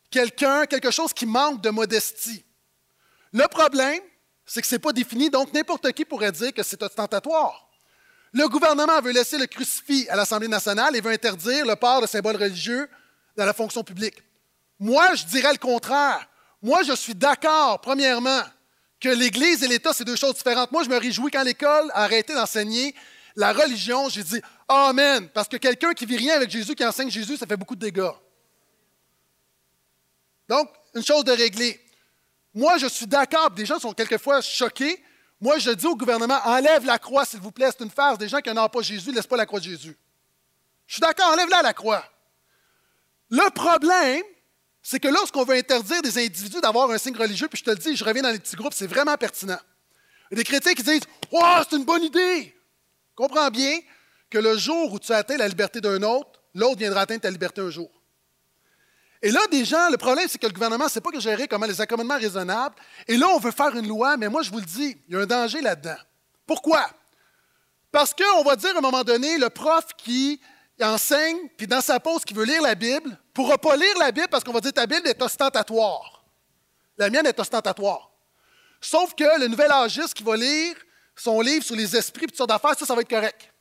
quelqu'un, 0.09 0.65
quelque 0.65 0.91
chose 0.91 1.13
qui 1.13 1.25
manque 1.25 1.61
de 1.61 1.69
modestie. 1.69 2.44
Le 3.35 3.49
problème, 3.49 3.99
c'est 4.45 4.61
que 4.61 4.67
ce 4.67 4.75
n'est 4.75 4.79
pas 4.79 4.93
défini, 4.93 5.29
donc 5.29 5.51
n'importe 5.51 5.91
qui 5.91 6.05
pourrait 6.05 6.31
dire 6.31 6.53
que 6.53 6.63
c'est 6.63 6.81
ostentatoire. 6.81 7.69
Le 8.31 8.47
gouvernement 8.47 9.01
veut 9.01 9.11
laisser 9.11 9.37
le 9.37 9.45
crucifix 9.45 10.07
à 10.07 10.15
l'Assemblée 10.15 10.47
nationale 10.47 10.95
et 10.95 11.01
veut 11.01 11.11
interdire 11.11 11.65
le 11.65 11.75
port 11.75 12.01
de 12.01 12.07
symboles 12.07 12.37
religieux 12.37 12.89
dans 13.35 13.43
la 13.43 13.51
fonction 13.51 13.83
publique. 13.83 14.15
Moi, 14.79 15.15
je 15.15 15.25
dirais 15.25 15.51
le 15.51 15.57
contraire. 15.57 16.29
Moi, 16.61 16.83
je 16.83 16.93
suis 16.93 17.13
d'accord, 17.13 17.81
premièrement, 17.81 18.41
que 19.01 19.09
l'Église 19.09 19.63
et 19.63 19.67
l'État, 19.67 19.91
c'est 19.91 20.05
deux 20.05 20.15
choses 20.15 20.35
différentes. 20.35 20.71
Moi, 20.71 20.85
je 20.85 20.89
me 20.89 20.97
réjouis 20.97 21.29
quand 21.29 21.43
l'école 21.43 21.91
a 21.93 22.03
arrêté 22.03 22.33
d'enseigner 22.33 22.95
la 23.35 23.51
religion. 23.51 24.07
J'ai 24.07 24.23
dit 24.23 24.41
Amen, 24.69 25.27
parce 25.33 25.49
que 25.49 25.57
quelqu'un 25.57 25.91
qui 25.93 26.05
vit 26.05 26.17
rien 26.17 26.35
avec 26.35 26.49
Jésus, 26.49 26.73
qui 26.73 26.85
enseigne 26.85 27.09
Jésus, 27.09 27.35
ça 27.35 27.45
fait 27.45 27.57
beaucoup 27.57 27.75
de 27.75 27.81
dégâts. 27.81 28.13
Donc, 30.47 30.69
une 30.93 31.03
chose 31.03 31.25
de 31.25 31.33
régler. 31.33 31.84
Moi, 32.55 32.77
je 32.77 32.87
suis 32.87 33.05
d'accord. 33.05 33.51
Des 33.51 33.65
gens 33.65 33.77
sont 33.77 33.93
quelquefois 33.93 34.41
choqués. 34.41 35.03
Moi, 35.41 35.59
je 35.59 35.71
dis 35.71 35.85
au 35.85 35.95
gouvernement, 35.95 36.39
enlève 36.45 36.85
la 36.85 36.97
croix, 36.97 37.25
s'il 37.25 37.41
vous 37.41 37.51
plaît. 37.51 37.69
C'est 37.77 37.83
une 37.83 37.91
farce. 37.91 38.17
Des 38.17 38.29
gens 38.29 38.39
qui 38.39 38.51
n'ont 38.51 38.69
pas 38.69 38.81
Jésus, 38.81 39.09
ne 39.09 39.15
laissent 39.15 39.27
pas 39.27 39.35
la 39.35 39.45
croix 39.45 39.59
de 39.59 39.65
Jésus. 39.65 39.95
Je 40.87 40.93
suis 40.93 41.01
d'accord, 41.01 41.33
enlève-la 41.33 41.61
la 41.61 41.73
croix. 41.73 42.03
Le 43.29 43.49
problème, 43.51 44.23
c'est 44.81 44.99
que 44.99 45.07
lorsqu'on 45.09 45.43
veut 45.43 45.55
interdire 45.55 46.01
des 46.01 46.17
individus 46.17 46.61
d'avoir 46.61 46.89
un 46.91 46.97
signe 46.97 47.17
religieux, 47.17 47.47
puis 47.47 47.59
je 47.59 47.63
te 47.63 47.71
le 47.71 47.75
dis, 47.75 47.95
je 47.95 48.05
reviens 48.05 48.21
dans 48.21 48.31
les 48.31 48.39
petits 48.39 48.55
groupes, 48.55 48.73
c'est 48.73 48.87
vraiment 48.87 49.17
pertinent. 49.17 49.59
Il 50.31 50.35
y 50.35 50.37
des 50.37 50.43
chrétiens 50.43 50.73
qui 50.73 50.83
disent 50.83 51.01
Oh, 51.31 51.57
c'est 51.67 51.75
une 51.75 51.85
bonne 51.85 52.03
idée. 52.03 52.55
Comprends 53.15 53.49
bien 53.49 53.79
que 54.29 54.37
le 54.37 54.57
jour 54.57 54.93
où 54.93 54.99
tu 54.99 55.11
atteins 55.11 55.37
la 55.37 55.47
liberté 55.47 55.81
d'un 55.81 56.01
autre, 56.03 56.41
l'autre 56.53 56.77
viendra 56.77 57.01
atteindre 57.01 57.21
ta 57.21 57.31
liberté 57.31 57.61
un 57.61 57.69
jour. 57.69 57.89
Et 59.25 59.31
là, 59.31 59.47
des 59.47 59.65
gens, 59.65 59.89
le 59.89 59.97
problème, 59.97 60.27
c'est 60.29 60.37
que 60.37 60.45
le 60.45 60.53
gouvernement 60.53 60.83
ne 60.83 60.89
sait 60.89 61.01
pas 61.01 61.09
que 61.09 61.19
gérer 61.19 61.47
comment 61.47 61.65
les 61.65 61.81
accommodements 61.81 62.19
raisonnables. 62.19 62.75
Et 63.07 63.17
là, 63.17 63.27
on 63.29 63.39
veut 63.39 63.49
faire 63.49 63.75
une 63.75 63.87
loi, 63.87 64.17
mais 64.17 64.29
moi, 64.29 64.43
je 64.43 64.51
vous 64.51 64.59
le 64.59 64.65
dis, 64.65 64.95
il 65.07 65.15
y 65.15 65.17
a 65.17 65.21
un 65.21 65.25
danger 65.25 65.61
là-dedans. 65.61 65.97
Pourquoi? 66.45 66.87
Parce 67.91 68.13
qu'on 68.13 68.43
va 68.43 68.55
dire 68.55 68.75
à 68.75 68.77
un 68.77 68.81
moment 68.81 69.03
donné, 69.03 69.39
le 69.39 69.49
prof 69.49 69.83
qui 69.97 70.39
enseigne, 70.79 71.39
puis 71.57 71.65
dans 71.65 71.81
sa 71.81 71.99
pause, 71.99 72.23
qui 72.23 72.35
veut 72.35 72.45
lire 72.45 72.61
la 72.61 72.75
Bible, 72.75 73.09
ne 73.09 73.15
pourra 73.33 73.57
pas 73.57 73.75
lire 73.75 73.97
la 73.97 74.11
Bible 74.11 74.27
parce 74.29 74.43
qu'on 74.43 74.53
va 74.53 74.61
dire 74.61 74.73
ta 74.73 74.85
Bible 74.85 75.07
est 75.07 75.19
ostentatoire. 75.19 76.23
La 76.95 77.09
mienne 77.09 77.25
est 77.25 77.39
ostentatoire. 77.39 78.11
Sauf 78.79 79.15
que 79.15 79.39
le 79.39 79.47
nouvel 79.47 79.71
âgiste 79.71 80.13
qui 80.13 80.21
va 80.21 80.37
lire 80.37 80.75
son 81.15 81.41
livre 81.41 81.65
sur 81.65 81.75
les 81.75 81.95
esprits 81.97 82.25
et 82.25 82.27
toutes 82.27 82.37
sortes 82.37 82.51
d'affaires, 82.51 82.77
ça, 82.77 82.85
ça 82.85 82.93
va 82.93 83.01
être 83.01 83.09
correct. 83.09 83.54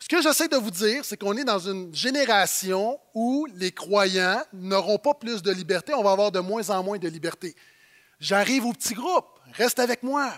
Ce 0.00 0.08
que 0.08 0.22
j'essaie 0.22 0.48
de 0.48 0.56
vous 0.56 0.70
dire, 0.70 1.04
c'est 1.04 1.16
qu'on 1.16 1.36
est 1.36 1.44
dans 1.44 1.58
une 1.58 1.94
génération 1.94 2.98
où 3.14 3.46
les 3.54 3.72
croyants 3.72 4.42
n'auront 4.52 4.98
pas 4.98 5.14
plus 5.14 5.42
de 5.42 5.50
liberté, 5.50 5.92
on 5.92 6.02
va 6.02 6.12
avoir 6.12 6.30
de 6.30 6.38
moins 6.38 6.70
en 6.70 6.82
moins 6.82 6.98
de 6.98 7.08
liberté. 7.08 7.54
J'arrive 8.20 8.66
au 8.66 8.72
petit 8.72 8.94
groupe, 8.94 9.26
reste 9.54 9.78
avec 9.78 10.02
moi. 10.02 10.26
là, 10.26 10.34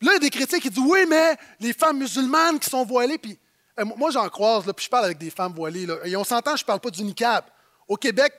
il 0.00 0.12
y 0.12 0.16
a 0.16 0.18
des 0.18 0.30
chrétiens 0.30 0.58
qui 0.58 0.70
disent 0.70 0.84
Oui, 0.84 1.06
mais 1.08 1.36
les 1.60 1.72
femmes 1.72 1.98
musulmanes 1.98 2.58
qui 2.58 2.68
sont 2.68 2.84
voilées, 2.84 3.18
puis 3.18 3.38
euh, 3.78 3.84
moi 3.84 4.10
j'en 4.10 4.28
croise, 4.28 4.66
là, 4.66 4.72
puis 4.72 4.84
je 4.84 4.90
parle 4.90 5.04
avec 5.04 5.18
des 5.18 5.30
femmes 5.30 5.52
voilées, 5.52 5.86
et 6.04 6.16
on 6.16 6.24
s'entend, 6.24 6.56
je 6.56 6.62
ne 6.62 6.66
parle 6.66 6.80
pas 6.80 6.90
du 6.90 7.02
niqab. 7.02 7.44
Au 7.86 7.96
Québec, 7.96 8.32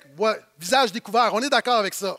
visage 0.58 0.92
découvert, 0.92 1.34
on 1.34 1.42
est 1.42 1.50
d'accord 1.50 1.78
avec 1.78 1.94
ça. 1.94 2.18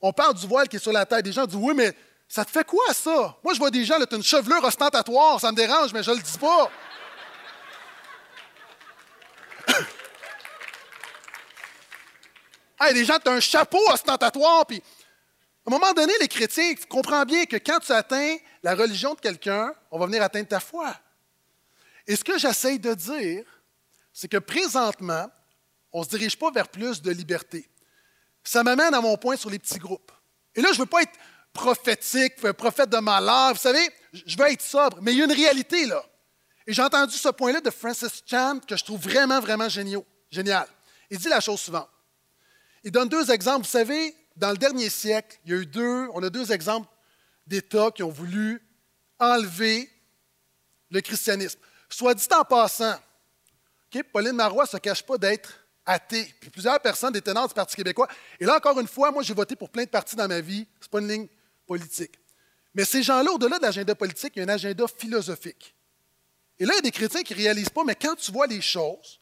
On 0.00 0.12
parle 0.12 0.34
du 0.34 0.46
voile 0.46 0.68
qui 0.68 0.76
est 0.76 0.80
sur 0.80 0.92
la 0.92 1.06
tête. 1.06 1.24
Des 1.24 1.32
gens 1.32 1.46
disent 1.46 1.58
Oui, 1.60 1.74
mais 1.74 1.94
ça 2.28 2.44
te 2.44 2.50
fait 2.50 2.64
quoi 2.64 2.92
ça? 2.92 3.36
Moi, 3.44 3.54
je 3.54 3.58
vois 3.58 3.70
des 3.70 3.84
gens, 3.84 3.96
tu 3.98 4.14
as 4.14 4.16
une 4.16 4.22
chevelure 4.22 4.62
ostentatoire, 4.64 5.40
ça 5.40 5.50
me 5.52 5.56
dérange, 5.56 5.92
mais 5.92 6.02
je 6.02 6.10
ne 6.10 6.16
le 6.16 6.22
dis 6.22 6.38
pas. 6.38 6.70
Hey, 12.80 13.04
gens, 13.04 13.18
tu 13.18 13.28
as 13.28 13.32
un 13.32 13.40
chapeau 13.40 13.80
ostentatoire, 13.90 14.66
puis 14.66 14.82
à 15.66 15.70
un 15.70 15.70
moment 15.70 15.92
donné, 15.92 16.12
les 16.20 16.28
chrétiens 16.28 16.74
comprennent 16.88 17.24
bien 17.24 17.46
que 17.46 17.56
quand 17.56 17.78
tu 17.80 17.92
atteins 17.92 18.36
la 18.62 18.74
religion 18.74 19.14
de 19.14 19.20
quelqu'un, 19.20 19.74
on 19.90 19.98
va 19.98 20.06
venir 20.06 20.22
atteindre 20.22 20.48
ta 20.48 20.60
foi. 20.60 20.94
Et 22.06 22.16
ce 22.16 22.24
que 22.24 22.38
j'essaye 22.38 22.78
de 22.78 22.92
dire, 22.92 23.44
c'est 24.12 24.28
que 24.28 24.36
présentement, 24.36 25.26
on 25.92 26.00
ne 26.00 26.04
se 26.04 26.10
dirige 26.10 26.38
pas 26.38 26.50
vers 26.50 26.68
plus 26.68 27.00
de 27.00 27.10
liberté. 27.10 27.68
Ça 28.42 28.62
m'amène 28.62 28.92
à 28.92 29.00
mon 29.00 29.16
point 29.16 29.36
sur 29.36 29.48
les 29.48 29.58
petits 29.58 29.78
groupes. 29.78 30.12
Et 30.54 30.60
là, 30.60 30.68
je 30.72 30.78
ne 30.78 30.80
veux 30.80 30.86
pas 30.86 31.02
être 31.02 31.18
prophétique, 31.52 32.34
prophète 32.52 32.90
de 32.90 32.98
malheur, 32.98 33.54
vous 33.54 33.60
savez, 33.60 33.88
je 34.12 34.36
veux 34.36 34.50
être 34.50 34.60
sobre, 34.60 34.98
mais 35.00 35.12
il 35.12 35.18
y 35.18 35.22
a 35.22 35.24
une 35.24 35.32
réalité 35.32 35.86
là. 35.86 36.04
Et 36.66 36.72
j'ai 36.72 36.82
entendu 36.82 37.16
ce 37.16 37.28
point-là 37.28 37.60
de 37.60 37.70
Francis 37.70 38.22
Chan 38.26 38.58
que 38.66 38.76
je 38.76 38.84
trouve 38.84 39.00
vraiment, 39.00 39.40
vraiment 39.40 39.68
génial. 39.68 40.66
Il 41.10 41.18
dit 41.18 41.28
la 41.28 41.40
chose 41.40 41.60
suivante. 41.60 41.88
Il 42.84 42.90
donne 42.90 43.08
deux 43.08 43.30
exemples. 43.30 43.64
Vous 43.64 43.70
savez, 43.70 44.14
dans 44.36 44.50
le 44.50 44.56
dernier 44.56 44.90
siècle, 44.90 45.38
il 45.44 45.50
y 45.50 45.54
a 45.54 45.56
eu 45.58 45.66
deux, 45.66 46.08
on 46.12 46.22
a 46.22 46.30
deux 46.30 46.52
exemples 46.52 46.88
d'États 47.46 47.90
qui 47.90 48.02
ont 48.02 48.10
voulu 48.10 48.62
enlever 49.18 49.90
le 50.90 51.00
christianisme. 51.00 51.58
Soit 51.88 52.14
dit 52.14 52.26
en 52.38 52.44
passant, 52.44 52.96
Pauline 54.12 54.32
Marois 54.32 54.64
ne 54.64 54.68
se 54.68 54.76
cache 54.78 55.02
pas 55.02 55.18
d'être 55.18 55.50
athée. 55.86 56.34
Puis 56.40 56.50
plusieurs 56.50 56.80
personnes 56.80 57.12
des 57.12 57.20
du 57.20 57.54
Parti 57.54 57.76
québécois. 57.76 58.08
Et 58.40 58.44
là, 58.44 58.56
encore 58.56 58.78
une 58.80 58.88
fois, 58.88 59.10
moi, 59.10 59.22
j'ai 59.22 59.34
voté 59.34 59.54
pour 59.56 59.70
plein 59.70 59.84
de 59.84 59.88
partis 59.88 60.16
dans 60.16 60.28
ma 60.28 60.40
vie. 60.40 60.66
Ce 60.80 60.86
n'est 60.86 60.90
pas 60.90 61.00
une 61.00 61.08
ligne 61.08 61.28
politique. 61.66 62.18
Mais 62.74 62.84
ces 62.84 63.02
gens-là, 63.02 63.30
au-delà 63.30 63.58
de 63.58 63.62
l'agenda 63.62 63.94
politique, 63.94 64.32
il 64.36 64.40
y 64.40 64.42
a 64.42 64.44
un 64.46 64.54
agenda 64.54 64.86
philosophique. 64.88 65.74
Et 66.58 66.66
là, 66.66 66.72
il 66.74 66.76
y 66.76 66.78
a 66.78 66.82
des 66.82 66.90
chrétiens 66.90 67.22
qui 67.22 67.34
ne 67.34 67.38
réalisent 67.38 67.70
pas, 67.70 67.84
mais 67.84 67.94
quand 67.94 68.16
tu 68.16 68.32
vois 68.32 68.46
les 68.46 68.60
choses, 68.60 69.20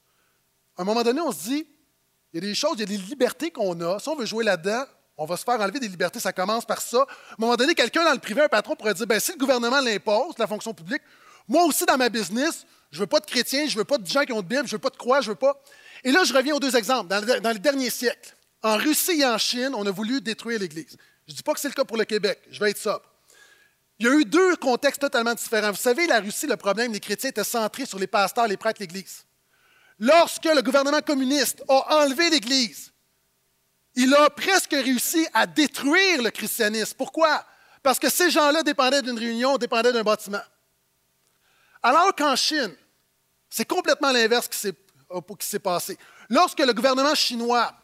à 0.77 0.83
un 0.83 0.85
moment 0.85 1.03
donné, 1.03 1.21
on 1.21 1.33
se 1.33 1.49
dit, 1.49 1.67
il 2.33 2.43
y 2.43 2.47
a 2.47 2.49
des 2.49 2.55
choses, 2.55 2.75
il 2.77 2.81
y 2.81 2.83
a 2.83 2.87
des 2.87 2.97
libertés 2.97 3.51
qu'on 3.51 3.79
a. 3.81 3.99
Si 3.99 4.09
on 4.09 4.17
veut 4.17 4.27
jouer 4.27 4.45
là-dedans, 4.45 4.85
on 5.17 5.27
va 5.27 5.37
se 5.37 5.45
faire 5.45 5.61
enlever 5.61 5.81
des 5.81 5.89
libertés. 5.89 6.19
Ça 6.19 6.33
commence 6.33 6.65
par 6.65 6.81
ça. 6.81 6.99
À 6.99 7.03
un 7.03 7.37
moment 7.39 7.57
donné, 7.57 7.75
quelqu'un 7.75 8.05
dans 8.05 8.13
le 8.13 8.19
privé, 8.19 8.43
un 8.43 8.49
patron, 8.49 8.75
pourrait 8.75 8.95
dire, 8.95 9.07
ben, 9.07 9.21
si 9.21 9.33
le 9.33 9.39
gouvernement 9.39 9.81
l'impose, 9.81 10.35
la 10.39 10.47
fonction 10.47 10.73
publique, 10.73 11.03
moi 11.47 11.65
aussi, 11.65 11.85
dans 11.85 11.99
ma 11.99 12.09
business, 12.09 12.65
je 12.91 13.01
veux 13.01 13.07
pas 13.07 13.21
de 13.21 13.27
chrétiens, 13.27 13.67
je 13.67 13.77
veux 13.77 13.85
pas 13.85 13.99
de 13.99 14.07
gens 14.07 14.25
qui 14.25 14.33
ont 14.33 14.41
de 14.41 14.47
Bible, 14.47 14.67
je 14.67 14.73
veux 14.73 14.79
pas 14.79 14.91
de 14.91 14.97
croix, 14.97 15.21
je 15.21 15.31
veux 15.31 15.37
pas. 15.37 15.63
Et 16.05 16.11
là, 16.11 16.25
je 16.25 16.33
reviens 16.33 16.55
aux 16.55 16.61
deux 16.61 16.75
exemples. 16.75 17.09
Dans 17.09 17.25
le, 17.25 17.41
dans 17.41 17.53
le 17.53 17.59
dernier 17.59 17.91
siècle, 17.91 18.35
en 18.63 18.77
Russie 18.77 19.21
et 19.21 19.27
en 19.27 19.39
Chine, 19.39 19.73
on 19.75 19.85
a 19.87 19.91
voulu 19.91 20.21
détruire 20.21 20.59
l'Église. 20.59 20.97
Je 21.27 21.33
ne 21.33 21.37
dis 21.37 21.43
pas 21.43 21.53
que 21.53 21.61
c'est 21.61 21.69
le 21.69 21.75
cas 21.75 21.85
pour 21.85 21.97
le 21.97 22.05
Québec. 22.05 22.41
Je 22.51 22.59
vais 22.61 22.71
être 22.71 22.79
sobre. 22.79 23.03
Il 23.99 24.07
y 24.07 24.09
a 24.09 24.15
eu 24.15 24.25
deux 24.25 24.57
contextes 24.57 25.01
totalement 25.01 25.35
différents. 25.35 25.71
Vous 25.71 25.77
savez, 25.77 26.07
la 26.07 26.21
Russie, 26.21 26.47
le 26.47 26.57
problème, 26.57 26.93
les 26.93 27.01
chrétiens 27.01 27.31
étaient 27.31 27.45
centrés 27.45 27.87
sur 27.87 27.99
les 27.99 28.07
pasteurs, 28.07 28.49
les 28.49 28.57
prêtres, 28.57 28.81
l'Église. 28.81 29.25
Lorsque 29.99 30.45
le 30.45 30.63
gouvernement 30.63 31.01
communiste 31.01 31.63
a 31.69 32.03
enlevé 32.03 32.31
l'Église, 32.31 32.93
il 33.95 34.15
a 34.15 34.31
presque 34.31 34.73
réussi 34.73 35.27
à 35.35 35.47
détruire 35.47 36.23
le 36.23 36.31
christianisme. 36.31 36.97
Pourquoi? 36.97 37.45
Parce 37.83 37.99
que 37.99 38.09
ces 38.09 38.31
gens-là 38.31 38.63
dépendaient 38.63 39.03
d'une 39.03 39.19
réunion, 39.19 39.59
dépendaient 39.59 39.93
d'un 39.93 40.03
bâtiment. 40.03 40.43
Alors 41.83 42.15
qu'en 42.15 42.37
Chine, 42.37 42.75
c'est 43.51 43.67
complètement 43.67 44.13
l'inverse 44.13 44.49
qui 44.49 44.59
s'est 45.47 45.59
passé. 45.59 45.99
Lorsque 46.31 46.61
le 46.61 46.73
gouvernement 46.73 47.15
chinois 47.15 47.75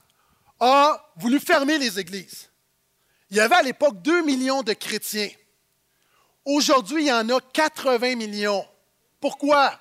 a 0.61 1.13
voulu 1.17 1.39
fermer 1.41 1.79
les 1.79 1.99
églises, 1.99 2.49
il 3.31 3.37
y 3.37 3.41
avait 3.41 3.57
à 3.57 3.63
l'époque 3.63 4.01
2 4.01 4.23
millions 4.23 4.63
de 4.63 4.73
chrétiens. 4.73 5.29
Aujourd'hui, 6.45 7.03
il 7.03 7.09
y 7.09 7.13
en 7.13 7.29
a 7.29 7.41
80 7.41 8.17
millions. 8.17 8.67
Pourquoi? 9.21 9.79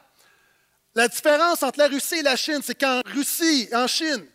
La 0.97 1.07
différence 1.07 1.61
entre 1.61 1.77
la 1.77 1.89
Russie 1.89 2.15
et 2.15 2.21
la 2.23 2.35
Chine, 2.35 2.59
c'est 2.63 2.73
qu'en 2.73 3.01
Russie, 3.05 3.69
en 3.71 3.85
Chine, 3.85 4.25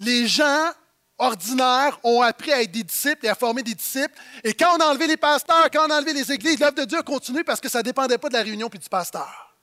les 0.00 0.28
gens 0.28 0.70
ordinaires 1.16 1.98
ont 2.02 2.20
appris 2.20 2.52
à 2.52 2.60
être 2.60 2.70
des 2.70 2.82
disciples 2.82 3.24
et 3.24 3.30
à 3.30 3.34
former 3.34 3.62
des 3.62 3.74
disciples. 3.74 4.12
Et 4.44 4.52
quand 4.52 4.76
on 4.76 4.80
a 4.80 4.90
enlevé 4.90 5.06
les 5.06 5.16
pasteurs, 5.16 5.70
quand 5.72 5.86
on 5.88 5.90
a 5.90 5.96
enlevé 5.96 6.12
les 6.12 6.30
églises, 6.30 6.60
l'œuvre 6.60 6.74
de 6.74 6.84
Dieu 6.84 6.98
a 6.98 7.02
continué 7.02 7.42
parce 7.42 7.58
que 7.58 7.70
ça 7.70 7.78
ne 7.78 7.84
dépendait 7.84 8.18
pas 8.18 8.28
de 8.28 8.34
la 8.34 8.42
réunion 8.42 8.68
puis 8.68 8.78
du 8.78 8.88
pasteur. 8.90 9.56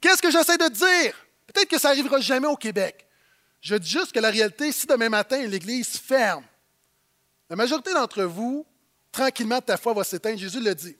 Qu'est-ce 0.00 0.22
que 0.22 0.30
j'essaie 0.30 0.56
de 0.56 0.68
dire? 0.68 1.16
Peut-être 1.48 1.68
que 1.68 1.80
ça 1.80 1.88
n'arrivera 1.88 2.20
jamais 2.20 2.46
au 2.46 2.56
Québec. 2.56 3.04
Je 3.60 3.74
dis 3.74 3.90
juste 3.90 4.12
que 4.12 4.20
la 4.20 4.30
réalité, 4.30 4.70
si 4.70 4.86
demain 4.86 5.08
matin 5.08 5.44
l'Église 5.48 5.98
ferme, 5.98 6.44
la 7.48 7.56
majorité 7.56 7.92
d'entre 7.92 8.22
vous, 8.22 8.64
tranquillement, 9.10 9.60
ta 9.60 9.76
foi 9.76 9.94
va 9.94 10.04
s'éteindre. 10.04 10.38
Jésus 10.38 10.60
le 10.60 10.76
dit. 10.76 10.96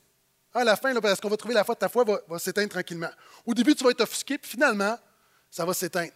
À 0.53 0.65
la 0.65 0.77
fin, 0.77 0.93
parce 1.01 1.21
qu'on 1.21 1.29
va 1.29 1.37
trouver 1.37 1.55
la 1.55 1.65
foi 1.65 1.75
de 1.75 1.81
ta 1.81 1.89
foi 1.89 2.05
va, 2.05 2.39
s'éteindre 2.39 2.71
tranquillement. 2.71 3.11
Au 3.47 3.55
début, 3.55 3.75
tu 3.75 3.85
vas 3.85 3.91
être 3.91 4.01
offusqué, 4.01 4.37
puis 4.37 4.51
finalement, 4.51 4.99
ça 5.49 5.65
va 5.65 5.73
s'éteindre. 5.75 6.13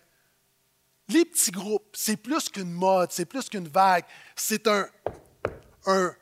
Les 1.09 1.25
petits 1.25 1.51
groupes, 1.51 1.95
c'est 1.95 2.17
plus 2.17 2.49
qu'une 2.49 2.73
mode, 2.73 3.13
c'est 3.13 3.27
plus 3.27 3.49
qu'une 3.49 3.69
vague. 3.69 4.05
C'est 4.35 4.67
un, 4.67 4.89
un, 5.87 6.15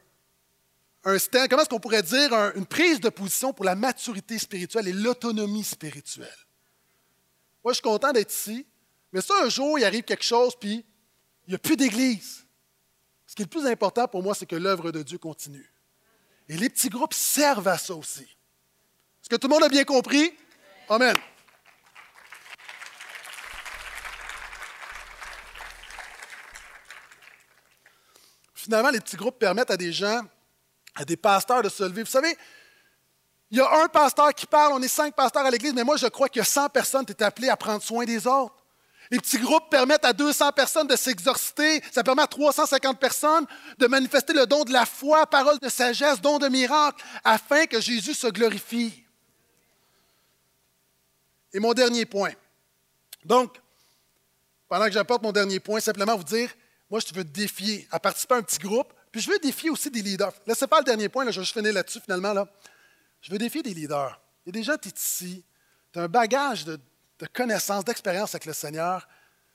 un 1.05 1.19
stand, 1.19 1.49
comment 1.49 1.63
est-ce 1.63 1.71
qu'on 1.71 1.81
pourrait 1.81 2.03
dire, 2.03 2.33
une 2.55 2.67
prise 2.67 3.01
de 3.01 3.09
position 3.09 3.53
pour 3.53 3.65
la 3.65 3.75
maturité 3.75 4.39
spirituelle 4.39 4.89
et 4.89 4.93
l'autonomie 4.93 5.65
spirituelle. 5.65 6.29
Moi, 7.65 7.73
je 7.73 7.77
suis 7.77 7.83
content 7.83 8.13
d'être 8.13 8.33
ici, 8.33 8.67
mais 9.13 9.21
ça, 9.21 9.35
un 9.43 9.49
jour, 9.49 9.79
il 9.79 9.85
arrive 9.85 10.03
quelque 10.03 10.25
chose, 10.25 10.55
puis 10.59 10.85
il 11.47 11.51
n'y 11.51 11.55
a 11.55 11.59
plus 11.59 11.77
d'église. 11.77 12.45
Ce 13.27 13.35
qui 13.35 13.43
est 13.43 13.47
le 13.47 13.51
plus 13.51 13.67
important 13.67 14.07
pour 14.07 14.23
moi, 14.23 14.35
c'est 14.35 14.47
que 14.47 14.57
l'œuvre 14.57 14.93
de 14.93 15.03
Dieu 15.03 15.17
continue. 15.17 15.72
Et 16.53 16.57
les 16.59 16.69
petits 16.69 16.91
groupes 16.91 17.15
servent 17.15 17.67
à 17.67 17.79
ça 17.79 17.95
aussi. 17.95 18.25
Est-ce 18.25 19.31
que 19.31 19.37
tout 19.37 19.49
le 19.49 19.55
monde 19.55 19.63
a 19.63 19.71
bien 19.71 19.85
compris? 19.85 20.37
Amen. 20.87 21.17
Finalement, 28.53 28.91
les 28.91 29.01
petits 29.01 29.17
groupes 29.17 29.39
permettent 29.39 29.71
à 29.71 29.79
des 29.79 29.95
gens, 29.95 30.21
à 30.95 31.07
des 31.07 31.17
pasteurs 31.17 31.63
de 31.63 31.71
se 31.71 31.85
lever. 31.85 32.03
Vous 32.03 32.11
savez, 32.11 32.37
il 33.51 33.57
y 33.57 33.61
a 33.63 33.83
un 33.83 33.89
pasteur 33.89 34.35
qui 34.35 34.45
parle, 34.45 34.75
on 34.75 34.83
est 34.83 34.89
cinq 34.89 35.15
pasteurs 35.15 35.47
à 35.47 35.51
l'Église, 35.51 35.73
mais 35.73 35.85
moi 35.85 35.97
je 35.97 36.07
crois 36.09 36.29
qu'il 36.29 36.41
y 36.41 36.43
a 36.43 36.45
100 36.45 36.69
personnes 36.69 37.07
qui 37.07 37.13
sont 37.13 37.23
appelées 37.23 37.49
à 37.49 37.57
prendre 37.57 37.83
soin 37.83 38.05
des 38.05 38.27
autres. 38.27 38.62
Les 39.13 39.19
petits 39.19 39.39
groupes 39.39 39.69
permettent 39.69 40.07
à 40.07 40.15
200 40.15 40.53
personnes 40.53 40.87
de 40.87 40.97
s'exorciter. 40.97 41.83
Ça 41.93 42.03
permet 42.03 42.23
à 42.23 42.27
350 42.27 42.99
personnes 42.99 43.47
de 43.77 43.87
manifester 43.87 44.33
le 44.33 44.47
don 44.47 44.65
de 44.65 44.73
la 44.73 44.87
foi, 44.87 45.27
parole 45.27 45.59
de 45.59 45.69
sagesse, 45.69 46.19
don 46.23 46.39
de 46.39 46.49
miracle, 46.49 47.05
afin 47.23 47.67
que 47.67 47.79
Jésus 47.79 48.15
se 48.15 48.27
glorifie. 48.29 49.05
Et 51.53 51.61
mon 51.61 51.75
dernier 51.75 52.07
point. 52.07 52.33
Donc, 53.23 53.61
pendant 54.67 54.87
que 54.87 54.93
j'apporte 54.93 55.23
mon 55.23 55.33
dernier 55.33 55.61
point, 55.61 55.79
simplement 55.81 56.17
vous 56.17 56.25
dire, 56.25 56.51
moi, 56.91 56.99
je 57.07 57.15
veux 57.15 57.25
défier 57.25 57.87
à 57.91 58.01
participer 58.01 58.37
à 58.37 58.39
un 58.39 58.43
petit 58.43 58.59
groupe, 58.59 58.95
puis 59.11 59.21
je 59.21 59.31
veux 59.31 59.39
défier 59.41 59.69
aussi 59.69 59.91
des 59.91 60.01
leaders. 60.01 60.33
Laissez 60.47 60.67
pas 60.67 60.79
le 60.79 60.85
dernier 60.85 61.11
point, 61.11 61.27
là, 61.27 61.33
je 61.33 61.41
vais 61.41 61.45
finir 61.45 61.75
là-dessus 61.75 62.01
finalement. 62.01 62.33
Là. 62.33 62.49
Je 63.21 63.31
veux 63.31 63.37
défier 63.37 63.63
des 63.63 63.75
leaders. 63.75 64.19
Il 64.47 64.57
y 64.57 64.59
a 64.59 64.59
des 64.59 64.65
gens, 64.65 64.79
tu 64.81 64.89
es 64.89 64.93
ici, 64.97 65.45
tu 65.93 65.99
as 65.99 66.05
un 66.05 66.09
bagage 66.09 66.65
de, 66.65 66.81
de 67.23 67.29
connaissance, 67.29 67.85
d'expérience 67.85 68.35
avec 68.35 68.47
le 68.47 68.53
Seigneur, 68.53 69.07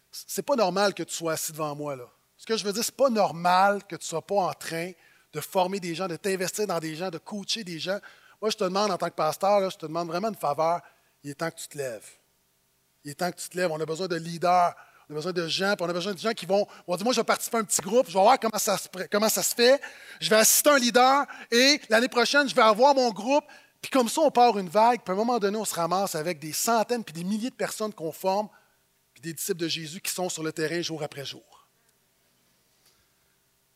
c'est 0.09 0.41
pas 0.41 0.55
normal 0.55 0.93
que 0.93 1.03
tu 1.03 1.13
sois 1.13 1.33
assis 1.33 1.51
devant 1.51 1.75
moi. 1.75 1.97
Là. 1.97 2.05
Ce 2.37 2.45
que 2.45 2.55
je 2.55 2.63
veux 2.63 2.71
dire, 2.71 2.81
c'est 2.81 2.95
pas 2.95 3.09
normal 3.09 3.83
que 3.83 3.97
tu 3.97 4.03
ne 4.03 4.07
sois 4.07 4.25
pas 4.25 4.35
en 4.35 4.53
train 4.53 4.93
de 5.33 5.41
former 5.41 5.81
des 5.81 5.93
gens, 5.93 6.07
de 6.07 6.15
t'investir 6.15 6.65
dans 6.65 6.79
des 6.79 6.95
gens, 6.95 7.09
de 7.09 7.17
coacher 7.17 7.65
des 7.65 7.77
gens. 7.77 7.99
Moi, 8.41 8.51
je 8.51 8.55
te 8.55 8.63
demande 8.63 8.89
en 8.89 8.97
tant 8.97 9.09
que 9.09 9.15
pasteur, 9.15 9.69
je 9.69 9.77
te 9.77 9.85
demande 9.85 10.07
vraiment 10.07 10.29
une 10.29 10.35
faveur. 10.35 10.79
Il 11.25 11.31
est 11.31 11.33
temps 11.33 11.51
que 11.51 11.57
tu 11.57 11.67
te 11.67 11.77
lèves. 11.77 12.07
Il 13.03 13.11
est 13.11 13.15
temps 13.15 13.29
que 13.29 13.37
tu 13.37 13.49
te 13.49 13.57
lèves. 13.57 13.69
On 13.69 13.81
a 13.81 13.85
besoin 13.85 14.07
de 14.07 14.15
leaders. 14.15 14.73
On 15.09 15.13
a 15.13 15.15
besoin 15.15 15.33
de 15.33 15.47
gens, 15.47 15.75
puis 15.75 15.85
on 15.85 15.89
a 15.89 15.93
besoin 15.93 16.13
de 16.13 16.19
gens 16.19 16.33
qui 16.33 16.45
vont, 16.45 16.65
vont 16.87 16.95
dire, 16.95 17.03
moi, 17.03 17.13
je 17.13 17.19
vais 17.19 17.25
participer 17.25 17.57
à 17.57 17.59
un 17.61 17.63
petit 17.63 17.81
groupe, 17.81 18.07
je 18.07 18.13
vais 18.13 18.19
voir 18.19 18.37
comment 18.37 18.57
ça, 18.57 18.77
se, 18.77 18.89
fait, 18.89 19.81
je 20.19 20.29
vais 20.29 20.35
assister 20.35 20.69
un 20.69 20.77
leader, 20.77 21.25
et 21.49 21.79
l'année 21.87 22.09
prochaine, 22.09 22.49
je 22.49 22.53
vais 22.53 22.61
avoir 22.61 22.93
mon 22.93 23.09
groupe, 23.11 23.45
puis 23.81 23.91
comme 23.91 24.09
ça, 24.09 24.21
on 24.21 24.31
part 24.31 24.57
une 24.57 24.69
vague, 24.69 25.01
puis 25.03 25.11
à 25.11 25.13
un 25.13 25.17
moment 25.17 25.39
donné, 25.39 25.57
on 25.57 25.65
se 25.65 25.75
ramasse 25.75 26.15
avec 26.15 26.39
des 26.39 26.53
centaines, 26.53 27.03
puis 27.03 27.13
des 27.13 27.23
milliers 27.23 27.49
de 27.49 27.55
personnes 27.55 27.93
qu'on 27.93 28.11
forme, 28.11 28.49
puis 29.13 29.21
des 29.21 29.33
disciples 29.33 29.59
de 29.59 29.67
Jésus 29.67 30.01
qui 30.01 30.11
sont 30.11 30.29
sur 30.29 30.43
le 30.43 30.51
terrain 30.51 30.81
jour 30.81 31.03
après 31.03 31.25
jour. 31.25 31.67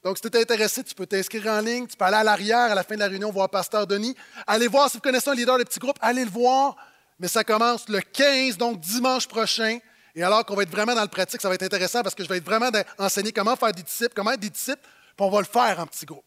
Donc, 0.04 0.18
si 0.18 0.24
tu 0.24 0.36
es 0.36 0.42
intéressé, 0.42 0.84
tu 0.84 0.96
peux 0.96 1.06
t'inscrire 1.06 1.46
en 1.48 1.62
ligne, 1.62 1.86
tu 1.86 1.96
peux 1.96 2.06
aller 2.06 2.18
à 2.18 2.24
l'arrière 2.24 2.72
à 2.72 2.76
la 2.76 2.84
fin 2.84 2.96
de 2.96 3.00
la 3.02 3.08
réunion 3.08 3.30
voir 3.32 3.50
Pasteur 3.50 3.86
Denis. 3.86 4.16
Allez 4.48 4.68
voir 4.68 4.90
si 4.90 4.98
vous 4.98 5.02
connaissez 5.02 5.30
un 5.30 5.36
leader 5.36 5.60
de 5.60 5.64
petits 5.64 5.80
groupes, 5.80 6.00
allez 6.02 6.26
le 6.26 6.32
voir. 6.32 6.76
Mais 7.20 7.28
ça 7.28 7.44
commence 7.44 7.88
le 7.88 8.02
15, 8.02 8.58
donc 8.58 8.80
dimanche 8.80 9.28
prochain. 9.28 9.78
Et 10.16 10.24
alors 10.24 10.44
qu'on 10.44 10.56
va 10.56 10.64
être 10.64 10.72
vraiment 10.72 10.96
dans 10.96 11.04
le 11.04 11.08
pratique, 11.08 11.40
ça 11.40 11.50
va 11.50 11.56
être 11.56 11.64
intéressant 11.64 12.02
parce 12.02 12.16
que 12.16 12.24
je 12.24 12.30
vais 12.30 12.38
être 12.38 12.46
vraiment 12.46 12.72
enseigner 12.98 13.32
comment 13.32 13.56
faire 13.56 13.72
des 13.72 13.84
disciples, 13.84 14.14
comment 14.16 14.32
être 14.32 14.40
des 14.40 14.50
disciples, 14.50 14.82
puis 14.82 15.26
on 15.26 15.30
va 15.30 15.40
le 15.40 15.46
faire 15.46 15.80
en 15.80 15.86
petits 15.86 16.06
groupes. 16.06 16.26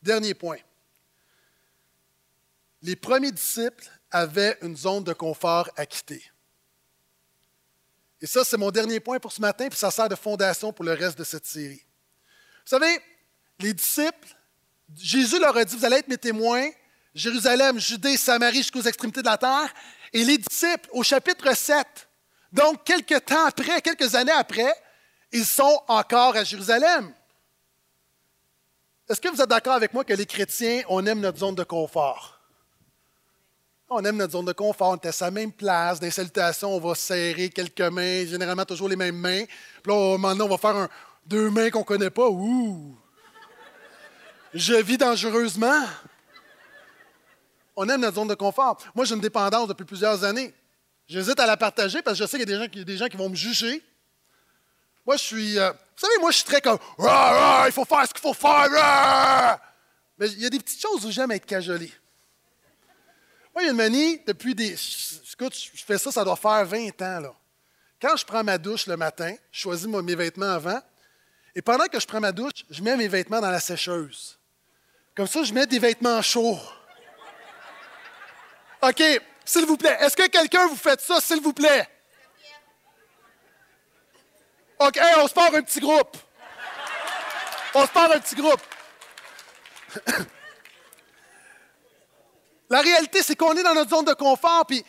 Dernier 0.00 0.34
point. 0.34 0.58
Les 2.82 2.96
premiers 2.96 3.32
disciples 3.32 3.84
avaient 4.10 4.56
une 4.62 4.76
zone 4.76 5.04
de 5.04 5.12
confort 5.12 5.68
à 5.76 5.84
quitter. 5.84 6.22
Et 8.20 8.26
ça, 8.26 8.44
c'est 8.44 8.56
mon 8.56 8.70
dernier 8.70 9.00
point 9.00 9.18
pour 9.18 9.32
ce 9.32 9.40
matin, 9.40 9.68
puis 9.68 9.78
ça 9.78 9.90
sert 9.90 10.08
de 10.08 10.14
fondation 10.14 10.72
pour 10.72 10.84
le 10.84 10.92
reste 10.92 11.18
de 11.18 11.24
cette 11.24 11.46
série. 11.46 11.82
Vous 12.64 12.70
savez, 12.70 13.00
les 13.60 13.72
disciples, 13.74 14.36
Jésus 14.96 15.38
leur 15.38 15.56
a 15.56 15.64
dit, 15.64 15.76
vous 15.76 15.84
allez 15.84 15.96
être 15.96 16.08
mes 16.08 16.18
témoins, 16.18 16.68
Jérusalem, 17.14 17.78
Judée, 17.78 18.16
Samarie 18.16 18.58
jusqu'aux 18.58 18.82
extrémités 18.82 19.22
de 19.22 19.26
la 19.26 19.38
terre. 19.38 19.72
Et 20.12 20.24
les 20.24 20.38
disciples, 20.38 20.88
au 20.92 21.02
chapitre 21.02 21.54
7, 21.54 21.86
donc 22.52 22.84
quelques 22.84 23.24
temps 23.24 23.46
après, 23.46 23.80
quelques 23.82 24.14
années 24.14 24.32
après, 24.32 24.72
ils 25.32 25.44
sont 25.44 25.82
encore 25.88 26.36
à 26.36 26.44
Jérusalem. 26.44 27.12
Est-ce 29.08 29.20
que 29.20 29.28
vous 29.28 29.40
êtes 29.40 29.48
d'accord 29.48 29.74
avec 29.74 29.92
moi 29.92 30.04
que 30.04 30.12
les 30.12 30.26
chrétiens, 30.26 30.82
on 30.88 31.04
aime 31.06 31.20
notre 31.20 31.38
zone 31.38 31.54
de 31.54 31.64
confort? 31.64 32.37
On 33.90 34.04
aime 34.04 34.16
notre 34.16 34.32
zone 34.32 34.44
de 34.44 34.52
confort, 34.52 34.90
on 34.90 34.96
est 34.96 35.06
à 35.06 35.12
sa 35.12 35.30
même 35.30 35.50
place, 35.50 35.98
des 35.98 36.10
salutations, 36.10 36.76
on 36.76 36.80
va 36.80 36.94
serrer 36.94 37.48
quelques 37.48 37.80
mains, 37.80 38.26
généralement 38.26 38.66
toujours 38.66 38.88
les 38.88 38.96
mêmes 38.96 39.16
mains. 39.16 39.44
Puis 39.82 39.92
là, 39.92 40.18
maintenant, 40.18 40.44
on 40.44 40.48
va 40.48 40.58
faire 40.58 40.76
un, 40.76 40.88
deux 41.24 41.48
mains 41.48 41.70
qu'on 41.70 41.80
ne 41.80 41.84
connaît 41.84 42.10
pas. 42.10 42.28
Ouh! 42.28 42.94
Je 44.52 44.74
vis 44.74 44.98
dangereusement. 44.98 45.86
On 47.76 47.88
aime 47.88 48.00
notre 48.02 48.16
zone 48.16 48.28
de 48.28 48.34
confort. 48.34 48.78
Moi, 48.94 49.06
j'ai 49.06 49.14
une 49.14 49.20
dépendance 49.20 49.68
depuis 49.68 49.84
plusieurs 49.84 50.22
années. 50.24 50.52
J'hésite 51.06 51.40
à 51.40 51.46
la 51.46 51.56
partager 51.56 52.02
parce 52.02 52.18
que 52.18 52.24
je 52.24 52.28
sais 52.28 52.38
qu'il 52.38 52.48
y 52.48 52.52
a 52.52 52.84
des 52.84 52.96
gens 52.96 53.08
qui, 53.08 53.16
vont 53.16 53.30
me 53.30 53.36
juger. 53.36 53.82
Moi, 55.06 55.16
je 55.16 55.22
suis. 55.22 55.58
Euh, 55.58 55.70
vous 55.70 56.06
savez, 56.06 56.18
moi, 56.20 56.30
je 56.30 56.36
suis 56.36 56.44
très 56.44 56.60
comme. 56.60 56.78
il 56.98 57.72
faut 57.72 57.86
faire 57.86 58.06
ce 58.06 58.12
qu'il 58.12 58.20
faut 58.20 58.34
faire. 58.34 59.58
Mais 60.18 60.28
il 60.28 60.40
y 60.40 60.46
a 60.46 60.50
des 60.50 60.58
petites 60.58 60.82
choses 60.82 61.06
où 61.06 61.10
j'aime 61.10 61.30
être 61.30 61.46
cajolé. 61.46 61.90
Il 63.60 63.64
y 63.64 63.68
a 63.68 63.70
une 63.70 63.76
manie, 63.76 64.20
depuis 64.26 64.54
des. 64.54 64.74
Écoute, 65.32 65.54
je 65.54 65.84
fais 65.84 65.98
ça, 65.98 66.12
ça 66.12 66.24
doit 66.24 66.36
faire 66.36 66.64
20 66.64 67.02
ans. 67.02 67.20
Là. 67.20 67.34
Quand 68.00 68.16
je 68.16 68.24
prends 68.24 68.44
ma 68.44 68.58
douche 68.58 68.86
le 68.86 68.96
matin, 68.96 69.34
je 69.50 69.60
choisis 69.60 69.86
mes 69.86 70.14
vêtements 70.14 70.52
avant, 70.52 70.80
et 71.54 71.62
pendant 71.62 71.86
que 71.86 71.98
je 71.98 72.06
prends 72.06 72.20
ma 72.20 72.30
douche, 72.30 72.64
je 72.70 72.82
mets 72.82 72.96
mes 72.96 73.08
vêtements 73.08 73.40
dans 73.40 73.50
la 73.50 73.60
sécheuse. 73.60 74.38
Comme 75.16 75.26
ça, 75.26 75.42
je 75.42 75.52
mets 75.52 75.66
des 75.66 75.80
vêtements 75.80 76.22
chauds. 76.22 76.60
OK, 78.80 79.02
s'il 79.44 79.66
vous 79.66 79.76
plaît, 79.76 79.96
est-ce 80.00 80.16
que 80.16 80.28
quelqu'un 80.28 80.68
vous 80.68 80.76
fait 80.76 81.00
ça, 81.00 81.20
s'il 81.20 81.40
vous 81.40 81.52
plaît? 81.52 81.88
OK, 84.78 85.00
on 85.16 85.26
se 85.26 85.34
part 85.34 85.52
un 85.52 85.62
petit 85.62 85.80
groupe. 85.80 86.16
On 87.74 87.84
se 87.84 87.90
part 87.90 88.12
un 88.12 88.20
petit 88.20 88.36
groupe. 88.36 88.60
La 92.70 92.80
réalité, 92.80 93.22
c'est 93.22 93.36
qu'on 93.36 93.54
est 93.54 93.62
dans 93.62 93.74
notre 93.74 93.90
zone 93.90 94.04
de 94.04 94.14
confort, 94.14 94.66
puis 94.66 94.84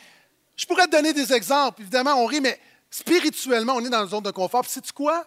je 0.56 0.66
pourrais 0.66 0.88
te 0.88 0.92
donner 0.92 1.14
des 1.14 1.32
exemples. 1.32 1.82
Évidemment, 1.82 2.16
on 2.16 2.26
rit, 2.26 2.42
mais 2.42 2.60
spirituellement, 2.90 3.76
on 3.76 3.86
est 3.86 3.90
dans 3.90 4.04
une 4.04 4.10
zone 4.10 4.24
de 4.24 4.32
confort. 4.32 4.62
Puis, 4.62 4.72
sais-tu 4.72 4.92
quoi? 4.92 5.26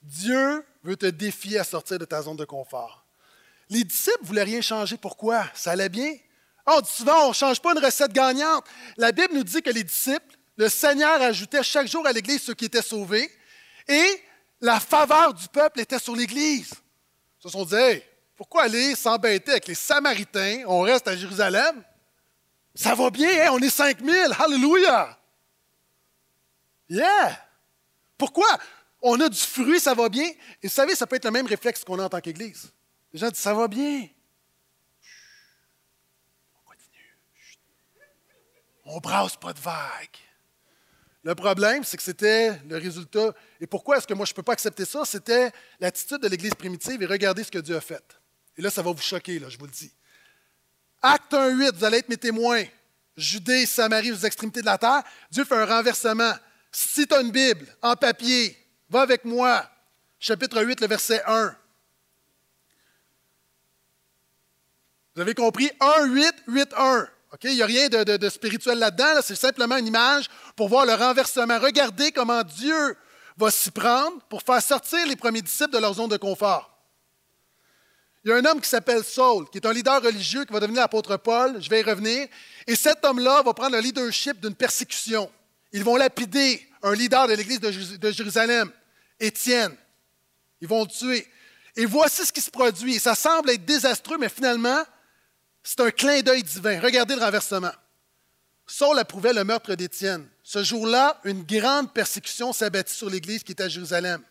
Dieu 0.00 0.64
veut 0.82 0.96
te 0.96 1.06
défier 1.06 1.58
à 1.58 1.64
sortir 1.64 1.98
de 1.98 2.04
ta 2.04 2.22
zone 2.22 2.36
de 2.36 2.44
confort. 2.44 3.04
Les 3.68 3.84
disciples 3.84 4.22
ne 4.22 4.26
voulaient 4.26 4.42
rien 4.42 4.60
changer. 4.60 4.96
Pourquoi? 4.96 5.44
Ça 5.54 5.72
allait 5.72 5.88
bien? 5.88 6.14
On 6.66 6.80
dit 6.80 6.90
souvent, 6.90 7.26
on 7.26 7.28
ne 7.28 7.34
change 7.34 7.60
pas 7.60 7.72
une 7.72 7.84
recette 7.84 8.12
gagnante. 8.12 8.64
La 8.96 9.12
Bible 9.12 9.34
nous 9.34 9.44
dit 9.44 9.62
que 9.62 9.70
les 9.70 9.84
disciples, 9.84 10.38
le 10.56 10.68
Seigneur 10.68 11.20
ajoutait 11.20 11.62
chaque 11.62 11.88
jour 11.88 12.06
à 12.06 12.12
l'Église 12.12 12.42
ceux 12.42 12.54
qui 12.54 12.66
étaient 12.66 12.82
sauvés 12.82 13.30
et 13.88 14.22
la 14.60 14.78
faveur 14.78 15.34
du 15.34 15.48
peuple 15.48 15.80
était 15.80 15.98
sur 15.98 16.14
l'Église. 16.14 16.70
Ils 17.40 17.42
se 17.42 17.48
sont 17.48 17.64
dit, 17.64 18.02
pourquoi 18.42 18.64
aller 18.64 18.96
s'embêter 18.96 19.52
avec 19.52 19.68
les 19.68 19.76
Samaritains? 19.76 20.64
On 20.66 20.80
reste 20.80 21.06
à 21.06 21.16
Jérusalem? 21.16 21.80
Ça 22.74 22.92
va 22.96 23.08
bien, 23.08 23.28
hein? 23.28 23.50
on 23.52 23.60
est 23.60 23.70
5000. 23.70 24.12
Hallelujah! 24.36 25.16
Yeah! 26.88 27.40
Pourquoi? 28.18 28.48
on 29.00 29.20
a 29.20 29.28
du 29.28 29.38
fruit, 29.38 29.78
ça 29.78 29.94
va 29.94 30.08
bien. 30.08 30.28
Et 30.60 30.66
vous 30.66 30.68
savez, 30.68 30.96
ça 30.96 31.06
peut 31.06 31.14
être 31.14 31.24
le 31.24 31.30
même 31.30 31.46
réflexe 31.46 31.84
qu'on 31.84 32.00
a 32.00 32.06
en 32.06 32.08
tant 32.08 32.20
qu'Église. 32.20 32.72
Les 33.12 33.20
gens 33.20 33.28
disent, 33.28 33.38
ça 33.38 33.54
va 33.54 33.68
bien. 33.68 34.08
On 36.56 36.68
continue. 36.68 37.18
On 38.86 38.98
brasse 38.98 39.36
pas 39.36 39.52
de 39.52 39.60
vagues. 39.60 40.18
Le 41.22 41.36
problème, 41.36 41.84
c'est 41.84 41.96
que 41.96 42.02
c'était 42.02 42.58
le 42.68 42.76
résultat. 42.76 43.32
Et 43.60 43.68
pourquoi 43.68 43.98
est-ce 43.98 44.06
que 44.08 44.14
moi 44.14 44.26
je 44.26 44.32
ne 44.32 44.34
peux 44.34 44.42
pas 44.42 44.54
accepter 44.54 44.84
ça? 44.84 45.04
C'était 45.04 45.52
l'attitude 45.78 46.18
de 46.18 46.26
l'Église 46.26 46.56
primitive 46.56 47.00
et 47.00 47.06
regardez 47.06 47.44
ce 47.44 47.52
que 47.52 47.60
Dieu 47.60 47.76
a 47.76 47.80
fait. 47.80 48.18
Et 48.56 48.62
là, 48.62 48.70
ça 48.70 48.82
va 48.82 48.92
vous 48.92 49.00
choquer, 49.00 49.38
là, 49.38 49.48
je 49.48 49.58
vous 49.58 49.66
le 49.66 49.72
dis. 49.72 49.90
Acte 51.00 51.32
1.8, 51.32 51.74
vous 51.74 51.84
allez 51.84 51.98
être 51.98 52.08
mes 52.08 52.16
témoins. 52.16 52.64
Judée, 53.16 53.66
Samarie, 53.66 54.12
aux 54.12 54.16
extrémités 54.16 54.60
de 54.60 54.66
la 54.66 54.78
terre. 54.78 55.02
Dieu 55.30 55.44
fait 55.44 55.56
un 55.56 55.66
renversement. 55.66 56.32
Si 56.70 57.06
tu 57.06 57.14
as 57.14 57.20
une 57.20 57.30
Bible 57.30 57.66
en 57.82 57.96
papier, 57.96 58.56
Va 58.92 59.00
avec 59.00 59.24
moi, 59.24 59.64
chapitre 60.18 60.62
8, 60.62 60.82
le 60.82 60.86
verset 60.86 61.22
1. 61.26 61.56
Vous 65.14 65.22
avez 65.22 65.34
compris? 65.34 65.70
1, 65.80 66.04
8, 66.08 66.34
8, 66.46 66.74
1. 66.76 67.08
Il 67.44 67.54
n'y 67.54 67.62
a 67.62 67.66
rien 67.66 67.88
de, 67.88 68.28
spirituel 68.28 68.78
là-dedans. 68.78 69.22
c'est 69.22 69.34
simplement 69.34 69.78
une 69.78 69.86
image 69.86 70.28
pour 70.56 70.68
voir 70.68 70.84
le 70.84 70.92
renversement. 70.92 71.58
Regardez 71.58 72.12
comment 72.12 72.42
Dieu 72.42 72.98
va 73.38 73.50
s'y 73.50 73.70
prendre 73.70 74.20
pour 74.28 74.42
faire 74.42 74.62
sortir 74.62 75.06
les 75.06 75.16
premiers 75.16 75.40
disciples 75.40 75.72
de 75.72 75.78
leur 75.78 75.94
zone 75.94 76.10
de 76.10 76.18
confort. 76.18 76.71
Il 78.24 78.30
y 78.30 78.32
a 78.32 78.36
un 78.36 78.44
homme 78.44 78.60
qui 78.60 78.68
s'appelle 78.68 79.02
Saul, 79.02 79.48
qui 79.50 79.58
est 79.58 79.66
un 79.66 79.72
leader 79.72 80.00
religieux 80.00 80.44
qui 80.44 80.52
va 80.52 80.60
devenir 80.60 80.82
l'apôtre 80.82 81.16
Paul. 81.16 81.60
Je 81.60 81.68
vais 81.68 81.80
y 81.80 81.82
revenir. 81.82 82.28
Et 82.66 82.76
cet 82.76 83.04
homme-là 83.04 83.42
va 83.42 83.52
prendre 83.52 83.74
le 83.74 83.82
leadership 83.82 84.40
d'une 84.40 84.54
persécution. 84.54 85.30
Ils 85.72 85.82
vont 85.82 85.96
lapider 85.96 86.68
un 86.82 86.94
leader 86.94 87.26
de 87.26 87.34
l'Église 87.34 87.60
de 87.60 88.10
Jérusalem. 88.12 88.70
Étienne. 89.18 89.74
Ils 90.60 90.68
vont 90.68 90.82
le 90.82 90.88
tuer. 90.88 91.26
Et 91.74 91.86
voici 91.86 92.24
ce 92.24 92.32
qui 92.32 92.40
se 92.40 92.50
produit. 92.50 92.98
Ça 92.98 93.14
semble 93.14 93.50
être 93.50 93.64
désastreux, 93.64 94.18
mais 94.18 94.28
finalement, 94.28 94.82
c'est 95.62 95.80
un 95.80 95.90
clin 95.90 96.20
d'œil 96.20 96.42
divin. 96.42 96.80
Regardez 96.80 97.16
le 97.16 97.22
renversement. 97.22 97.72
Saul 98.66 98.98
approuvait 98.98 99.32
le 99.32 99.44
meurtre 99.44 99.74
d'Étienne. 99.74 100.28
Ce 100.42 100.62
jour-là, 100.62 101.20
une 101.24 101.42
grande 101.42 101.92
persécution 101.92 102.52
s'abattit 102.52 102.94
sur 102.94 103.10
l'Église 103.10 103.42
qui 103.42 103.52
était 103.52 103.64
à 103.64 103.68
Jérusalem. 103.68 104.22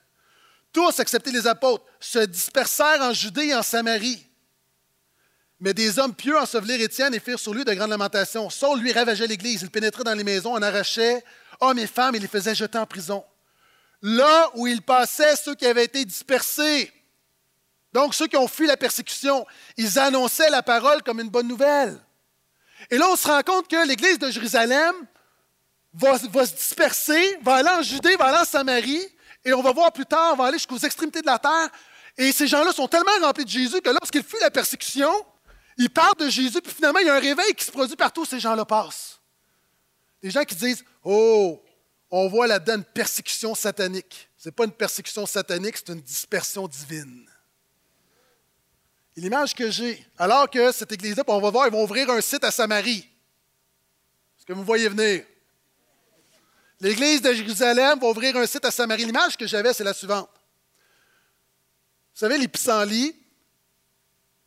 Tous, 0.74 1.00
excepté 1.00 1.32
les 1.32 1.48
apôtres, 1.48 1.86
se 2.00 2.20
dispersèrent 2.20 3.02
en 3.02 3.14
Judée 3.14 3.48
et 3.48 3.56
en 3.56 3.64
Samarie. 3.64 4.26
Mais 5.60 5.74
des 5.74 6.00
hommes 6.00 6.16
pieux 6.16 6.38
ensevelirent 6.38 6.82
Étienne 6.82 7.14
et 7.14 7.20
firent 7.20 7.40
sur 7.40 7.54
lui 7.54 7.64
de 7.64 7.74
grandes 7.74 7.90
lamentations. 7.90 8.50
Saul, 8.50 8.80
lui, 8.80 8.92
ravageait 8.92 9.28
l'Église. 9.28 9.62
Il 9.62 9.70
pénétrait 9.70 10.04
dans 10.04 10.14
les 10.16 10.24
maisons, 10.24 10.54
en 10.54 10.62
arrachait 10.62 11.24
hommes 11.60 11.78
et 11.78 11.88
femmes 11.88 12.16
et 12.16 12.20
les 12.20 12.28
faisait 12.28 12.56
jeter 12.56 12.80
en 12.80 12.88
prison 12.88 13.24
là 14.02 14.50
où 14.56 14.68
il 14.68 14.82
passait 14.82 15.36
ceux 15.36 15.56
qui 15.56 15.66
avaient 15.66 15.86
été 15.86 16.04
dispersés. 16.06 16.92
Donc, 17.94 18.16
ceux 18.16 18.28
qui 18.28 18.38
ont 18.38 18.48
fui 18.48 18.68
la 18.68 18.78
persécution, 18.78 19.46
ils 19.78 20.00
annonçaient 20.00 20.50
la 20.50 20.64
parole 20.64 21.04
comme 21.04 21.20
une 21.20 21.30
bonne 21.30 21.48
nouvelle. 21.48 22.00
Et 22.90 22.98
là, 22.98 23.08
on 23.10 23.16
se 23.16 23.28
rend 23.28 23.42
compte 23.44 23.68
que 23.68 23.88
l'Église 23.88 24.18
de 24.18 24.32
Jérusalem 24.32 24.96
va, 25.94 26.18
se 26.18 26.54
disperser, 26.54 27.38
va 27.42 27.56
aller 27.56 27.70
en 27.70 27.82
Judée, 27.82 28.16
va 28.16 28.26
aller 28.26 28.40
en 28.40 28.46
Samarie, 28.46 29.08
et 29.44 29.54
on 29.54 29.62
va 29.62 29.72
voir 29.72 29.92
plus 29.92 30.06
tard, 30.06 30.36
va 30.36 30.46
aller 30.46 30.58
jusqu'aux 30.58 30.78
extrémités 30.78 31.22
de 31.22 31.26
la 31.26 31.40
terre. 31.40 31.70
Et 32.18 32.32
ces 32.32 32.48
gens-là 32.48 32.72
sont 32.72 32.88
tellement 32.88 33.12
remplis 33.22 33.46
de 33.46 33.50
Jésus 33.50 33.82
que 33.82 33.90
lorsqu'ils 33.90 34.24
fuient 34.24 34.42
la 34.42 34.52
persécution, 34.52 35.12
ils 35.78 35.90
parlent 35.90 36.18
de 36.18 36.30
Jésus, 36.30 36.62
puis 36.62 36.74
finalement, 36.74 37.00
il 37.00 37.08
y 37.08 37.10
a 37.10 37.16
un 37.16 37.20
réveil 37.20 37.54
qui 37.56 37.66
se 37.66 37.72
produit 37.72 37.96
partout 37.96 38.22
où 38.22 38.26
ces 38.26 38.40
gens-là 38.40 38.66
passent. 38.66 39.20
Des 40.22 40.30
gens 40.30 40.44
qui 40.44 40.56
disent 40.56 40.84
Oh, 41.04 41.64
on 42.12 42.28
voit 42.28 42.46
là-dedans 42.46 42.76
une 42.76 42.84
persécution 42.84 43.56
satanique. 43.56 44.30
Ce 44.38 44.50
n'est 44.50 44.54
pas 44.54 44.66
une 44.66 44.72
persécution 44.72 45.26
satanique, 45.26 45.78
c'est 45.78 45.90
une 45.90 46.02
dispersion 46.02 46.68
divine. 46.68 47.28
Et 49.16 49.22
l'image 49.22 49.56
que 49.56 49.72
j'ai, 49.72 50.06
alors 50.18 50.50
que 50.50 50.72
cette 50.72 50.92
église-là, 50.92 51.24
on 51.28 51.42
va 51.42 51.50
voir, 51.50 51.68
ils 51.68 51.72
vont 51.72 51.84
ouvrir 51.84 52.10
un 52.10 52.22
site 52.22 52.44
à 52.44 52.52
Samarie. 52.52 53.10
Est-ce 54.38 54.46
que 54.46 54.54
vous 54.54 54.64
voyez 54.64 54.88
venir? 54.90 55.26
L'Église 56.82 57.22
de 57.22 57.32
Jérusalem 57.32 58.00
va 58.00 58.08
ouvrir 58.08 58.36
un 58.36 58.48
site 58.48 58.66
à 58.66 58.72
Samarie. 58.72 59.06
L'image 59.06 59.38
que 59.38 59.46
j'avais, 59.46 59.72
c'est 59.72 59.84
la 59.84 59.94
suivante. 59.94 60.30
Vous 62.14 62.20
savez, 62.20 62.40
les 62.40 62.48
pissenlits, 62.48 63.16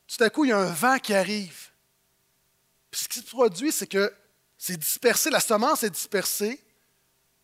tout 0.08 0.22
à 0.22 0.28
coup, 0.30 0.44
il 0.44 0.48
y 0.48 0.52
a 0.52 0.58
un 0.58 0.72
vent 0.72 0.98
qui 0.98 1.14
arrive. 1.14 1.70
Puis 2.90 3.02
ce 3.02 3.08
qui 3.08 3.20
se 3.20 3.24
produit, 3.24 3.70
c'est 3.70 3.86
que 3.86 4.12
c'est 4.58 4.76
dispersé, 4.76 5.30
la 5.30 5.38
semence 5.38 5.84
est 5.84 5.90
dispersée, 5.90 6.60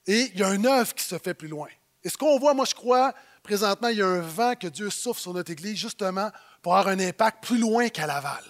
et 0.07 0.23
il 0.35 0.39
y 0.39 0.43
a 0.43 0.49
un 0.49 0.65
œuvre 0.65 0.93
qui 0.93 1.05
se 1.05 1.19
fait 1.19 1.35
plus 1.35 1.49
loin. 1.49 1.69
Et 2.03 2.09
ce 2.09 2.17
qu'on 2.17 2.39
voit, 2.41 2.55
moi 2.55 2.65
je 2.65 2.75
crois, 2.75 3.15
présentement, 3.45 3.89
il 3.89 3.99
y 3.99 4.03
a 4.03 4.07
un 4.07 4.21
vent 4.21 4.57
que 4.57 4.67
Dieu 4.67 4.91
souffle 4.91 5.21
sur 5.21 5.33
notre 5.33 5.53
Église 5.53 5.77
justement 5.77 6.33
pour 6.63 6.77
avoir 6.77 6.93
un 6.93 6.99
impact 6.99 7.45
plus 7.45 7.59
loin 7.59 7.89
qu'à 7.91 8.07
Laval. 8.09 8.43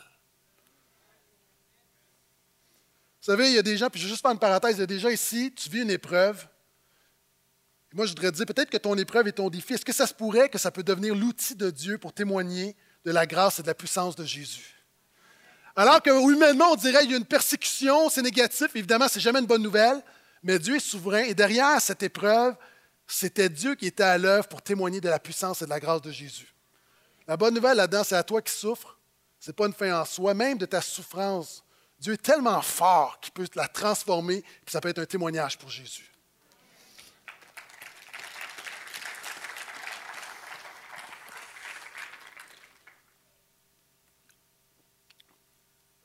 Vous 3.20 3.20
savez, 3.31 3.49
il 3.49 3.55
y 3.55 3.59
a 3.59 3.62
des 3.62 3.76
gens, 3.76 3.89
puis 3.91 4.01
je 4.01 4.07
vais 4.07 4.11
juste 4.11 4.22
faire 4.22 4.31
une 4.31 4.39
parenthèse, 4.39 4.76
il 4.76 4.81
y 4.81 4.83
a 4.83 4.87
des 4.87 4.99
gens 4.99 5.09
ici, 5.09 5.53
tu 5.55 5.68
vis 5.68 5.83
une 5.83 5.91
épreuve. 5.91 6.47
moi, 7.95 8.07
je 8.07 8.11
voudrais 8.11 8.33
dire, 8.33 8.47
peut-être 8.47 8.70
que 8.70 8.76
ton 8.76 8.97
épreuve 8.97 9.28
et 9.28 9.33
ton 9.33 9.49
défi, 9.51 9.74
est-ce 9.74 9.85
que 9.85 9.93
ça 9.93 10.07
se 10.07 10.14
pourrait 10.14 10.49
que 10.49 10.59
ça 10.59 10.70
peut 10.70 10.83
devenir 10.83 11.14
l'outil 11.14 11.55
de 11.55 11.70
Dieu 11.70 11.99
pour 11.99 12.12
témoigner 12.12 12.76
de 13.05 13.11
la 13.11 13.26
grâce 13.26 13.59
et 13.59 13.62
de 13.62 13.66
la 13.66 13.74
puissance 13.74 14.16
de 14.16 14.24
Jésus? 14.24 14.76
Alors 15.76 16.03
que 16.03 16.11
humainement, 16.11 16.72
on 16.72 16.76
dirait 16.76 17.03
qu'il 17.03 17.12
y 17.12 17.14
a 17.14 17.18
une 17.18 17.24
persécution, 17.24 18.09
c'est 18.09 18.22
négatif, 18.22 18.68
évidemment, 18.74 19.07
c'est 19.09 19.20
jamais 19.20 19.39
une 19.39 19.47
bonne 19.47 19.62
nouvelle, 19.62 20.03
mais 20.43 20.59
Dieu 20.59 20.76
est 20.76 20.81
souverain 20.81 21.22
et 21.22 21.35
derrière 21.35 21.81
cette 21.81 22.03
épreuve, 22.03 22.57
c'était 23.07 23.49
Dieu 23.49 23.74
qui 23.74 23.87
était 23.87 24.03
à 24.03 24.18
l'œuvre 24.18 24.49
pour 24.49 24.62
témoigner 24.62 25.01
de 25.01 25.09
la 25.09 25.18
puissance 25.18 25.62
et 25.62 25.64
de 25.64 25.70
la 25.70 25.81
grâce 25.81 26.03
de 26.03 26.11
Jésus. 26.11 26.55
La 27.26 27.37
bonne 27.37 27.55
nouvelle 27.55 27.76
là-dedans, 27.76 28.05
c'est 28.05 28.16
à 28.16 28.22
toi 28.22 28.43
qui 28.43 28.53
souffres. 28.53 28.99
Ce 29.39 29.51
n'est 29.51 29.55
pas 29.55 29.66
une 29.66 29.72
fin 29.72 30.01
en 30.01 30.05
soi, 30.05 30.35
même 30.35 30.59
de 30.59 30.66
ta 30.66 30.81
souffrance. 30.81 31.64
Dieu 32.01 32.14
est 32.14 32.22
tellement 32.22 32.62
fort 32.62 33.20
qu'il 33.20 33.32
peut 33.32 33.46
la 33.55 33.68
transformer, 33.68 34.36
et 34.36 34.44
ça 34.66 34.80
peut 34.80 34.88
être 34.88 35.01
un 35.01 35.07
témoignage 35.07 35.59
pour 35.59 35.68
Jésus. 35.68 36.11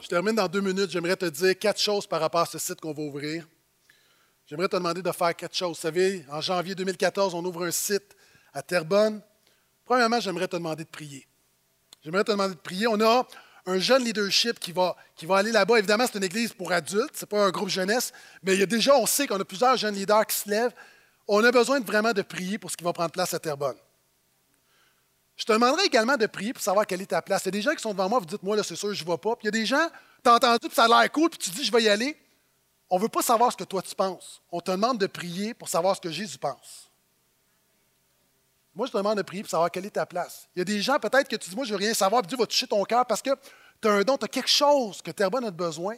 Je 0.06 0.10
termine 0.10 0.36
dans 0.36 0.48
deux 0.48 0.62
minutes. 0.62 0.92
J'aimerais 0.92 1.16
te 1.16 1.26
dire 1.26 1.58
quatre 1.58 1.82
choses 1.82 2.06
par 2.06 2.20
rapport 2.20 2.42
à 2.42 2.46
ce 2.46 2.60
site 2.60 2.80
qu'on 2.80 2.94
va 2.94 3.02
ouvrir. 3.02 3.48
J'aimerais 4.46 4.68
te 4.68 4.76
demander 4.76 5.02
de 5.02 5.12
faire 5.12 5.36
quatre 5.36 5.56
choses. 5.56 5.78
Vous 5.78 5.82
savez, 5.82 6.24
en 6.30 6.42
janvier 6.42 6.76
2014, 6.76 7.34
on 7.34 7.44
ouvre 7.44 7.66
un 7.66 7.72
site 7.72 8.16
à 8.54 8.62
Terrebonne. 8.62 9.20
Premièrement, 9.84 10.20
j'aimerais 10.20 10.48
te 10.48 10.58
demander 10.58 10.84
de 10.84 10.90
prier. 10.90 11.26
J'aimerais 12.04 12.24
te 12.24 12.32
demander 12.32 12.54
de 12.54 12.60
prier. 12.60 12.86
On 12.86 13.02
a 13.02 13.28
un 13.66 13.80
jeune 13.80 14.04
leadership 14.04 14.60
qui 14.60 14.72
va, 14.72 14.96
qui 15.16 15.26
va 15.26 15.38
aller 15.38 15.52
là-bas. 15.52 15.80
Évidemment, 15.80 16.06
c'est 16.06 16.18
une 16.18 16.24
église 16.24 16.54
pour 16.54 16.72
adultes, 16.72 17.16
ce 17.16 17.22
n'est 17.22 17.28
pas 17.28 17.46
un 17.46 17.50
groupe 17.50 17.70
jeunesse, 17.70 18.14
mais 18.44 18.54
il 18.54 18.60
y 18.60 18.64
a 18.64 18.68
déjà, 18.68 18.96
on 18.96 19.06
sait 19.06 19.28
qu'on 19.28 19.40
a 19.40 19.46
plusieurs 19.46 19.76
jeunes 19.78 19.96
leaders 19.96 20.26
qui 20.28 20.36
se 20.36 20.50
lèvent. 20.50 20.74
On 21.28 21.44
a 21.44 21.52
besoin 21.52 21.80
vraiment 21.80 22.14
de 22.14 22.22
prier 22.22 22.58
pour 22.58 22.70
ce 22.70 22.78
qui 22.78 22.84
va 22.84 22.94
prendre 22.94 23.12
place 23.12 23.34
à 23.34 23.40
Terrebonne. 23.40 23.78
Je 25.36 25.44
te 25.44 25.52
demanderai 25.52 25.86
également 25.86 26.16
de 26.16 26.28
prier 26.28 26.54
pour 26.54 26.62
savoir 26.62 26.86
quelle 26.86 27.02
est 27.02 27.08
ta 27.08 27.22
place. 27.22 27.42
Il 27.44 27.48
y 27.48 27.50
a 27.50 27.52
des 27.52 27.62
gens 27.62 27.74
qui 27.74 27.82
sont 27.82 27.92
devant 27.92 28.08
moi, 28.08 28.20
vous 28.20 28.26
dites, 28.26 28.44
moi, 28.44 28.56
là, 28.56 28.64
c'est 28.64 28.76
sûr, 28.76 28.94
je 28.94 29.04
ne 29.04 29.10
vais 29.10 29.18
pas. 29.18 29.36
Puis 29.36 29.44
il 29.44 29.46
y 29.46 29.48
a 29.50 29.52
des 29.52 29.66
gens, 29.66 29.88
tu 30.24 30.30
as 30.30 30.36
entendu, 30.36 30.68
puis 30.68 30.76
ça 30.76 30.86
a 30.86 30.88
l'air 30.88 31.12
cool, 31.12 31.30
puis 31.30 31.40
tu 31.40 31.50
dis, 31.50 31.66
je 31.66 31.72
vais 31.72 31.84
y 31.84 31.90
aller. 31.90 32.18
On 32.90 32.98
ne 32.98 33.02
veut 33.02 33.10
pas 33.10 33.22
savoir 33.22 33.52
ce 33.52 33.58
que 33.58 33.64
toi 33.64 33.82
tu 33.82 33.96
penses. 33.96 34.42
On 34.52 34.62
te 34.62 34.72
demande 34.72 35.00
de 35.00 35.08
prier 35.08 35.54
pour 35.54 35.68
savoir 35.68 35.96
ce 35.96 36.02
que 36.02 36.12
Jésus 36.12 36.38
pense. 36.38 36.85
Moi, 38.76 38.88
je 38.88 38.92
te 38.92 38.98
demande 38.98 39.18
de 39.18 39.24
prier 39.24 39.42
pour 39.42 39.50
savoir 39.50 39.72
quelle 39.72 39.86
est 39.86 39.92
ta 39.92 40.06
place. 40.06 40.50
Il 40.56 40.60
y 40.60 40.62
a 40.62 40.66
des 40.66 40.82
gens, 40.82 41.00
peut-être 41.00 41.30
que 41.30 41.38
tu 41.38 41.50
dis, 41.50 41.56
moi, 41.56 41.64
je 41.66 41.72
veux 41.72 41.78
rien 41.78 41.94
savoir, 41.94 42.22
puis 42.22 42.28
Dieu 42.28 42.38
va 42.38 42.46
toucher 42.46 42.68
ton 42.68 42.84
cœur 42.84 43.06
parce 43.06 43.22
que 43.22 43.30
tu 43.82 43.88
as 43.88 43.92
un 43.92 44.02
don, 44.04 44.18
tu 44.18 44.26
as 44.26 44.28
quelque 44.28 44.50
chose 44.50 45.02
que 45.02 45.12
Terrebonne 45.12 45.46
a 45.46 45.52
besoin. 45.52 45.96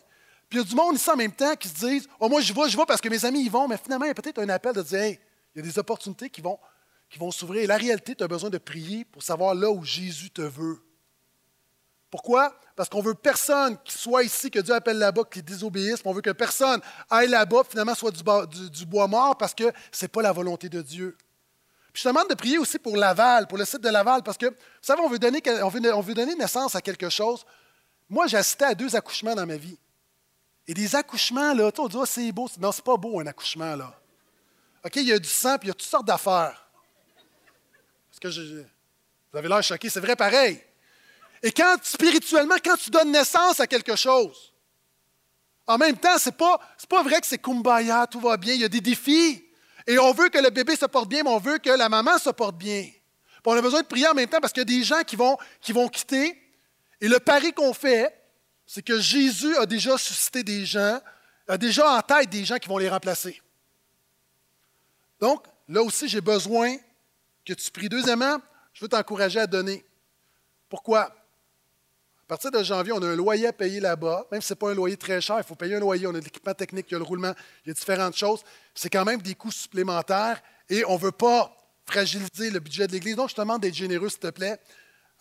Puis 0.48 0.60
il 0.60 0.62
y 0.62 0.62
a 0.62 0.64
du 0.64 0.76
monde 0.76 0.96
ici 0.96 1.10
en 1.10 1.16
même 1.16 1.32
temps 1.32 1.56
qui 1.56 1.68
se 1.68 1.74
disent, 1.74 2.08
oh, 2.20 2.30
moi, 2.30 2.40
je 2.40 2.54
vais, 2.54 2.70
je 2.70 2.78
vais 2.78 2.86
parce 2.86 3.02
que 3.02 3.10
mes 3.10 3.26
amis 3.26 3.44
y 3.44 3.50
vont, 3.50 3.68
mais 3.68 3.78
finalement, 3.78 4.06
il 4.06 4.10
y 4.10 4.12
a 4.12 4.14
peut-être 4.14 4.40
un 4.40 4.50
appel 4.50 4.74
de 4.74 4.82
dire, 4.84 5.00
hey, 5.00 5.20
il 5.56 5.58
y 5.58 5.62
a 5.62 5.64
des 5.68 5.80
opportunités 5.80 6.30
qui 6.30 6.42
vont, 6.42 6.60
qui 7.10 7.18
vont 7.18 7.32
s'ouvrir. 7.32 7.68
La 7.68 7.78
réalité, 7.78 8.16
tu 8.16 8.24
as 8.24 8.28
besoin 8.28 8.50
de 8.50 8.60
prier 8.60 9.06
pour 9.06 9.24
savoir 9.24 9.56
là 9.56 9.70
où 9.72 9.84
Jésus 9.84 10.30
te 10.30 10.44
veut. 10.44 10.80
Pourquoi? 12.10 12.56
Parce 12.76 12.88
qu'on 12.88 13.02
veut 13.02 13.16
personne 13.16 13.78
qui 13.84 13.98
soit 13.98 14.24
ici, 14.24 14.50
que 14.50 14.60
Dieu 14.60 14.74
appelle 14.74 14.98
là-bas, 14.98 15.24
qui 15.30 15.42
désobéisse. 15.42 16.00
On 16.06 16.14
veut 16.14 16.22
que 16.22 16.30
personne 16.30 16.80
aille 17.10 17.28
là-bas, 17.28 17.64
finalement, 17.70 17.96
soit 17.96 18.12
du, 18.12 18.70
du, 18.70 18.86
bois 18.86 19.08
mort, 19.08 19.38
parce 19.38 19.54
que 19.54 19.66
ce 19.92 20.06
n'est 20.06 20.10
pas 20.10 20.22
la 20.22 20.32
volonté 20.32 20.70
de 20.70 20.82
Dieu. 20.82 21.18
Je 21.98 22.04
te 22.04 22.10
demande 22.10 22.30
de 22.30 22.36
prier 22.36 22.60
aussi 22.60 22.78
pour 22.78 22.96
Laval, 22.96 23.48
pour 23.48 23.58
le 23.58 23.66
site 23.66 23.82
de 23.82 23.90
Laval, 23.90 24.22
parce 24.22 24.38
que, 24.38 24.46
vous 24.46 24.56
savez, 24.84 25.02
on 25.02 25.10
veut 25.10 25.18
donner, 25.18 25.42
on 25.64 25.68
veut, 25.68 25.96
on 25.96 26.02
veut 26.02 26.14
donner 26.14 26.36
naissance 26.36 26.76
à 26.76 26.82
quelque 26.82 27.10
chose. 27.10 27.44
Moi, 28.08 28.28
j'ai 28.28 28.38
assisté 28.38 28.66
à 28.66 28.76
deux 28.76 28.96
accouchements 28.96 29.34
dans 29.34 29.48
ma 29.48 29.58
vie. 29.58 29.76
Et 30.68 30.76
des 30.76 30.96
accouchements, 30.96 31.56
là, 31.56 31.72
on 31.76 31.88
dit, 31.88 31.98
oh, 31.98 32.06
c'est 32.06 32.32
beau. 32.32 32.48
Non, 32.60 32.72
c'est 32.72 32.84
pas 32.84 32.98
beau, 32.98 33.20
un 33.20 33.26
accouchement, 33.26 33.76
là. 33.76 34.00
OK, 34.86 34.96
il 34.98 35.08
y 35.08 35.12
a 35.12 35.18
du 35.18 35.28
sang, 35.28 35.58
puis 35.58 35.66
il 35.66 35.68
y 35.70 35.72
a 35.72 35.74
toutes 35.74 35.90
sortes 35.90 36.06
d'affaires. 36.06 36.70
Parce 38.12 38.20
que 38.22 38.30
je, 38.30 38.62
vous 39.32 39.38
avez 39.40 39.48
l'air 39.48 39.64
choqué, 39.64 39.90
c'est 39.90 40.00
vrai 40.00 40.16
pareil. 40.16 40.62
Et 41.42 41.52
quand, 41.52 41.78
spirituellement, 41.82 42.58
quand 42.64 42.78
tu 42.78 42.92
donnes 42.92 43.12
naissance 43.12 43.60
à 43.60 43.66
quelque 43.66 43.96
chose, 43.96 44.54
en 45.66 45.80
même 45.80 45.98
temps, 45.98 46.20
ce 46.20 46.30
n'est 46.30 46.36
pas, 46.36 46.60
pas 46.88 47.02
vrai 47.02 47.22
que 47.22 47.26
c'est 47.26 47.40
kumbaya, 47.40 48.06
tout 48.06 48.20
va 48.20 48.38
bien, 48.38 48.54
il 48.54 48.62
y 48.62 48.66
a 48.66 48.70
des 48.70 48.82
défis. 48.82 49.47
Et 49.88 49.98
on 49.98 50.12
veut 50.12 50.30
que 50.30 50.38
le 50.38 50.50
bébé 50.50 50.76
se 50.76 50.86
porte 50.86 51.08
bien, 51.08 51.24
mais 51.24 51.30
on 51.30 51.40
veut 51.40 51.58
que 51.58 51.70
la 51.70 51.88
maman 51.88 52.18
se 52.18 52.30
porte 52.30 52.58
bien. 52.58 52.86
On 53.46 53.54
a 53.54 53.62
besoin 53.62 53.82
de 53.82 53.88
prier 53.88 54.10
en 54.10 54.14
même 54.14 54.28
temps 54.28 54.42
parce 54.42 54.52
qu'il 54.52 54.60
y 54.60 54.76
a 54.76 54.80
des 54.80 54.84
gens 54.84 55.02
qui 55.04 55.16
vont, 55.16 55.38
qui 55.62 55.72
vont 55.72 55.88
quitter. 55.88 56.38
Et 57.00 57.08
le 57.08 57.18
pari 57.18 57.54
qu'on 57.54 57.74
fait, 57.74 58.14
c'est 58.66 58.82
que 58.82 59.00
Jésus 59.00 59.56
a 59.56 59.66
déjà 59.66 59.98
suscité 59.98 60.44
des 60.44 60.66
gens, 60.66 61.00
a 61.48 61.58
déjà 61.58 61.90
en 61.90 62.02
tête 62.02 62.30
des 62.30 62.44
gens 62.44 62.58
qui 62.58 62.68
vont 62.68 62.78
les 62.78 62.90
remplacer. 62.90 63.42
Donc, 65.22 65.46
là 65.70 65.82
aussi, 65.82 66.10
j'ai 66.10 66.20
besoin 66.20 66.76
que 67.46 67.54
tu 67.54 67.72
pries. 67.72 67.88
Deuxièmement, 67.88 68.38
je 68.74 68.82
veux 68.84 68.90
t'encourager 68.90 69.40
à 69.40 69.48
donner. 69.48 69.86
Pourquoi? 70.68 71.16
À 72.28 72.36
partir 72.36 72.52
de 72.52 72.62
janvier, 72.62 72.92
on 72.92 73.02
a 73.02 73.08
un 73.08 73.16
loyer 73.16 73.48
à 73.48 73.54
payer 73.54 73.80
là-bas. 73.80 74.28
Même 74.34 74.42
si 74.42 74.48
ce 74.48 74.54
n'est 74.54 74.58
pas 74.58 74.72
un 74.72 74.74
loyer 74.74 74.98
très 74.98 75.22
cher, 75.22 75.38
il 75.38 75.46
faut 75.46 75.56
payer 75.56 75.76
un 75.76 75.80
loyer. 75.80 76.08
On 76.08 76.10
a 76.10 76.20
de 76.20 76.26
l'équipement 76.26 76.54
technique, 76.54 76.88
il 76.90 76.92
y 76.92 76.96
a 76.96 76.98
le 76.98 77.06
roulement, 77.06 77.34
il 77.64 77.70
y 77.70 77.72
a 77.72 77.74
différentes 77.74 78.18
choses. 78.18 78.44
C'est 78.76 78.90
quand 78.90 79.06
même 79.06 79.22
des 79.22 79.34
coûts 79.34 79.52
supplémentaires 79.52 80.42
et 80.70 80.84
on 80.86 80.96
ne 80.96 81.00
veut 81.00 81.14
pas 81.14 81.56
fragiliser 81.86 82.50
le 82.50 82.60
budget 82.60 82.86
de 82.86 82.92
l'Église. 82.92 83.16
Donc, 83.16 83.30
je 83.30 83.36
te 83.36 83.40
demande 83.40 83.62
d'être 83.62 83.74
généreux, 83.74 84.10
s'il 84.10 84.20
te 84.20 84.30
plaît. 84.30 84.60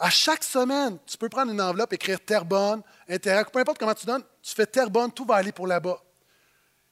À 0.01 0.11
chaque 0.11 0.43
semaine, 0.43 0.99
tu 1.07 1.17
peux 1.17 1.29
prendre 1.29 1.53
une 1.53 1.61
enveloppe, 1.61 1.93
écrire 1.93 2.19
Terrebonne, 2.19 2.83
Interact, 3.09 3.53
peu 3.53 3.61
importe 3.61 3.79
comment 3.79 3.95
tu 3.95 4.05
donnes, 4.05 4.25
tu 4.43 4.53
fais 4.53 4.67
Terrebonne, 4.67 5.13
tout 5.13 5.25
va 5.25 5.37
aller 5.37 5.53
pour 5.53 5.69
là-bas. 5.69 6.03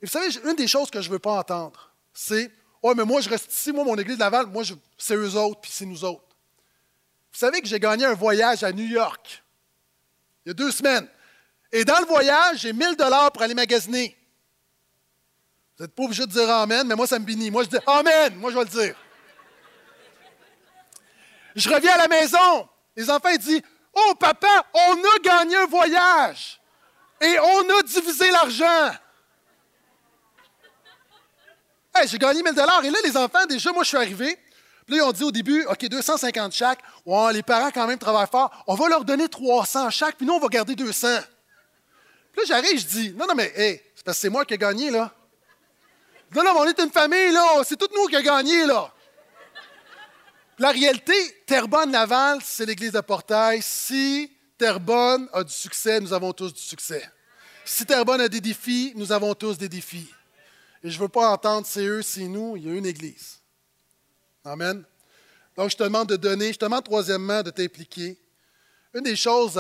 Et 0.01 0.07
vous 0.07 0.13
savez, 0.13 0.29
une 0.45 0.55
des 0.55 0.69
choses 0.69 0.91
que 0.91 1.01
je 1.01 1.09
ne 1.09 1.15
veux 1.15 1.19
pas 1.19 1.41
entendre, 1.41 1.93
c'est 2.13 2.53
Oh, 2.87 2.95
mais 2.95 3.05
moi, 3.05 3.23
je 3.23 3.31
reste 3.31 3.51
ici, 3.51 3.73
moi, 3.73 3.83
mon 3.83 3.97
église 3.97 4.17
de 4.17 4.21
Laval, 4.21 4.47
moi, 4.47 4.63
c'est 4.99 5.17
eux 5.17 5.35
autres, 5.37 5.61
puis 5.63 5.71
c'est 5.73 5.87
nous 5.87 6.05
autres. 6.05 6.37
Vous 7.33 7.39
savez 7.39 7.63
que 7.63 7.67
j'ai 7.67 7.81
gagné 7.81 8.05
un 8.05 8.13
voyage 8.13 8.63
à 8.63 8.73
New 8.73 8.85
York 8.85 9.43
il 10.45 10.49
y 10.49 10.51
a 10.51 10.55
deux 10.55 10.71
semaines. 10.71 11.09
Et 11.73 11.85
dans 11.85 11.99
le 11.99 12.07
voyage, 12.07 12.59
j'ai 12.61 12.73
1000 12.73 12.97
dollars 12.97 13.33
pour 13.33 13.43
aller 13.43 13.55
magasiner. 13.55 14.17
Vous 15.77 15.85
n'êtes 15.85 15.95
pas 15.95 16.03
obligé 16.05 16.27
de 16.27 16.31
dire 16.31 16.49
Amen, 16.49 16.87
mais 16.87 16.95
moi, 16.95 17.07
ça 17.07 17.19
me 17.19 17.25
bénit. 17.25 17.51
Moi, 17.51 17.65
je 17.65 17.71
dis 17.71 17.79
Amen. 17.87 18.35
Moi, 18.37 18.51
je 18.51 18.57
vais 18.59 18.65
le 18.65 18.71
dire. 18.71 18.97
Je 21.57 21.69
reviens 21.69 21.93
à 21.93 21.99
la 21.99 22.09
maison. 22.09 22.69
Les 22.97 23.11
enfants 23.11 23.31
ils 23.31 23.39
disent 23.39 23.63
Oh, 23.93 24.15
papa, 24.19 24.67
on 24.73 24.95
a 24.95 25.19
gagné 25.23 25.57
un 25.57 25.67
voyage. 25.67 26.61
Et 27.21 27.39
on 27.41 27.79
a 27.79 27.83
divisé 27.83 28.31
l'argent. 28.31 28.91
Hey, 31.95 32.09
j'ai 32.09 32.19
gagné 32.19 32.43
1000 32.43 32.55
dollars. 32.55 32.85
Et 32.85 32.91
là, 32.91 32.99
les 33.05 33.17
enfants, 33.17 33.47
déjà, 33.47 33.73
moi, 33.73 33.85
je 33.85 33.89
suis 33.89 33.97
arrivé. 33.97 34.39
Puis 34.87 34.97
là, 34.97 35.03
ils 35.03 35.07
ont 35.09 35.13
dit 35.13 35.25
au 35.25 35.31
début, 35.31 35.65
OK, 35.65 35.87
250 35.87 36.53
chaque. 36.53 36.79
Les 37.33 37.43
parents, 37.43 37.71
quand 37.71 37.87
même, 37.87 37.99
travaillent 37.99 38.29
fort. 38.31 38.65
On 38.67 38.75
va 38.75 38.89
leur 38.89 39.05
donner 39.05 39.29
300 39.29 39.91
chaque, 39.91 40.17
puis 40.17 40.27
nous, 40.27 40.35
on 40.35 40.41
va 40.41 40.49
garder 40.49 40.75
200. 40.75 41.09
Puis 42.33 42.41
là, 42.41 42.45
j'arrive, 42.47 42.79
je 42.79 42.87
dis, 42.87 43.13
non, 43.13 43.27
non, 43.27 43.35
mais, 43.35 43.53
hey, 43.57 43.81
c'est 43.95 44.05
parce 44.05 44.19
que 44.19 44.23
c'est 44.23 44.29
moi 44.29 44.45
qui 44.45 44.55
ai 44.55 44.59
gagné, 44.59 44.91
là. 44.91 45.15
Non, 46.35 46.43
non, 46.43 46.53
mais 46.53 46.61
on 46.61 46.65
est 46.67 46.81
une 46.81 46.91
famille, 46.91 47.33
là. 47.33 47.63
C'est 47.65 47.77
tout 47.77 47.89
nous 47.95 48.07
qui 48.07 48.17
avons 48.17 48.25
gagné, 48.25 48.67
là. 48.67 48.93
la 50.59 50.71
réalité, 50.71 51.15
Terrebonne-Laval, 51.47 52.41
c'est 52.43 52.67
l'église 52.67 52.93
de 52.93 53.01
Portail. 53.01 53.63
Si 53.63 54.31
Terrebonne 54.59 55.29
a 55.33 55.45
du 55.45 55.53
succès, 55.53 56.01
nous 56.01 56.13
avons 56.13 56.33
tous 56.33 56.53
du 56.53 56.61
succès. 56.61 57.09
Si 57.65 57.87
Terrebonne 57.87 58.21
a 58.21 58.29
des 58.29 58.41
défis, 58.41 58.93
nous 58.97 59.13
avons 59.13 59.35
tous 59.35 59.57
des 59.57 59.69
défis. 59.69 60.13
Et 60.83 60.91
je 60.91 60.97
ne 60.99 61.03
veux 61.03 61.09
pas 61.09 61.31
entendre 61.31 61.67
c'est 61.67 61.87
eux, 61.87 62.03
c'est 62.03 62.29
nous, 62.29 62.57
il 62.57 62.67
y 62.67 62.71
a 62.71 62.75
une 62.75 62.85
église. 62.85 63.41
Amen. 64.45 64.85
Donc, 65.57 65.71
je 65.71 65.77
te 65.77 65.83
demande 65.85 66.09
de 66.09 66.17
donner. 66.17 66.53
Je 66.53 66.59
te 66.59 66.65
demande, 66.65 66.85
troisièmement, 66.85 67.43
de 67.43 67.51
t'impliquer. 67.51 68.19
Une 68.93 69.03
des 69.03 69.17
choses 69.17 69.59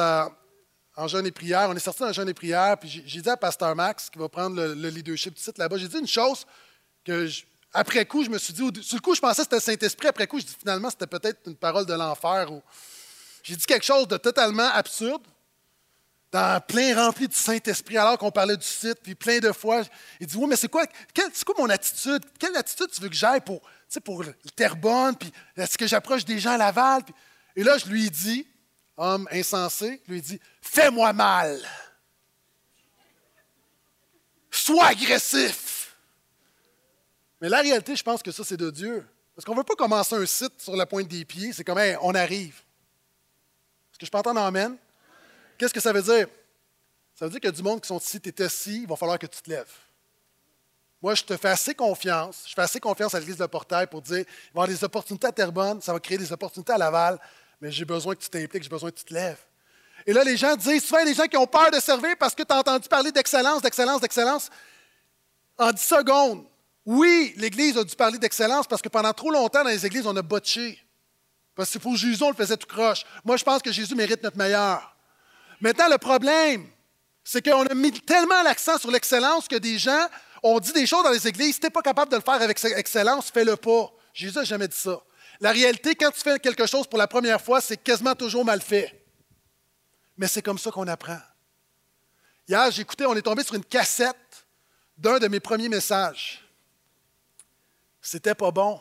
en 0.97 1.09
jeûne 1.09 1.26
et 1.26 1.32
prière, 1.32 1.68
on 1.70 1.74
est 1.74 1.80
sorti 1.80 2.01
dans 2.01 2.12
jeûne 2.12 2.28
et 2.28 2.35
prière, 2.35 2.78
puis 2.78 3.03
j'ai 3.05 3.20
dit 3.20 3.28
à 3.28 3.37
Pasteur 3.37 3.74
Max, 3.74 4.09
qui 4.11 4.18
va 4.18 4.28
prendre 4.28 4.62
le, 4.62 4.89
leadership 4.91 5.35
du 5.35 5.43
site 5.43 5.59
là-bas, 5.59 5.76
j'ai 5.76 5.89
dit 5.89 5.99
une 5.99 6.07
chose 6.07 6.47
que, 7.05 7.28
après 7.72 8.07
coup, 8.07 8.22
je 8.24 8.30
me 8.30 8.39
suis 8.39 8.53
dit, 8.53 8.62
sur 8.82 8.97
le 8.97 9.01
coup, 9.01 9.14
je 9.14 9.20
pensais 9.20 9.45
que 9.45 9.49
c'était 9.51 9.61
Saint-Esprit. 9.61 10.07
Après 10.07 10.26
coup, 10.26 10.39
je 10.39 10.45
dis 10.45 10.55
finalement, 10.57 10.91
c'était 10.91 11.09
peut-être 11.09 11.41
une 11.47 11.57
parole 11.57 11.87
de 11.87 11.95
l'enfer. 11.95 12.49
J'ai 13.43 13.57
dit 13.57 13.66
quelque 13.66 13.85
chose 13.85 14.07
de 14.07 14.16
totalement 14.16 14.68
absurde. 14.72 15.22
dans 16.30 16.61
plein 16.61 16.95
rempli 16.95 17.26
du 17.26 17.37
Saint-Esprit, 17.37 17.97
alors 17.97 18.18
qu'on 18.18 18.30
parlait 18.30 18.57
du 18.57 18.66
site, 18.66 18.99
puis 19.03 19.14
plein 19.14 19.39
de 19.39 19.51
fois, 19.51 19.82
il 20.20 20.26
dit 20.26 20.37
Oui, 20.37 20.47
mais 20.49 20.57
c'est 20.57 20.68
quoi, 20.68 20.85
c'est 21.14 21.45
quoi 21.45 21.55
mon 21.59 21.70
attitude? 21.70 22.22
Quelle 22.39 22.57
attitude 22.57 22.91
tu 22.93 23.01
veux 23.01 23.09
que 23.09 23.14
j'aille 23.14 23.41
pour, 23.41 23.61
pour 24.01 24.23
le 24.23 24.35
Terrebonne 24.57 25.17
Puis 25.17 25.33
est-ce 25.57 25.79
que 25.79 25.87
j'approche 25.87 26.25
des 26.25 26.39
gens 26.39 26.53
à 26.53 26.59
Laval 26.59 27.03
Et 27.57 27.63
là, 27.63 27.79
je 27.79 27.87
lui 27.87 28.11
dis 28.11 28.47
Homme 28.97 29.29
insensé, 29.33 30.03
je 30.07 30.13
lui 30.13 30.23
dis 30.23 30.41
Fais-moi 30.61 31.13
mal. 31.13 31.61
Sois 34.51 34.87
agressif. 34.87 35.97
Mais 37.41 37.49
la 37.49 37.61
réalité, 37.61 37.97
je 37.97 38.03
pense 38.03 38.23
que 38.23 38.31
ça, 38.31 38.45
c'est 38.45 38.57
de 38.57 38.71
Dieu. 38.71 39.07
Parce 39.35 39.45
qu'on 39.45 39.53
ne 39.53 39.59
veut 39.59 39.65
pas 39.65 39.75
commencer 39.75 40.15
un 40.15 40.27
site 40.27 40.61
sur 40.61 40.77
la 40.77 40.87
pointe 40.87 41.09
des 41.09 41.25
pieds. 41.25 41.53
C'est 41.53 41.65
comme, 41.65 41.81
on 42.03 42.15
arrive. 42.15 42.55
Est-ce 43.91 43.99
que 43.99 44.07
je 44.07 44.11
peux 44.11 44.19
entendre 44.19 44.41
Amen? 44.41 44.77
Qu'est-ce 45.59 45.75
que 45.75 45.81
ça 45.81 45.93
veut 45.93 46.03
dire? 46.03 46.29
Ça 47.15 47.27
veut 47.27 47.31
dire 47.31 47.41
qu'il 47.41 47.49
y 47.49 47.53
a 47.53 47.57
du 47.57 47.63
monde 47.63 47.81
qui 47.81 47.89
sont 47.89 47.99
ici, 47.99 48.21
tu 48.21 48.43
assis, 48.43 48.83
il 48.83 48.87
va 48.87 48.97
falloir 48.97 49.19
que 49.19 49.27
tu 49.27 49.41
te 49.41 49.51
lèves. 49.51 49.73
Moi, 51.05 51.15
je 51.15 51.23
te 51.23 51.37
fais 51.37 51.51
assez 51.51 51.75
confiance. 51.75 52.45
Je 52.49 52.55
fais 52.55 52.63
assez 52.63 52.81
confiance 52.81 53.15
à 53.15 53.21
l'Église 53.21 53.37
de 53.37 53.45
Portail 53.45 53.87
pour 53.89 54.01
dire 54.01 54.21
il 54.21 54.25
va 54.25 54.25
y 54.25 54.51
avoir 54.55 54.69
des 54.69 54.83
opportunités 54.85 55.27
à 55.27 55.33
Terrebonne, 55.33 55.83
ça 55.83 55.93
va 55.93 56.01
créer 56.01 56.17
des 56.17 56.33
opportunités 56.33 56.73
à 56.73 56.79
Laval, 56.79 57.21
mais 57.61 57.71
j'ai 57.71 57.85
besoin 57.85 58.15
que 58.15 58.23
tu 58.23 58.31
t'impliques, 58.31 58.63
j'ai 58.63 58.71
besoin 58.71 58.91
que 58.91 58.97
tu 58.97 59.05
te 59.05 59.13
lèves. 59.13 59.37
Et 60.07 60.15
là, 60.15 60.25
les 60.25 60.39
gens 60.39 60.57
disent 60.57 60.83
souvent, 60.83 61.05
les 61.05 61.13
gens 61.13 61.27
qui 61.27 61.37
ont 61.37 61.47
peur 61.47 61.71
de 61.71 61.79
servir 61.79 62.17
parce 62.19 62.35
que 62.35 62.43
tu 62.43 62.51
as 62.51 62.59
entendu 62.59 62.89
parler 62.89 63.13
d'excellence, 63.13 63.61
d'excellence, 63.61 64.01
d'excellence. 64.01 64.49
En 65.59 65.73
10 65.73 65.83
secondes, 65.83 66.47
oui, 66.87 67.35
l'Église 67.37 67.77
a 67.77 67.85
dû 67.85 67.95
parler 67.95 68.17
d'excellence 68.17 68.67
parce 68.67 68.81
que 68.81 68.89
pendant 68.89 69.13
trop 69.13 69.31
longtemps, 69.31 69.63
dans 69.63 69.69
les 69.69 69.85
églises, 69.85 70.07
on 70.07 70.17
a 70.17 70.23
botché. 70.23 70.83
Parce 71.55 71.71
que 71.71 71.77
pour 71.81 71.97
Jésus, 71.97 72.23
on 72.23 72.31
le 72.31 72.35
faisait 72.35 72.57
tout 72.57 72.67
croche. 72.67 73.05
Moi, 73.27 73.37
je 73.37 73.45
pense 73.45 73.61
que 73.61 73.73
Jésus 73.73 73.95
mérite 73.95 74.23
notre 74.23 74.39
meilleur. 74.39 74.97
Maintenant, 75.61 75.91
le 75.91 75.99
problème, 75.99 76.67
c'est 77.23 77.45
qu'on 77.45 77.67
a 77.67 77.75
mis 77.75 77.93
tellement 77.93 78.43
l'accent 78.43 78.79
sur 78.79 78.91
l'excellence 78.91 79.49
que 79.49 79.57
des 79.57 79.77
gens 79.77 80.09
ont 80.45 80.61
dit 80.61 80.73
des 80.73 80.87
choses 80.87 81.03
dans 81.03 81.11
les 81.11 81.27
églises. 81.27 81.55
Si 81.55 81.61
tu 81.61 81.67
n'es 81.67 81.71
pas 81.71 81.83
capable 81.83 82.11
de 82.11 82.17
le 82.17 82.23
faire 82.23 82.35
avec 82.35 82.63
excellence, 82.65 83.31
fais-le 83.31 83.57
pas. 83.57 83.91
Jésus 84.13 84.37
n'a 84.37 84.45
jamais 84.45 84.69
dit 84.69 84.77
ça. 84.77 85.03
La 85.41 85.51
réalité, 85.51 85.95
quand 85.95 86.11
tu 86.11 86.21
fais 86.21 86.39
quelque 86.39 86.67
chose 86.67 86.87
pour 86.87 86.99
la 86.99 87.09
première 87.09 87.41
fois, 87.41 87.61
c'est 87.61 87.79
quasiment 87.79 88.15
toujours 88.15 88.45
mal 88.45 88.61
fait. 88.61 89.05
Mais 90.17 90.29
c'est 90.29 90.43
comme 90.43 90.59
ça 90.59 90.71
qu'on 90.71 90.87
apprend. 90.87 91.19
Hier, 92.47 92.71
j'écoutais, 92.71 93.07
on 93.07 93.17
est 93.17 93.23
tombé 93.23 93.43
sur 93.43 93.55
une 93.55 93.65
cassette 93.65 94.47
d'un 94.99 95.19
de 95.19 95.27
mes 95.29 95.41
premiers 95.41 95.71
messages. 95.71 96.45
C'était 98.01 98.35
pas 98.35 98.51
bon. 98.51 98.81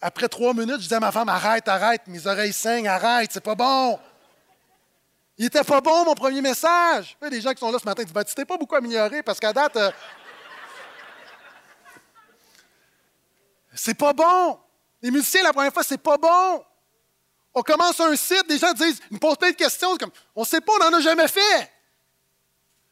Après 0.00 0.28
trois 0.28 0.52
minutes, 0.52 0.76
je 0.76 0.82
disais 0.82 0.96
à 0.96 1.00
ma 1.00 1.12
femme, 1.12 1.28
arrête, 1.28 1.66
arrête, 1.68 2.02
mes 2.08 2.26
oreilles 2.26 2.52
saignent, 2.52 2.88
arrête, 2.88 3.30
c'est 3.32 3.40
pas 3.40 3.54
bon. 3.54 3.98
Il 5.38 5.46
était 5.46 5.64
pas 5.64 5.80
bon, 5.80 6.04
mon 6.04 6.14
premier 6.14 6.40
message. 6.40 7.16
Des 7.30 7.40
gens 7.40 7.52
qui 7.52 7.60
sont 7.60 7.70
là 7.70 7.78
ce 7.78 7.84
matin 7.84 8.02
disent, 8.02 8.24
tu 8.26 8.34
t'es 8.34 8.44
pas 8.44 8.56
beaucoup 8.56 8.74
amélioré 8.74 9.22
parce 9.22 9.38
qu'à 9.38 9.52
date, 9.52 9.76
euh, 9.76 9.90
c'est 13.74 13.94
pas 13.94 14.14
bon. 14.14 14.58
Les 15.02 15.10
musiciens, 15.10 15.42
la 15.42 15.52
première 15.52 15.72
fois, 15.72 15.82
c'est 15.82 15.98
pas 15.98 16.16
bon. 16.16 16.64
On 17.52 17.62
commence 17.62 18.00
un 18.00 18.16
site, 18.16 18.46
des 18.48 18.58
gens 18.58 18.72
disent, 18.72 19.00
ils 19.10 19.14
me 19.14 19.18
posent 19.18 19.36
plein 19.36 19.50
de 19.50 19.56
questions, 19.56 19.96
comme, 19.96 20.10
on 20.34 20.42
ne 20.42 20.46
sait 20.46 20.60
pas, 20.60 20.72
on 20.80 20.90
n'en 20.90 20.96
a 20.96 21.00
jamais 21.00 21.28
fait. 21.28 21.72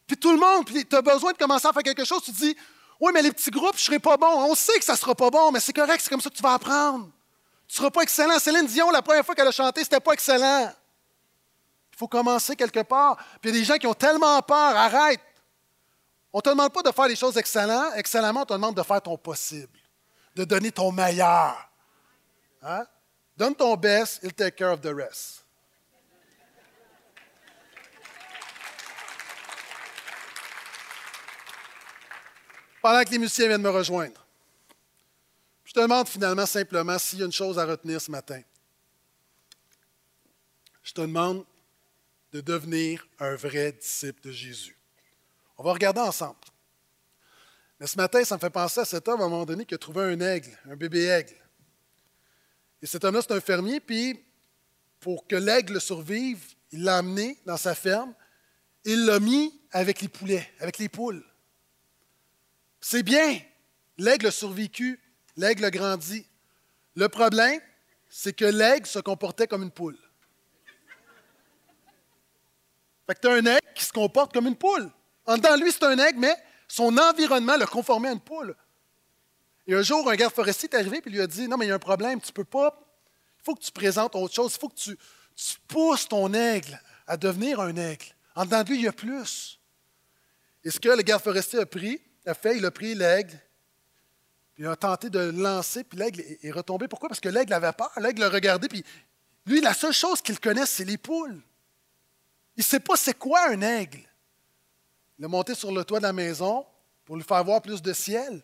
Puis 0.06 0.16
tout 0.16 0.32
le 0.32 0.38
monde, 0.38 0.66
puis 0.66 0.86
tu 0.86 0.96
as 0.96 1.02
besoin 1.02 1.32
de 1.32 1.38
commencer 1.38 1.66
à 1.66 1.72
faire 1.72 1.82
quelque 1.82 2.04
chose, 2.04 2.22
tu 2.22 2.30
dis, 2.30 2.56
oui, 3.00 3.10
mais 3.12 3.22
les 3.22 3.32
petits 3.32 3.50
groupes, 3.50 3.76
je 3.76 3.82
ne 3.82 3.86
serai 3.86 3.98
pas 3.98 4.16
bon. 4.16 4.26
On 4.26 4.54
sait 4.54 4.78
que 4.78 4.84
ça 4.84 4.92
ne 4.92 4.98
sera 4.98 5.14
pas 5.14 5.30
bon, 5.30 5.50
mais 5.50 5.60
c'est 5.60 5.72
correct, 5.72 6.00
c'est 6.02 6.10
comme 6.10 6.20
ça 6.20 6.30
que 6.30 6.36
tu 6.36 6.42
vas 6.42 6.54
apprendre. 6.54 7.10
Tu 7.66 7.74
ne 7.74 7.76
seras 7.76 7.90
pas 7.90 8.02
excellent. 8.02 8.38
Céline 8.38 8.66
Dion, 8.66 8.90
la 8.90 9.02
première 9.02 9.24
fois 9.24 9.34
qu'elle 9.34 9.48
a 9.48 9.52
chanté, 9.52 9.80
ce 9.80 9.86
n'était 9.86 10.00
pas 10.00 10.12
excellent. 10.12 10.72
Il 11.94 11.98
faut 11.98 12.08
commencer 12.08 12.56
quelque 12.56 12.82
part. 12.82 13.16
Puis 13.40 13.50
il 13.50 13.54
y 13.54 13.58
a 13.58 13.60
des 13.60 13.64
gens 13.64 13.76
qui 13.76 13.86
ont 13.86 13.94
tellement 13.94 14.42
peur, 14.42 14.76
arrête. 14.76 15.20
On 16.32 16.38
ne 16.38 16.42
te 16.42 16.48
demande 16.48 16.72
pas 16.72 16.82
de 16.82 16.90
faire 16.90 17.06
les 17.06 17.14
choses 17.16 17.36
excellemment, 17.36 17.94
excellemment, 17.94 18.42
on 18.42 18.44
te 18.44 18.52
demande 18.52 18.76
de 18.76 18.82
faire 18.82 19.00
ton 19.00 19.16
possible, 19.16 19.78
de 20.34 20.44
donner 20.44 20.72
ton 20.72 20.90
meilleur. 20.90 21.70
Hein? 22.62 22.84
Donne 23.36 23.54
ton 23.54 23.76
best, 23.76 24.20
il 24.24 24.32
take 24.32 24.56
care 24.56 24.72
of 24.72 24.80
the 24.80 24.92
rest. 24.92 25.44
pendant 32.84 33.02
que 33.02 33.10
les 33.12 33.18
musiciens 33.18 33.46
viennent 33.48 33.62
me 33.62 33.70
rejoindre. 33.70 34.22
Je 35.64 35.72
te 35.72 35.80
demande 35.80 36.06
finalement 36.06 36.44
simplement 36.44 36.98
s'il 36.98 37.20
y 37.20 37.22
a 37.22 37.24
une 37.24 37.32
chose 37.32 37.58
à 37.58 37.64
retenir 37.64 37.98
ce 37.98 38.10
matin. 38.10 38.42
Je 40.82 40.92
te 40.92 41.00
demande 41.00 41.46
de 42.34 42.40
devenir 42.40 43.06
un 43.20 43.36
vrai 43.36 43.70
disciple 43.70 44.20
de 44.26 44.32
Jésus. 44.32 44.76
On 45.56 45.62
va 45.62 45.72
regarder 45.72 46.00
ensemble. 46.00 46.40
Mais 47.78 47.86
ce 47.86 47.96
matin, 47.96 48.24
ça 48.24 48.34
me 48.34 48.40
fait 48.40 48.50
penser 48.50 48.80
à 48.80 48.84
cet 48.84 49.06
homme 49.06 49.20
à 49.20 49.24
un 49.24 49.28
moment 49.28 49.44
donné 49.44 49.64
qui 49.64 49.74
a 49.74 49.78
trouvé 49.78 50.02
un 50.02 50.20
aigle, 50.20 50.50
un 50.68 50.74
bébé 50.74 51.04
aigle. 51.04 51.36
Et 52.82 52.86
cet 52.86 53.04
homme-là, 53.04 53.22
c'est 53.22 53.34
un 53.34 53.40
fermier, 53.40 53.78
puis 53.78 54.20
pour 54.98 55.28
que 55.28 55.36
l'aigle 55.36 55.80
survive, 55.80 56.44
il 56.72 56.82
l'a 56.82 56.98
amené 56.98 57.38
dans 57.46 57.56
sa 57.56 57.76
ferme, 57.76 58.12
il 58.84 59.04
l'a 59.04 59.20
mis 59.20 59.60
avec 59.70 60.00
les 60.00 60.08
poulets, 60.08 60.50
avec 60.58 60.78
les 60.78 60.88
poules. 60.88 61.24
C'est 62.80 63.04
bien. 63.04 63.40
L'aigle 63.96 64.26
a 64.26 64.32
survécu, 64.32 65.00
l'aigle 65.36 65.66
a 65.66 65.70
grandi. 65.70 66.26
Le 66.96 67.08
problème, 67.08 67.60
c'est 68.08 68.34
que 68.34 68.44
l'aigle 68.44 68.86
se 68.86 68.98
comportait 68.98 69.46
comme 69.46 69.62
une 69.62 69.70
poule. 69.70 69.98
Fait 73.06 73.14
que 73.14 73.20
tu 73.20 73.28
as 73.28 73.32
un 73.32 73.46
aigle 73.46 73.72
qui 73.74 73.84
se 73.84 73.92
comporte 73.92 74.32
comme 74.32 74.46
une 74.46 74.56
poule. 74.56 74.90
En 75.26 75.36
dedans, 75.36 75.56
lui, 75.56 75.72
c'est 75.72 75.84
un 75.84 75.98
aigle, 75.98 76.18
mais 76.18 76.34
son 76.68 76.96
environnement 76.96 77.56
le 77.56 77.66
conformait 77.66 78.08
à 78.08 78.12
une 78.12 78.20
poule. 78.20 78.54
Et 79.66 79.74
un 79.74 79.82
jour, 79.82 80.08
un 80.10 80.16
garde 80.16 80.34
forestier 80.34 80.68
est 80.70 80.76
arrivé 80.76 81.00
et 81.04 81.10
lui 81.10 81.20
a 81.20 81.26
dit 81.26 81.48
Non, 81.48 81.56
mais 81.56 81.66
il 81.66 81.68
y 81.68 81.72
a 81.72 81.74
un 81.74 81.78
problème, 81.78 82.20
tu 82.20 82.28
ne 82.28 82.34
peux 82.34 82.44
pas. 82.44 82.78
Il 83.40 83.44
faut 83.44 83.54
que 83.54 83.62
tu 83.62 83.72
présentes 83.72 84.14
autre 84.14 84.34
chose. 84.34 84.54
Il 84.54 84.60
faut 84.60 84.68
que 84.68 84.74
tu, 84.74 84.98
pousses 85.66 86.08
ton 86.08 86.32
aigle 86.32 86.80
à 87.06 87.16
devenir 87.16 87.60
un 87.60 87.74
aigle. 87.76 88.06
En 88.34 88.44
dedans 88.44 88.62
de 88.62 88.68
lui, 88.68 88.78
il 88.78 88.84
y 88.84 88.88
a 88.88 88.92
plus. 88.92 89.60
Et 90.62 90.70
ce 90.70 90.80
que 90.80 90.88
le 90.88 91.02
garde 91.02 91.22
forestier 91.22 91.60
a 91.60 91.66
pris, 91.66 92.00
a 92.26 92.34
fait, 92.34 92.56
il 92.56 92.64
a 92.64 92.70
pris 92.70 92.94
l'aigle, 92.94 93.38
puis 94.54 94.62
il 94.62 94.66
a 94.66 94.76
tenté 94.76 95.10
de 95.10 95.18
le 95.18 95.30
lancer, 95.32 95.84
puis 95.84 95.98
l'aigle 95.98 96.22
est 96.42 96.50
retombé. 96.50 96.88
Pourquoi? 96.88 97.08
Parce 97.08 97.20
que 97.20 97.28
l'aigle 97.28 97.52
avait 97.52 97.72
peur. 97.72 97.90
L'aigle 98.00 98.20
l'a 98.20 98.28
regardé, 98.28 98.68
puis 98.68 98.84
lui, 99.46 99.60
la 99.60 99.74
seule 99.74 99.92
chose 99.92 100.22
qu'il 100.22 100.38
connaît, 100.38 100.66
c'est 100.66 100.84
les 100.84 100.96
poules. 100.96 101.40
Il 102.56 102.60
ne 102.60 102.64
sait 102.64 102.80
pas 102.80 102.96
c'est 102.96 103.18
quoi 103.18 103.48
un 103.48 103.60
aigle. 103.60 104.00
Il 105.18 105.24
a 105.24 105.28
monté 105.28 105.54
sur 105.54 105.72
le 105.72 105.84
toit 105.84 105.98
de 105.98 106.04
la 106.04 106.12
maison 106.12 106.66
pour 107.04 107.16
lui 107.16 107.24
faire 107.24 107.42
voir 107.44 107.62
plus 107.62 107.82
de 107.82 107.92
ciel. 107.92 108.42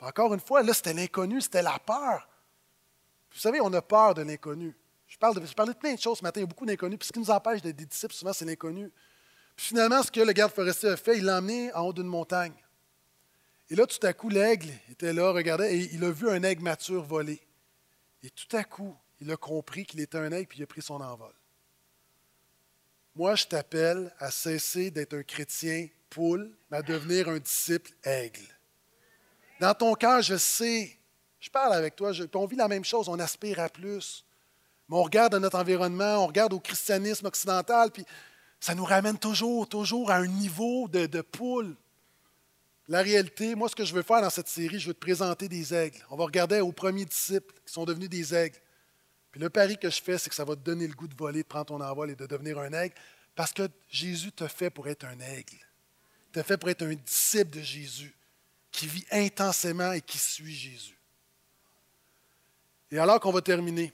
encore 0.00 0.34
une 0.34 0.40
fois, 0.40 0.62
là, 0.62 0.74
c'était 0.74 0.92
l'inconnu, 0.92 1.40
c'était 1.40 1.62
la 1.62 1.78
peur. 1.78 2.28
Vous 3.32 3.40
savez, 3.40 3.60
on 3.60 3.72
a 3.72 3.82
peur 3.82 4.14
de 4.14 4.22
l'inconnu. 4.22 4.76
Je 5.06 5.18
parlais 5.18 5.40
de 5.40 5.78
plein 5.78 5.94
de 5.94 6.00
choses 6.00 6.18
ce 6.18 6.22
matin, 6.22 6.40
il 6.40 6.42
y 6.42 6.44
a 6.44 6.48
beaucoup 6.48 6.66
d'inconnus. 6.66 6.98
Puis 6.98 7.08
ce 7.08 7.12
qui 7.12 7.18
nous 7.20 7.30
empêche 7.30 7.62
d'être 7.62 7.76
des 7.76 7.86
disciples, 7.86 8.14
souvent, 8.14 8.32
c'est 8.32 8.44
l'inconnu. 8.44 8.90
Puis 9.56 9.66
finalement, 9.66 10.02
ce 10.02 10.10
que 10.10 10.20
le 10.20 10.32
garde 10.32 10.52
forestier 10.52 10.90
a 10.90 10.96
fait, 10.96 11.18
il 11.18 11.24
l'a 11.24 11.38
emmené 11.38 11.72
en 11.72 11.82
haut 11.86 11.92
d'une 11.92 12.06
montagne. 12.06 12.54
Et 13.70 13.76
là, 13.76 13.86
tout 13.86 14.04
à 14.06 14.12
coup, 14.12 14.28
l'aigle 14.28 14.68
était 14.90 15.12
là, 15.12 15.30
regardait, 15.30 15.74
et 15.76 15.94
il 15.94 16.04
a 16.04 16.10
vu 16.10 16.28
un 16.28 16.42
aigle 16.42 16.62
mature 16.62 17.02
voler. 17.02 17.40
Et 18.22 18.30
tout 18.30 18.56
à 18.56 18.64
coup, 18.64 18.96
il 19.20 19.30
a 19.30 19.36
compris 19.36 19.86
qu'il 19.86 20.00
était 20.00 20.18
un 20.18 20.32
aigle, 20.32 20.48
puis 20.48 20.58
il 20.58 20.62
a 20.64 20.66
pris 20.66 20.82
son 20.82 21.00
envol. 21.00 21.32
Moi, 23.16 23.36
je 23.36 23.46
t'appelle 23.46 24.12
à 24.18 24.30
cesser 24.30 24.90
d'être 24.90 25.14
un 25.14 25.22
chrétien 25.22 25.88
poule, 26.10 26.50
mais 26.70 26.78
à 26.78 26.82
devenir 26.82 27.28
un 27.28 27.38
disciple 27.38 27.92
aigle. 28.02 28.42
Dans 29.60 29.74
ton 29.74 29.94
cœur, 29.94 30.20
je 30.20 30.36
sais, 30.36 30.98
je 31.38 31.48
parle 31.48 31.74
avec 31.74 31.94
toi, 31.94 32.10
on 32.34 32.46
vit 32.46 32.56
la 32.56 32.66
même 32.66 32.84
chose, 32.84 33.08
on 33.08 33.20
aspire 33.20 33.60
à 33.60 33.68
plus. 33.68 34.24
Mais 34.88 34.96
on 34.96 35.02
regarde 35.04 35.34
notre 35.36 35.58
environnement, 35.58 36.24
on 36.24 36.26
regarde 36.26 36.52
au 36.54 36.60
christianisme 36.60 37.26
occidental, 37.26 37.92
puis 37.92 38.04
ça 38.58 38.74
nous 38.74 38.84
ramène 38.84 39.18
toujours, 39.18 39.68
toujours 39.68 40.10
à 40.10 40.16
un 40.16 40.26
niveau 40.26 40.88
de, 40.88 41.06
de 41.06 41.20
poule. 41.20 41.76
La 42.88 43.00
réalité, 43.00 43.54
moi, 43.54 43.68
ce 43.68 43.76
que 43.76 43.84
je 43.84 43.94
veux 43.94 44.02
faire 44.02 44.22
dans 44.22 44.30
cette 44.30 44.48
série, 44.48 44.80
je 44.80 44.88
veux 44.88 44.94
te 44.94 45.00
présenter 45.00 45.48
des 45.48 45.72
aigles. 45.72 46.04
On 46.10 46.16
va 46.16 46.24
regarder 46.24 46.60
aux 46.60 46.72
premiers 46.72 47.04
disciples 47.04 47.54
qui 47.64 47.72
sont 47.72 47.84
devenus 47.84 48.10
des 48.10 48.34
aigles. 48.34 48.58
Puis 49.34 49.40
le 49.40 49.50
pari 49.50 49.76
que 49.76 49.90
je 49.90 50.00
fais, 50.00 50.16
c'est 50.16 50.30
que 50.30 50.36
ça 50.36 50.44
va 50.44 50.54
te 50.54 50.60
donner 50.60 50.86
le 50.86 50.94
goût 50.94 51.08
de 51.08 51.16
voler, 51.16 51.42
de 51.42 51.48
prendre 51.48 51.66
ton 51.66 51.80
envol 51.80 52.08
et 52.08 52.14
de 52.14 52.24
devenir 52.24 52.56
un 52.60 52.72
aigle, 52.72 52.94
parce 53.34 53.52
que 53.52 53.68
Jésus 53.90 54.30
te 54.30 54.46
fait 54.46 54.70
pour 54.70 54.86
être 54.86 55.04
un 55.06 55.18
aigle. 55.18 55.58
Te 56.30 56.40
fait 56.40 56.56
pour 56.56 56.70
être 56.70 56.82
un 56.82 56.94
disciple 56.94 57.50
de 57.50 57.60
Jésus, 57.60 58.14
qui 58.70 58.86
vit 58.86 59.04
intensément 59.10 59.90
et 59.90 60.00
qui 60.00 60.18
suit 60.18 60.54
Jésus. 60.54 60.96
Et 62.92 62.98
alors 63.00 63.18
qu'on 63.18 63.32
va 63.32 63.42
terminer, 63.42 63.92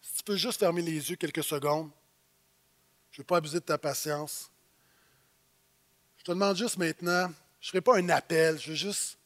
si 0.00 0.14
tu 0.14 0.22
peux 0.22 0.36
juste 0.36 0.60
fermer 0.60 0.80
les 0.80 1.10
yeux 1.10 1.16
quelques 1.16 1.44
secondes, 1.44 1.90
je 3.10 3.18
ne 3.18 3.22
veux 3.24 3.26
pas 3.26 3.36
abuser 3.36 3.60
de 3.60 3.64
ta 3.66 3.76
patience. 3.76 4.50
Je 6.16 6.24
te 6.24 6.30
demande 6.30 6.56
juste 6.56 6.78
maintenant, 6.78 7.30
je 7.60 7.68
ne 7.68 7.70
ferai 7.72 7.82
pas 7.82 7.98
un 7.98 8.08
appel, 8.08 8.58
je 8.58 8.70
veux 8.70 8.74
juste 8.74 9.18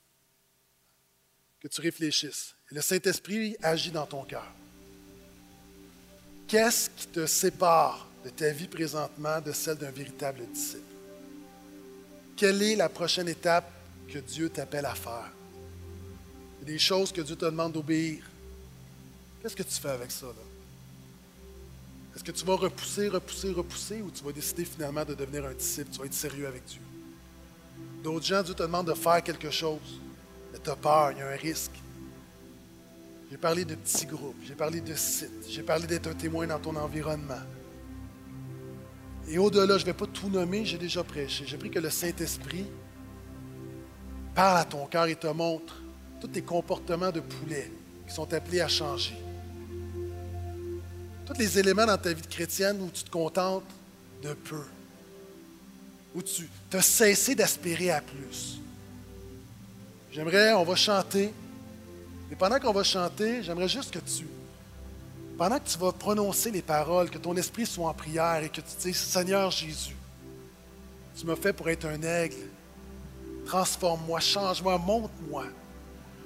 que 1.61 1.69
tu 1.69 1.81
réfléchisses. 1.81 2.56
Le 2.73 2.81
Saint-Esprit 2.81 3.57
agit 3.63 3.93
dans 3.93 4.07
ton 4.07 4.25
cœur. 4.25 4.47
Qu'est-ce 6.49 6.91
qui 6.91 7.07
te 7.07 7.27
sépare 7.27 8.09
de 8.25 8.31
ta 8.31 8.51
vie 8.51 8.67
présentement 8.67 9.41
de 9.41 9.53
celle 9.53 9.77
d'un 9.77 9.91
véritable 9.91 10.47
disciple? 10.53 10.83
Quelle 12.37 12.63
est 12.63 12.77
la 12.77 12.89
prochaine 12.89 13.29
étape 13.29 13.71
que 14.09 14.19
Dieu 14.19 14.49
t'appelle 14.49 14.87
à 14.87 14.95
faire? 14.95 15.31
Il 16.61 16.69
y 16.69 16.71
a 16.71 16.75
des 16.75 16.79
choses 16.79 17.13
que 17.13 17.21
Dieu 17.21 17.37
te 17.37 17.45
demande 17.45 17.73
d'obéir. 17.73 18.29
Qu'est-ce 19.41 19.57
que 19.57 19.63
tu 19.63 19.81
fais 19.81 19.91
avec 19.91 20.11
ça? 20.11 20.27
Est-ce 22.15 22.25
que 22.25 22.33
tu 22.33 22.45
vas 22.45 22.57
repousser, 22.57 23.09
repousser, 23.09 23.53
repousser 23.53 24.03
ou 24.03 24.11
tu 24.11 24.25
vas 24.25 24.33
décider 24.33 24.65
finalement 24.65 25.05
de 25.05 25.15
devenir 25.15 25.45
un 25.45 25.55
disciple? 25.55 25.91
Tu 25.93 25.99
vas 26.01 26.07
être 26.07 26.15
sérieux 26.15 26.49
avec 26.49 26.65
Dieu. 26.65 26.81
D'autres 28.03 28.27
gens, 28.27 28.43
Dieu 28.43 28.55
te 28.55 28.63
demande 28.63 28.89
de 28.89 28.95
faire 28.95 29.23
quelque 29.23 29.51
chose. 29.51 30.01
Mais 30.53 30.59
tu 30.59 30.71
as 30.71 30.77
peur, 30.77 31.13
il 31.13 31.19
y 31.19 31.21
a 31.21 31.29
un 31.29 31.37
risque. 31.37 31.73
J'ai 33.31 33.37
parlé 33.37 33.65
de 33.65 33.75
petits 33.75 34.07
groupes, 34.07 34.37
j'ai 34.45 34.55
parlé 34.55 34.81
de 34.81 34.95
sites, 34.95 35.47
j'ai 35.49 35.63
parlé 35.63 35.87
d'être 35.87 36.07
un 36.07 36.15
témoin 36.15 36.47
dans 36.47 36.61
ton 36.61 36.77
environnement. 36.77 37.35
Et 39.29 39.39
au-delà, 39.39 39.79
je 39.79 39.83
ne 39.83 39.87
vais 39.87 39.95
pas 39.95 40.07
tout 40.07 40.29
nommer, 40.29 40.65
j'ai 40.65 40.79
déjà 40.79 41.03
prêché. 41.03 41.45
J'ai 41.47 41.57
pris 41.57 41.71
que 41.71 41.81
le 41.81 41.91
Saint-Esprit 41.91 42.67
parle 44.35 44.59
à 44.59 44.65
ton 44.65 44.87
cœur 44.87 45.07
et 45.07 45.17
te 45.17 45.27
montre 45.27 45.83
tous 46.21 46.29
tes 46.29 46.43
comportements 46.43 47.11
de 47.11 47.21
poulet 47.21 47.73
qui 48.07 48.15
sont 48.15 48.33
appelés 48.33 48.61
à 48.61 48.69
changer. 48.69 49.17
Tous 51.27 51.35
les 51.37 51.59
éléments 51.59 51.87
dans 51.87 51.99
ta 51.99 52.13
vie 52.13 52.23
de 52.23 52.27
chrétienne 52.29 52.81
où 52.81 52.91
tu 52.91 53.03
te 53.03 53.11
contentes 53.11 53.65
de 54.23 54.33
peu, 54.35 54.63
où 56.15 56.23
tu 56.23 56.49
as 56.73 56.83
cessé 56.83 57.35
d'aspirer 57.35 57.91
à 57.91 58.01
plus. 58.01 58.61
J'aimerais, 60.13 60.53
on 60.53 60.63
va 60.63 60.77
chanter, 60.77 61.33
et 62.31 62.35
pendant 62.35 62.59
qu'on 62.59 62.73
va 62.73 62.83
chanter, 62.83 63.43
j'aimerais 63.43 63.69
juste 63.69 63.93
que 63.93 63.99
tu, 63.99 64.27
pendant 65.39 65.59
que 65.59 65.69
tu 65.69 65.79
vas 65.79 65.93
prononcer 65.93 66.51
les 66.51 66.63
paroles, 66.63 67.11
que 67.11 67.19
ton 67.19 67.37
esprit 67.37 67.67
soit 67.67 67.89
en 67.89 67.95
prière 67.95 68.43
et 68.43 68.49
que 68.49 68.61
tu 68.61 68.77
dises, 68.81 68.97
Seigneur 68.97 69.51
Jésus, 69.51 69.95
tu 71.17 71.27
m'as 71.27 71.37
fait 71.37 71.53
pour 71.53 71.69
être 71.69 71.87
un 71.87 72.03
aigle, 72.03 72.37
transforme-moi, 73.47 74.21
change-moi, 74.21 74.79
monte-moi. 74.79 75.45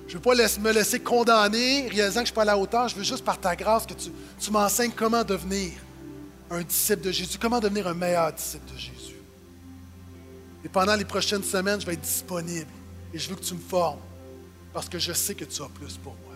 Je 0.09 0.17
ne 0.17 0.19
veux 0.19 0.23
pas 0.23 0.35
me 0.35 0.73
laisser 0.73 0.99
condamner, 0.99 1.89
réalisant 1.89 2.07
que 2.07 2.15
je 2.15 2.21
ne 2.21 2.27
suis 2.27 2.35
pas 2.35 2.43
à 2.43 2.47
la 2.47 2.59
hauteur. 2.59 2.89
Je 2.89 2.97
veux 2.97 3.05
juste 3.05 3.25
par 3.25 3.39
ta 3.39 3.55
grâce 3.55 3.87
que 3.87 3.95
tu 3.95 4.51
m'enseignes 4.51 4.91
comment 4.91 5.23
devenir 5.23 5.73
un 6.51 6.63
disciple 6.63 7.03
de 7.03 7.13
Jésus, 7.13 7.39
comment 7.39 7.61
devenir 7.61 7.87
un 7.87 7.95
meilleur 7.95 8.33
disciple 8.33 8.73
de 8.73 8.77
Jésus. 8.77 9.15
Et 10.65 10.69
pendant 10.69 10.97
les 10.97 11.05
prochaines 11.05 11.45
semaines, 11.45 11.81
je 11.81 11.87
vais 11.87 11.93
être 11.93 12.01
disponible 12.01 12.67
et 13.15 13.19
je 13.19 13.29
veux 13.29 13.37
que 13.37 13.45
tu 13.45 13.55
me 13.55 13.61
formes 13.61 14.01
parce 14.73 14.89
que 14.89 14.99
je 14.99 15.13
sais 15.13 15.35
que 15.35 15.45
tu 15.45 15.63
as 15.63 15.69
plus 15.69 15.97
pour 15.99 16.15
moi. 16.15 16.30